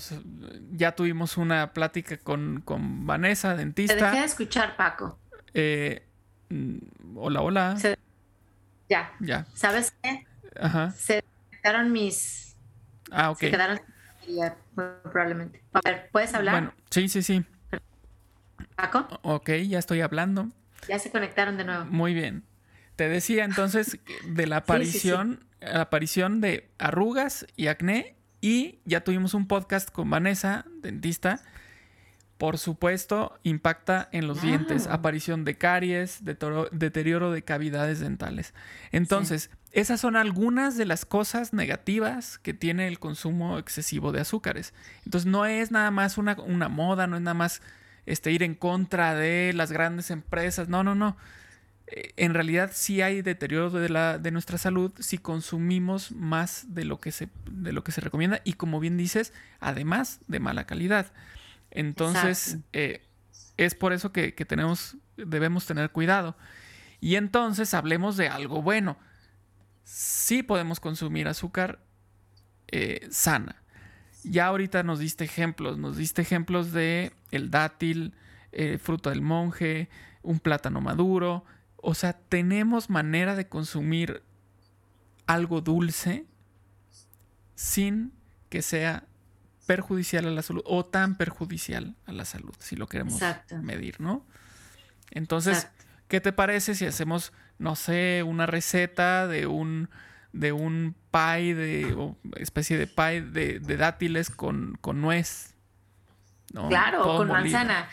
ya 0.72 0.92
tuvimos 0.92 1.36
una 1.36 1.72
plática 1.72 2.16
con, 2.18 2.62
Vanessa, 3.06 3.54
dentista. 3.54 3.96
Te 3.96 4.04
dejé 4.04 4.18
de 4.18 4.24
escuchar, 4.24 4.76
Paco. 4.76 5.18
Mm, 6.50 6.78
hola, 7.16 7.42
hola. 7.42 7.76
ya. 8.88 9.12
Ya. 9.20 9.46
¿Sabes 9.54 9.94
qué? 10.02 10.26
Ajá. 10.60 10.90
Se 10.92 11.24
quedaron 11.62 11.92
mis. 11.92 12.56
Ah, 13.10 13.30
ok. 13.30 13.38
Se 13.38 13.50
quedaron 13.50 13.80
probablemente. 15.02 15.62
A 15.72 15.80
ver, 15.84 16.08
¿puedes 16.12 16.34
hablar? 16.34 16.54
Bueno, 16.54 16.74
sí, 16.90 17.08
sí, 17.08 17.22
sí. 17.22 17.44
Paco. 18.76 19.08
Ok, 19.22 19.50
ya 19.66 19.78
estoy 19.78 20.00
hablando. 20.00 20.48
Ya 20.88 20.98
se 20.98 21.10
conectaron 21.10 21.56
de 21.56 21.64
nuevo. 21.64 21.84
Muy 21.86 22.14
bien. 22.14 22.44
Te 22.96 23.08
decía 23.08 23.44
entonces 23.44 23.98
de 24.26 24.46
la 24.46 24.56
aparición, 24.58 25.44
La 25.60 25.82
aparición 25.82 26.40
de 26.40 26.70
arrugas 26.78 27.46
y 27.56 27.68
acné 27.68 28.17
y 28.40 28.78
ya 28.84 29.02
tuvimos 29.02 29.34
un 29.34 29.46
podcast 29.46 29.90
con 29.90 30.10
Vanessa, 30.10 30.64
dentista. 30.82 31.40
Por 32.38 32.56
supuesto, 32.56 33.36
impacta 33.42 34.08
en 34.12 34.28
los 34.28 34.40
dientes, 34.40 34.86
aparición 34.86 35.44
de 35.44 35.58
caries, 35.58 36.20
deterioro 36.22 37.32
de 37.32 37.42
cavidades 37.42 37.98
dentales. 37.98 38.54
Entonces, 38.92 39.50
esas 39.72 40.00
son 40.00 40.14
algunas 40.14 40.76
de 40.76 40.84
las 40.84 41.04
cosas 41.04 41.52
negativas 41.52 42.38
que 42.38 42.54
tiene 42.54 42.86
el 42.86 43.00
consumo 43.00 43.58
excesivo 43.58 44.12
de 44.12 44.20
azúcares. 44.20 44.72
Entonces, 45.04 45.26
no 45.26 45.46
es 45.46 45.72
nada 45.72 45.90
más 45.90 46.16
una, 46.16 46.36
una 46.40 46.68
moda, 46.68 47.08
no 47.08 47.16
es 47.16 47.22
nada 47.22 47.34
más 47.34 47.60
este, 48.06 48.30
ir 48.30 48.44
en 48.44 48.54
contra 48.54 49.16
de 49.16 49.52
las 49.52 49.72
grandes 49.72 50.12
empresas. 50.12 50.68
No, 50.68 50.84
no, 50.84 50.94
no. 50.94 51.16
Eh, 51.90 52.12
en 52.16 52.34
realidad 52.34 52.70
sí 52.74 53.00
hay 53.00 53.22
deterioro 53.22 53.70
de, 53.70 53.88
la, 53.88 54.18
de 54.18 54.30
nuestra 54.30 54.58
salud 54.58 54.92
si 54.98 55.18
consumimos 55.18 56.12
más 56.12 56.66
de 56.74 56.84
lo, 56.84 57.00
que 57.00 57.12
se, 57.12 57.28
de 57.50 57.72
lo 57.72 57.82
que 57.84 57.92
se 57.92 58.00
recomienda 58.00 58.40
y 58.44 58.54
como 58.54 58.80
bien 58.80 58.96
dices, 58.96 59.32
además 59.60 60.20
de 60.26 60.40
mala 60.40 60.66
calidad. 60.66 61.12
Entonces, 61.70 62.58
eh, 62.72 63.06
es 63.56 63.74
por 63.74 63.92
eso 63.92 64.12
que, 64.12 64.32
tenemos, 64.32 64.96
debemos 65.16 65.66
tener 65.66 65.90
cuidado. 65.90 66.36
Y 67.00 67.16
entonces 67.16 67.74
hablemos 67.74 68.16
de 68.16 68.28
algo 68.28 68.62
bueno. 68.62 68.96
Sí 69.84 70.42
podemos 70.42 70.80
consumir 70.80 71.28
azúcar 71.28 71.80
eh, 72.68 73.06
sana. 73.10 73.62
Ya 74.24 74.46
ahorita 74.46 74.82
nos 74.82 74.98
diste 74.98 75.24
ejemplos, 75.24 75.78
nos 75.78 75.96
diste 75.96 76.22
ejemplos 76.22 76.72
de 76.72 77.12
el 77.30 77.50
dátil, 77.50 78.14
eh, 78.52 78.78
fruta 78.78 79.10
del 79.10 79.22
monje, 79.22 79.88
un 80.22 80.40
plátano 80.40 80.80
maduro. 80.80 81.44
O 81.80 81.94
sea, 81.94 82.12
tenemos 82.12 82.90
manera 82.90 83.34
de 83.36 83.48
consumir 83.48 84.22
algo 85.26 85.60
dulce 85.60 86.26
sin 87.54 88.12
que 88.48 88.62
sea 88.62 89.04
perjudicial 89.66 90.26
a 90.26 90.30
la 90.30 90.42
salud 90.42 90.62
o 90.64 90.84
tan 90.84 91.16
perjudicial 91.16 91.94
a 92.06 92.12
la 92.12 92.24
salud, 92.24 92.54
si 92.58 92.76
lo 92.76 92.86
queremos 92.86 93.20
medir, 93.62 94.00
¿no? 94.00 94.24
Entonces, 95.10 95.68
¿qué 96.08 96.20
te 96.20 96.32
parece 96.32 96.74
si 96.74 96.86
hacemos, 96.86 97.32
no 97.58 97.76
sé, 97.76 98.22
una 98.22 98.46
receta 98.46 99.26
de 99.26 99.46
un 99.46 99.88
de 100.32 100.52
un 100.52 100.94
pie 101.10 101.54
de 101.54 101.94
o 101.94 102.16
especie 102.36 102.78
de 102.78 102.86
pie 102.86 103.22
de, 103.22 103.76
dátiles 103.76 104.30
con, 104.30 104.76
con 104.80 105.00
nuez. 105.00 105.54
Claro, 106.68 107.02
con 107.02 107.28
manzana. 107.28 107.88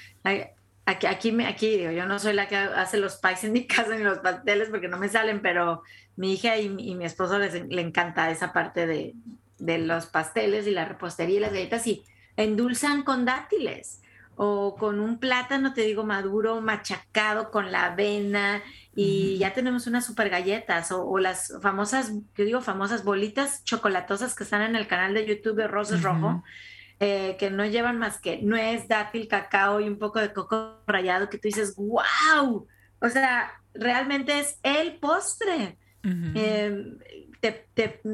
Aquí, 0.86 1.08
aquí, 1.08 1.44
aquí 1.44 1.78
digo, 1.78 1.92
yo 1.92 2.06
no 2.06 2.20
soy 2.20 2.34
la 2.34 2.48
que 2.48 2.56
hace 2.56 2.98
los 2.98 3.18
pies 3.18 3.44
en 3.44 3.54
mi 3.54 3.66
casa 3.68 3.96
ni 3.96 4.04
los 4.04 4.20
pasteles 4.20 4.70
porque 4.70 4.88
no 4.88 4.98
me 4.98 5.10
salen, 5.10 5.42
pero 5.42 5.82
mi 6.16 6.34
hija 6.34 6.58
y, 6.58 6.70
mi 6.70 7.06
esposo 7.06 7.40
les 7.40 7.54
le 7.68 7.82
encanta 7.82 8.30
esa 8.30 8.54
parte 8.54 8.86
de, 8.86 9.16
de, 9.58 9.78
los 9.80 10.06
pasteles 10.06 10.68
y 10.68 10.72
la 10.72 10.86
repostería 10.86 11.38
y 11.38 11.40
las 11.40 11.54
galletas 11.54 11.88
y 11.88 12.04
endulzan 12.38 13.04
con 13.04 13.26
dátiles 13.26 14.02
o 14.38 14.76
con 14.76 15.00
un 15.00 15.18
plátano, 15.18 15.74
te 15.74 15.82
digo, 15.82 16.04
maduro, 16.04 16.62
machacado 16.62 17.52
con 17.52 17.72
la 17.72 17.86
avena 17.86 18.62
y 18.94 19.38
ya 19.38 19.54
tenemos 19.54 19.88
unas 19.88 20.06
super 20.06 20.30
galletas 20.30 20.92
o, 20.92 21.18
las 21.20 21.54
famosas, 21.62 22.12
yo 22.36 22.46
digo 22.46 22.62
famosas 22.62 23.04
bolitas 23.04 23.64
chocolatosas 23.64 24.36
que 24.36 24.44
están 24.44 24.62
en 24.62 24.76
el 24.76 24.88
canal 24.88 25.14
de 25.14 25.26
YouTube 25.26 25.56
de 25.56 25.68
Roses 25.68 26.02
Rojo, 26.04 26.44
eh, 27.00 27.36
que 27.40 27.50
no 27.50 27.66
llevan 27.66 28.00
más 28.00 28.20
que 28.20 28.42
nuez, 28.42 28.88
dátil, 28.88 29.28
cacao 29.28 29.80
y 29.80 29.88
un 29.88 29.98
poco 29.98 30.20
de 30.20 30.34
coco 30.34 30.82
rallado, 30.88 31.30
que 31.30 31.38
tú 31.38 31.48
dices, 31.48 31.76
wow, 31.76 32.68
o 33.00 33.10
sea, 33.10 33.52
realmente 33.74 34.40
es 34.40 34.60
el 34.64 34.98
postre. 34.98 35.78
Em, 36.04 37.00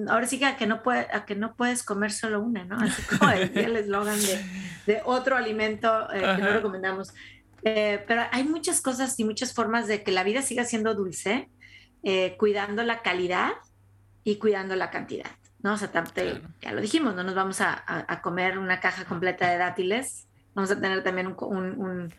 ahora 0.07 0.25
sí 0.25 0.39
que 0.39 0.45
a 0.45 0.55
que, 0.55 0.65
no 0.65 0.81
puede, 0.81 1.07
a 1.11 1.25
que 1.25 1.35
no 1.35 1.55
puedes 1.55 1.83
comer 1.83 2.11
solo 2.11 2.41
una, 2.41 2.63
¿no? 2.63 2.77
Así 2.79 3.01
como 3.03 3.31
el 3.31 3.75
eslogan 3.75 4.19
de, 4.19 4.45
de, 4.85 5.01
otro 5.05 5.35
alimento 5.35 6.09
eh, 6.13 6.21
que 6.21 6.41
no 6.41 6.51
recomendamos. 6.51 7.13
Eh, 7.63 8.03
pero 8.07 8.23
hay 8.31 8.43
muchas 8.43 8.81
cosas 8.81 9.19
y 9.19 9.23
muchas 9.23 9.53
formas 9.53 9.87
de 9.87 10.03
que 10.03 10.11
la 10.11 10.23
vida 10.23 10.41
siga 10.41 10.63
siendo 10.63 10.95
dulce, 10.95 11.49
eh, 12.03 12.35
cuidando 12.37 12.83
la 12.83 13.01
calidad 13.01 13.51
y 14.23 14.37
cuidando 14.37 14.75
la 14.75 14.89
cantidad. 14.89 15.29
¿No? 15.63 15.73
O 15.73 15.77
sea, 15.77 15.91
ya 16.61 16.71
lo 16.71 16.81
dijimos, 16.81 17.15
no 17.15 17.23
nos 17.23 17.35
vamos 17.35 17.61
a, 17.61 17.83
a, 17.85 18.21
comer 18.21 18.57
una 18.57 18.79
caja 18.79 19.05
completa 19.05 19.49
de 19.49 19.57
dátiles, 19.57 20.27
vamos 20.53 20.71
a 20.71 20.79
tener 20.79 21.03
también 21.03 21.27
un, 21.27 21.35
un, 21.39 22.13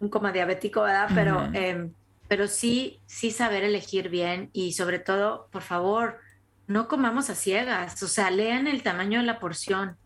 un, 0.00 0.08
coma 0.08 0.32
diabético, 0.32 0.82
¿verdad? 0.82 1.08
Pero, 1.14 1.48
em, 1.52 1.92
pero 2.28 2.48
sí, 2.48 3.00
sí 3.06 3.30
saber 3.30 3.64
elegir 3.64 4.08
bien 4.08 4.50
y 4.52 4.72
sobre 4.72 4.98
todo, 4.98 5.48
por 5.50 5.62
favor, 5.62 6.18
no 6.66 6.88
comamos 6.88 7.30
a 7.30 7.34
ciegas, 7.34 8.02
o 8.02 8.08
sea, 8.08 8.30
lean 8.30 8.66
el 8.66 8.82
tamaño 8.82 9.20
de 9.20 9.26
la 9.26 9.38
porción 9.38 9.96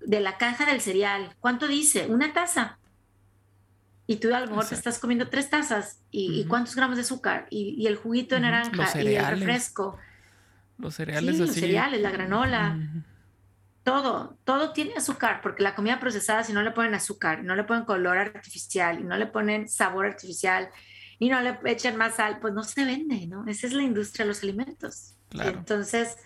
de 0.00 0.20
la 0.20 0.38
caja 0.38 0.66
del 0.66 0.80
cereal. 0.80 1.34
¿Cuánto 1.40 1.68
dice? 1.68 2.06
Una 2.06 2.32
taza 2.32 2.78
y 4.10 4.16
tú 4.16 4.34
a 4.34 4.40
lo 4.40 4.48
mejor 4.48 4.66
te 4.66 4.74
estás 4.74 4.98
comiendo 4.98 5.28
tres 5.28 5.50
tazas 5.50 6.00
y, 6.10 6.44
cuántos 6.46 6.74
gramos 6.74 6.96
de 6.96 7.02
azúcar 7.02 7.46
y, 7.48 7.86
el 7.86 7.94
juguito 7.94 8.34
de 8.34 8.40
naranja 8.40 9.00
y 9.00 9.14
el 9.14 9.24
refresco. 9.24 9.98
Los 10.80 10.94
cereales 10.94 11.36
sí, 11.36 11.40
Los 11.40 11.52
cereales, 11.52 12.00
la 12.00 12.10
granola. 12.10 12.78
Todo, 13.82 14.36
todo 14.44 14.72
tiene 14.72 14.94
azúcar, 14.96 15.40
porque 15.42 15.62
la 15.62 15.74
comida 15.74 15.98
procesada, 16.00 16.44
si 16.44 16.52
no 16.52 16.62
le 16.62 16.70
ponen 16.70 16.94
azúcar, 16.94 17.42
no 17.42 17.54
le 17.56 17.64
ponen 17.64 17.84
color 17.84 18.18
artificial, 18.18 19.00
y 19.00 19.04
no 19.04 19.16
le 19.16 19.26
ponen 19.26 19.68
sabor 19.68 20.06
artificial, 20.06 20.68
y 21.18 21.28
no 21.28 21.40
le 21.40 21.58
echan 21.64 21.96
más 21.96 22.16
sal, 22.16 22.38
pues 22.40 22.52
no 22.54 22.62
se 22.62 22.84
vende, 22.84 23.26
¿no? 23.26 23.46
Esa 23.46 23.66
es 23.66 23.72
la 23.72 23.82
industria 23.82 24.24
de 24.24 24.28
los 24.28 24.42
alimentos. 24.42 25.14
Entonces, 25.32 26.16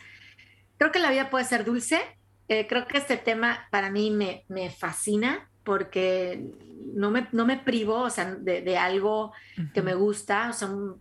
creo 0.78 0.92
que 0.92 0.98
la 0.98 1.11
vida 1.11 1.30
puede 1.30 1.44
ser 1.44 1.64
dulce. 1.64 2.00
Eh, 2.48 2.66
creo 2.66 2.86
que 2.86 2.98
este 2.98 3.16
tema 3.16 3.66
para 3.70 3.90
mí 3.90 4.11
me, 4.11 4.44
me 4.48 4.70
fascina 4.70 5.48
porque 5.64 6.52
no 6.94 7.11
me, 7.11 7.26
no 7.32 7.46
me 7.46 7.57
privo, 7.57 8.00
o 8.00 8.11
sea, 8.11 8.34
de, 8.34 8.76
algo 8.76 9.32
que 9.72 9.82
me 9.82 9.94
gusta, 9.94 10.50
o 10.50 10.52
sea, 10.52 10.68
un, 10.68 11.00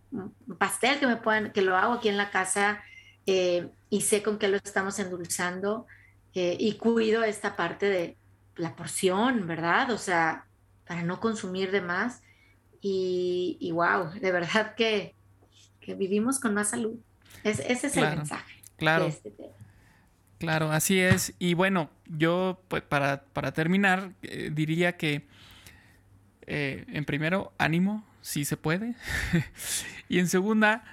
pastel 0.58 0.98
que 0.98 1.06
me 1.06 1.16
puedan, 1.16 1.52
que 1.52 1.62
lo 1.62 1.76
hago 1.76 1.94
aquí 1.94 2.08
en 2.08 2.16
la 2.16 2.30
casa 2.30 2.82
eh, 3.26 3.68
y 3.90 4.00
sé 4.02 4.22
con 4.22 4.38
qué 4.38 4.48
lo 4.48 4.56
estamos 4.56 4.98
endulzando 4.98 5.86
eh, 6.34 6.56
y 6.58 6.74
cuido 6.74 7.24
esta 7.24 7.56
parte 7.56 7.86
de 7.86 8.16
la 8.56 8.76
porción, 8.76 9.46
¿verdad? 9.46 9.90
O 9.90 9.98
sea, 9.98 10.46
para 10.86 11.02
no 11.02 11.20
consumir 11.20 11.70
de 11.70 11.80
más 11.80 12.22
y, 12.80 13.56
y 13.60 13.72
wow, 13.72 14.10
de 14.20 14.32
verdad 14.32 14.74
que, 14.74 15.14
que, 15.80 15.94
vivimos 15.94 16.38
con 16.38 16.54
más 16.54 16.70
salud. 16.70 16.98
ese 17.42 17.72
es 17.72 17.96
el 17.96 18.16
mensaje. 18.16 18.62
Claro. 18.76 19.04
De 19.04 19.10
este 19.10 19.30
tema. 19.30 19.54
Claro, 20.44 20.70
así 20.72 21.00
es. 21.00 21.34
Y 21.38 21.54
bueno, 21.54 21.90
yo 22.06 22.60
pues, 22.68 22.82
para, 22.82 23.24
terminar 23.54 24.12
eh, 24.22 24.50
diría 24.52 24.96
que 24.96 25.26
eh, 26.46 26.84
en 26.88 27.04
primero, 27.04 27.52
ánimo, 27.56 28.04
si 28.20 28.44
se 28.44 28.56
puede. 28.56 28.94
y 30.08 30.18
en 30.18 30.28
segunda, 30.28 30.84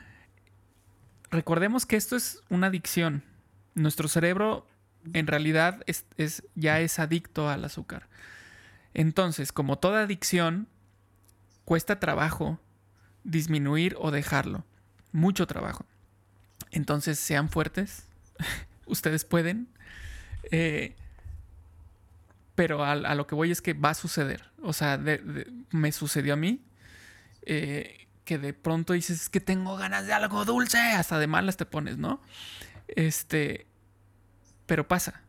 recordemos 1.32 1.86
que 1.86 1.96
esto 1.96 2.16
es 2.16 2.42
una 2.50 2.68
adicción. 2.68 3.24
Nuestro 3.74 4.08
cerebro 4.08 4.68
en 5.14 5.28
realidad 5.28 5.82
es, 5.88 6.06
ya 6.56 6.80
es 6.80 7.00
adicto 7.00 7.50
al 7.50 7.66
azúcar. 7.66 8.08
Entonces, 8.94 9.52
como 9.52 9.80
toda 9.80 10.04
adicción, 10.04 10.68
cuesta 11.66 12.00
trabajo 12.00 12.60
disminuir 13.24 13.96
o 13.98 14.12
dejarlo. 14.12 14.66
Mucho 15.12 15.48
trabajo. 15.48 15.86
Entonces, 16.72 17.18
sean 17.18 17.50
fuertes. 17.50 18.08
ustedes 18.86 19.26
pueden. 19.26 19.68
Eh, 20.52 20.96
pero 22.56 22.84
a, 22.84 23.16
lo 23.16 23.26
que 23.26 23.36
voy 23.36 23.52
es 23.52 23.62
que 23.62 23.74
va 23.74 23.92
a 23.92 23.96
suceder. 23.96 24.44
O 24.62 24.74
sea, 24.74 25.00
me 25.72 25.92
sucedió 25.92 26.34
a 26.34 26.38
mí. 26.38 26.62
Eh, 27.44 28.01
que 28.32 28.38
de 28.38 28.54
pronto 28.54 28.94
dices, 28.94 29.24
es 29.24 29.30
que 29.30 29.42
tengo 29.42 29.76
ganas 29.76 30.08
de 30.08 30.14
algo 30.14 30.46
dulce. 30.46 30.78
Hasta 30.78 31.20
de 31.20 31.28
malas 31.28 31.58
te 31.58 31.66
pones, 31.66 31.98
¿no? 31.98 32.22
Este. 32.88 33.68
Pero 34.68 34.88
pasa. 34.88 35.20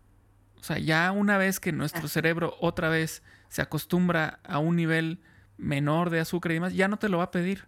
O 0.60 0.62
sea, 0.62 0.78
ya 0.78 1.10
una 1.10 1.36
vez 1.36 1.58
que 1.58 1.72
nuestro 1.72 2.06
cerebro 2.06 2.56
otra 2.60 2.90
vez 2.90 3.24
se 3.48 3.60
acostumbra 3.60 4.38
a 4.44 4.60
un 4.60 4.76
nivel 4.76 5.20
menor 5.58 6.10
de 6.10 6.20
azúcar 6.20 6.52
y 6.52 6.54
demás, 6.54 6.74
ya 6.74 6.86
no 6.86 6.96
te 6.96 7.08
lo 7.08 7.18
va 7.18 7.24
a 7.24 7.30
pedir. 7.32 7.66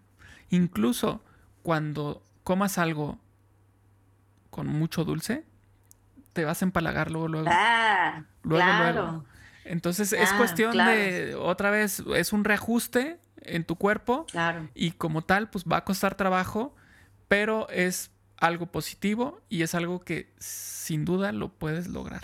Incluso 0.50 1.24
cuando 1.64 2.22
comas 2.44 2.78
algo 2.78 3.18
con 4.50 4.68
mucho 4.68 5.02
dulce, 5.04 5.44
te 6.32 6.44
vas 6.44 6.62
a 6.62 6.64
empalagar 6.64 7.10
luego, 7.10 7.26
luego. 7.26 7.48
Ah, 7.50 8.22
luego, 8.44 8.64
claro. 8.64 9.24
Entonces 9.64 10.12
es 10.12 10.30
ah, 10.30 10.36
cuestión 10.38 10.76
de, 10.76 11.34
otra 11.34 11.70
vez, 11.70 12.04
es 12.14 12.32
un 12.32 12.44
reajuste 12.44 13.18
en 13.44 13.64
tu 13.64 13.76
cuerpo. 13.76 14.26
Claro. 14.30 14.68
Y 14.74 14.92
como 14.92 15.22
tal, 15.22 15.50
pues 15.50 15.64
va 15.64 15.78
a 15.78 15.84
costar 15.84 16.16
trabajo, 16.16 16.74
pero 17.28 17.68
es 17.68 18.10
algo 18.36 18.66
positivo 18.66 19.40
y 19.48 19.62
es 19.62 19.74
algo 19.74 20.00
que 20.00 20.32
sin 20.38 21.04
duda 21.04 21.32
lo 21.32 21.48
puedes 21.48 21.88
lograr. 21.88 22.22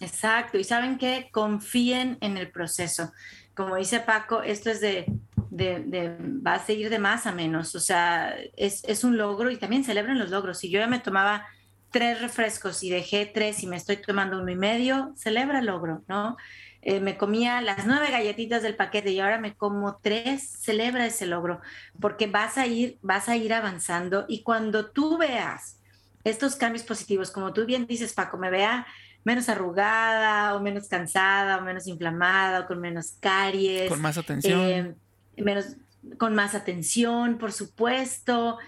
Exacto. 0.00 0.58
Y 0.58 0.64
saben 0.64 0.98
que 0.98 1.28
confíen 1.30 2.18
en 2.20 2.36
el 2.36 2.50
proceso. 2.50 3.12
Como 3.54 3.76
dice 3.76 4.00
Paco, 4.00 4.42
esto 4.42 4.70
es 4.70 4.80
de, 4.80 5.06
de, 5.50 6.16
va 6.44 6.54
a 6.54 6.64
seguir 6.64 6.90
de 6.90 6.98
más 6.98 7.26
a 7.26 7.32
menos. 7.32 7.74
O 7.74 7.80
sea, 7.80 8.34
es, 8.56 8.82
es 8.84 9.04
un 9.04 9.16
logro 9.16 9.50
y 9.50 9.56
también 9.56 9.84
celebren 9.84 10.18
los 10.18 10.30
logros. 10.30 10.58
Si 10.58 10.70
yo 10.70 10.80
ya 10.80 10.86
me 10.86 10.98
tomaba 10.98 11.46
tres 11.90 12.20
refrescos 12.20 12.82
y 12.82 12.90
dejé 12.90 13.26
tres 13.26 13.62
y 13.62 13.66
me 13.66 13.76
estoy 13.76 13.98
tomando 13.98 14.40
uno 14.40 14.50
y 14.50 14.56
medio, 14.56 15.12
celebra 15.16 15.60
el 15.60 15.66
logro, 15.66 16.02
¿no? 16.08 16.36
Eh, 16.84 16.98
me 16.98 17.16
comía 17.16 17.60
las 17.60 17.86
nueve 17.86 18.10
galletitas 18.10 18.62
del 18.62 18.74
paquete 18.74 19.12
y 19.12 19.20
ahora 19.20 19.38
me 19.38 19.54
como 19.54 19.98
tres, 20.02 20.50
celebra 20.60 21.06
ese 21.06 21.26
logro, 21.26 21.60
porque 22.00 22.26
vas 22.26 22.58
a 22.58 22.66
ir, 22.66 22.98
vas 23.02 23.28
a 23.28 23.36
ir 23.36 23.54
avanzando 23.54 24.24
y 24.28 24.42
cuando 24.42 24.90
tú 24.90 25.16
veas 25.16 25.78
estos 26.24 26.56
cambios 26.56 26.84
positivos, 26.84 27.30
como 27.30 27.52
tú 27.52 27.66
bien 27.66 27.86
dices, 27.86 28.12
Paco, 28.12 28.36
me 28.36 28.50
vea 28.50 28.86
menos 29.24 29.48
arrugada 29.48 30.56
o 30.56 30.60
menos 30.60 30.88
cansada 30.88 31.58
o 31.58 31.62
menos 31.62 31.86
inflamada 31.86 32.60
o 32.60 32.66
con 32.66 32.80
menos 32.80 33.16
caries. 33.20 33.88
Con 33.88 34.02
más 34.02 34.18
atención. 34.18 34.60
Eh, 34.60 34.94
menos, 35.36 35.76
con 36.18 36.34
más 36.34 36.56
atención, 36.56 37.38
por 37.38 37.52
supuesto. 37.52 38.58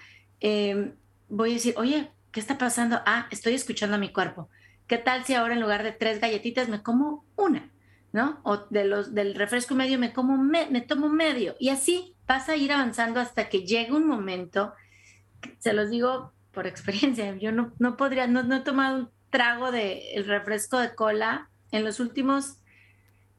Eh, 0.41 0.93
voy 1.29 1.51
a 1.51 1.55
decir, 1.55 1.75
oye, 1.77 2.13
¿qué 2.31 2.39
está 2.39 2.59
pasando? 2.59 3.01
Ah, 3.07 3.27
estoy 3.33 3.55
escuchando 3.55 3.97
a 3.97 3.99
mi 3.99 4.13
cuerpo. 4.13 4.49
¿Qué 4.87 4.99
tal 4.99 5.25
si 5.25 5.35
ahora 5.35 5.55
en 5.55 5.61
lugar 5.61 5.83
de 5.83 5.93
tres 5.93 6.21
galletitas 6.21 6.69
me 6.69 6.83
como 6.83 7.25
una? 7.37 7.71
¿No? 8.15 8.39
O 8.45 8.59
de 8.71 8.85
los, 8.85 9.13
del 9.13 9.35
refresco 9.35 9.75
medio 9.75 9.99
me 9.99 10.13
como 10.13 10.39
me, 10.39 10.81
tomo 10.83 11.09
medio. 11.09 11.57
Y 11.59 11.71
así 11.71 12.15
vas 12.29 12.49
a 12.49 12.55
ir 12.55 12.73
avanzando 12.73 13.19
hasta 13.19 13.49
que 13.49 13.67
llegue 13.67 13.93
un 13.93 14.07
momento, 14.07 14.73
se 15.59 15.73
los 15.73 15.91
digo 15.91 16.33
por 16.53 16.69
experiencia, 16.69 17.35
yo 17.37 17.51
no, 17.51 17.73
no 17.81 17.97
podría, 17.97 18.29
no, 18.29 18.45
no 18.45 18.55
he 18.55 18.61
tomado 18.61 18.99
un 18.99 19.11
trago 19.31 19.73
del 19.73 19.99
el 20.15 20.27
refresco 20.27 20.79
de 20.79 20.95
cola 20.95 21.51
en 21.73 21.85
los 21.85 21.99
últimos 21.99 22.59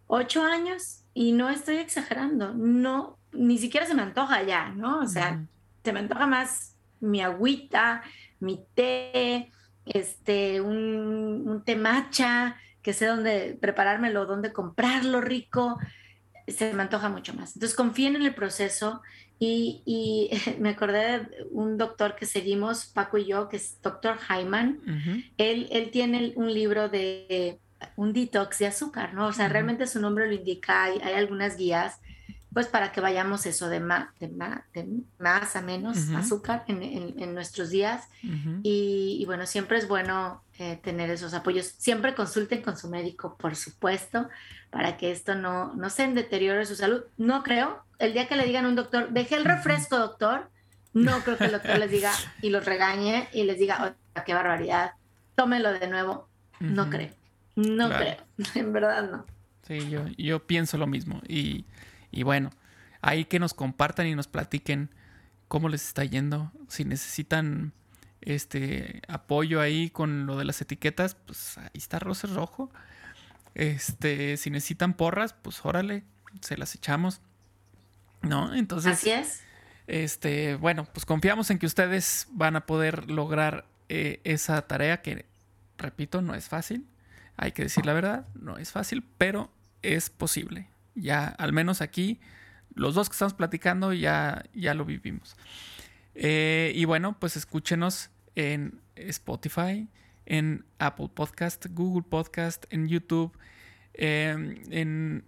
ocho 0.07 0.43
años 0.43 1.05
y 1.13 1.32
no 1.32 1.49
estoy 1.49 1.78
exagerando, 1.78 2.53
no, 2.53 3.17
ni 3.32 3.57
siquiera 3.57 3.86
se 3.86 3.95
me 3.95 4.01
antoja 4.01 4.43
ya, 4.43 4.71
¿no? 4.71 4.99
O 4.99 5.07
sea, 5.07 5.45
se 5.86 5.93
me 5.93 5.99
antoja 5.99 6.28
más 6.28 6.76
mi 6.99 7.21
agüita, 7.21 8.03
mi 8.41 8.59
té, 8.73 9.53
este, 9.86 10.59
un, 10.59 11.47
un 11.47 11.63
té 11.63 11.78
matcha, 11.78 12.57
que 12.86 12.93
sé 12.93 13.07
dónde 13.07 13.57
preparármelo, 13.59 14.27
dónde 14.27 14.53
comprarlo 14.53 15.19
rico, 15.19 15.79
se 16.47 16.71
me 16.71 16.83
antoja 16.83 17.09
mucho 17.09 17.33
más. 17.33 17.55
Entonces 17.55 17.75
confíen 17.75 18.15
en 18.15 18.21
el 18.21 18.36
proceso 18.36 19.01
y, 19.39 19.81
y 19.88 20.29
me 20.59 20.69
acordé 20.69 20.99
de 20.99 21.47
un 21.49 21.79
doctor 21.79 22.15
que 22.15 22.27
seguimos, 22.27 22.86
Paco 22.86 23.17
y 23.17 23.25
yo, 23.25 23.49
que 23.49 23.57
es 23.57 23.81
doctor 23.81 24.19
Hyman. 24.29 25.31
él, 25.39 25.67
él 25.71 25.89
tiene 25.89 26.33
un 26.36 26.53
libro 26.53 26.88
de 26.88 27.59
un 27.95 28.13
detox 28.13 28.59
de 28.59 28.67
azúcar, 28.67 29.15
¿no? 29.15 29.25
O 29.29 29.33
sea, 29.33 29.49
realmente 29.49 29.88
su 29.88 29.99
nombre 29.99 30.27
lo 30.27 30.33
indica, 30.33 30.83
hay, 30.83 30.99
hay 30.99 31.15
algunas 31.15 31.57
guías 31.57 31.99
pues 32.55 32.67
para 32.67 32.93
que 32.93 33.01
vayamos 33.01 33.45
eso 33.45 33.67
de, 33.67 33.81
más, 33.81 34.07
de, 34.21 34.87
más 35.19 35.55
a 35.57 35.61
menos 35.61 35.97
azúcar 36.15 36.63
en, 36.69 37.33
nuestros 37.33 37.69
días. 37.69 38.07
y, 38.63 39.21
bueno, 39.25 39.45
siempre 39.45 39.77
es 39.77 39.89
bueno 39.89 40.41
eh, 40.57 40.79
tener 40.81 41.09
esos 41.09 41.33
apoyos. 41.33 41.65
Siempre 41.77 42.15
consulten 42.15 42.61
con 42.61 42.77
su 42.77 42.87
médico, 42.87 43.35
por 43.37 43.57
supuesto, 43.57 44.29
para 44.69 44.95
que 44.95 45.11
esto 45.11 45.35
no, 45.35 45.73
no 45.73 45.89
se 45.89 46.07
deteriore 46.07 46.65
su 46.65 46.77
salud. 46.77 47.01
No 47.17 47.43
creo, 47.43 47.83
el 47.99 48.13
día 48.13 48.29
que 48.29 48.37
le 48.37 48.45
digan 48.45 48.63
a 48.63 48.69
un 48.69 48.75
doctor, 48.75 49.09
deje 49.09 49.35
el 49.35 49.43
refresco, 49.43 49.97
doctor, 49.97 50.49
no 50.93 51.19
creo 51.25 51.37
que 51.37 51.45
el 51.47 51.51
doctor 51.51 51.77
les 51.77 51.91
diga 51.91 52.13
y 52.41 52.51
los 52.51 52.63
regañe 52.63 53.27
y 53.33 53.43
les 53.43 53.59
diga, 53.59 53.97
oh, 54.15 54.21
qué 54.25 54.33
barbaridad, 54.33 54.91
tómelo 55.35 55.73
de 55.73 55.89
nuevo. 55.89 56.29
No 56.61 56.89
creo, 56.89 57.11
no 57.57 57.89
creo, 57.89 58.15
en 58.55 58.71
verdad 58.71 59.11
no. 59.11 59.25
Sí, 59.67 59.89
yo, 59.89 60.05
yo 60.17 60.47
pienso 60.47 60.77
lo 60.77 60.87
mismo 60.87 61.21
y 61.27 61.65
y 62.16 62.24
bueno, 62.24 62.49
ahí 63.01 63.26
que 63.26 63.39
nos 63.39 63.53
compartan 63.53 64.07
y 64.07 64.16
nos 64.16 64.28
platiquen 64.28 64.89
cómo 65.47 65.70
les 65.70 65.86
está 65.86 66.03
yendo. 66.03 66.51
Si 66.68 66.86
necesitan 66.86 67.74
este 68.22 69.01
apoyo 69.07 69.61
ahí 69.61 69.89
con 69.91 70.26
lo 70.26 70.38
de 70.38 70.45
las 70.45 70.61
etiquetas, 70.61 71.16
pues 71.16 71.57
ahí 71.57 71.70
está 71.76 71.99
Rosa 71.99 72.28
Rojo. 72.28 72.72
Este, 73.53 74.38
si 74.38 74.49
necesitan 74.49 74.93
porras, 74.93 75.34
pues 75.34 75.63
órale, 75.63 76.03
se 76.41 76.57
las 76.57 76.74
echamos. 76.74 77.22
¿No? 78.22 78.55
Entonces. 78.55 78.93
Así 78.93 79.11
es. 79.11 79.41
Este, 79.88 80.55
bueno, 80.55 80.86
pues 80.86 81.05
confiamos 81.05 81.51
en 81.51 81.59
que 81.59 81.68
ustedes 81.68 82.28
van 82.32 82.55
a 82.55 82.66
poder 82.66 83.11
lograr 83.11 83.66
eh, 83.88 84.20
esa 84.24 84.61
tarea 84.63 85.01
que, 85.01 85.26
repito, 85.78 86.22
no 86.22 86.34
es 86.34 86.49
fácil. 86.49 86.88
Hay 87.38 87.51
que 87.51 87.63
decir 87.63 87.86
la 87.86 87.93
verdad, 87.93 88.26
no 88.34 88.57
es 88.57 88.72
fácil, 88.72 89.05
pero 89.18 89.51
es 89.84 90.09
posible. 90.09 90.68
Ya, 90.95 91.27
al 91.27 91.53
menos 91.53 91.81
aquí, 91.81 92.19
los 92.73 92.95
dos 92.95 93.09
que 93.09 93.13
estamos 93.13 93.33
platicando 93.33 93.93
ya, 93.93 94.45
ya 94.53 94.73
lo 94.73 94.85
vivimos. 94.85 95.35
Eh, 96.15 96.71
y 96.75 96.85
bueno, 96.85 97.17
pues 97.19 97.35
escúchenos 97.37 98.09
en 98.35 98.79
Spotify, 98.95 99.87
en 100.25 100.65
Apple 100.79 101.09
Podcast, 101.13 101.65
Google 101.69 102.03
Podcast, 102.09 102.65
en 102.69 102.87
YouTube, 102.87 103.37
em, 103.93 104.55
en... 104.71 105.25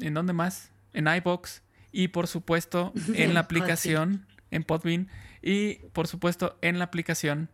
¿En 0.00 0.14
dónde 0.14 0.32
más? 0.32 0.70
en 0.92 1.06
iBox 1.06 1.62
y 1.92 2.08
por 2.08 2.26
supuesto 2.26 2.92
en 3.14 3.34
la 3.34 3.40
aplicación, 3.40 4.26
en 4.50 4.64
Podbean 4.64 5.08
y 5.42 5.74
por 5.92 6.06
supuesto 6.06 6.58
en 6.62 6.78
la 6.78 6.86
aplicación 6.86 7.48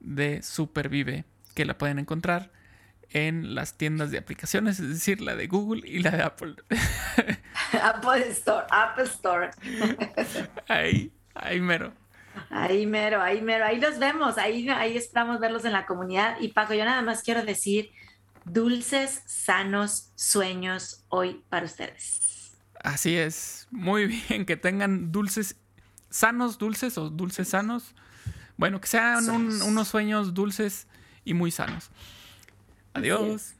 de 0.00 0.42
Supervive, 0.42 1.24
que 1.54 1.64
la 1.64 1.78
pueden 1.78 1.98
encontrar 1.98 2.52
en 3.14 3.54
las 3.54 3.78
tiendas 3.78 4.10
de 4.10 4.18
aplicaciones, 4.18 4.80
es 4.80 4.88
decir, 4.88 5.20
la 5.20 5.36
de 5.36 5.46
Google 5.46 5.88
y 5.88 6.00
la 6.00 6.10
de 6.10 6.22
Apple. 6.24 6.56
Apple 7.82 8.28
Store, 8.30 8.66
Apple 8.68 9.04
Store. 9.04 9.50
ahí, 10.68 11.12
ahí 11.34 11.60
mero. 11.60 11.94
Ahí 12.50 12.86
mero, 12.86 13.22
ahí 13.22 13.40
mero, 13.40 13.64
ahí 13.64 13.80
los 13.80 14.00
vemos, 14.00 14.36
ahí, 14.36 14.68
ahí 14.68 14.96
esperamos 14.96 15.38
verlos 15.38 15.64
en 15.64 15.72
la 15.72 15.86
comunidad. 15.86 16.36
Y 16.40 16.48
Paco, 16.48 16.74
yo 16.74 16.84
nada 16.84 17.02
más 17.02 17.22
quiero 17.22 17.44
decir, 17.44 17.90
dulces, 18.44 19.22
sanos 19.26 20.10
sueños 20.16 21.04
hoy 21.08 21.40
para 21.48 21.66
ustedes. 21.66 22.52
Así 22.82 23.16
es, 23.16 23.68
muy 23.70 24.06
bien, 24.06 24.44
que 24.44 24.56
tengan 24.56 25.12
dulces, 25.12 25.56
sanos, 26.10 26.58
dulces 26.58 26.98
o 26.98 27.10
dulces 27.10 27.48
sanos. 27.48 27.94
Bueno, 28.56 28.80
que 28.80 28.88
sean 28.88 29.30
unos 29.30 29.88
sueños 29.88 30.34
dulces 30.34 30.88
y 31.24 31.34
muy 31.34 31.52
sanos. 31.52 31.90
Adiós. 32.94 33.54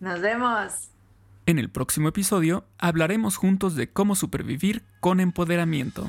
Nos 0.00 0.20
vemos. 0.20 0.90
En 1.46 1.58
el 1.58 1.70
próximo 1.70 2.08
episodio 2.08 2.64
hablaremos 2.78 3.36
juntos 3.36 3.76
de 3.76 3.90
cómo 3.90 4.16
supervivir 4.16 4.82
con 5.00 5.20
empoderamiento. 5.20 6.08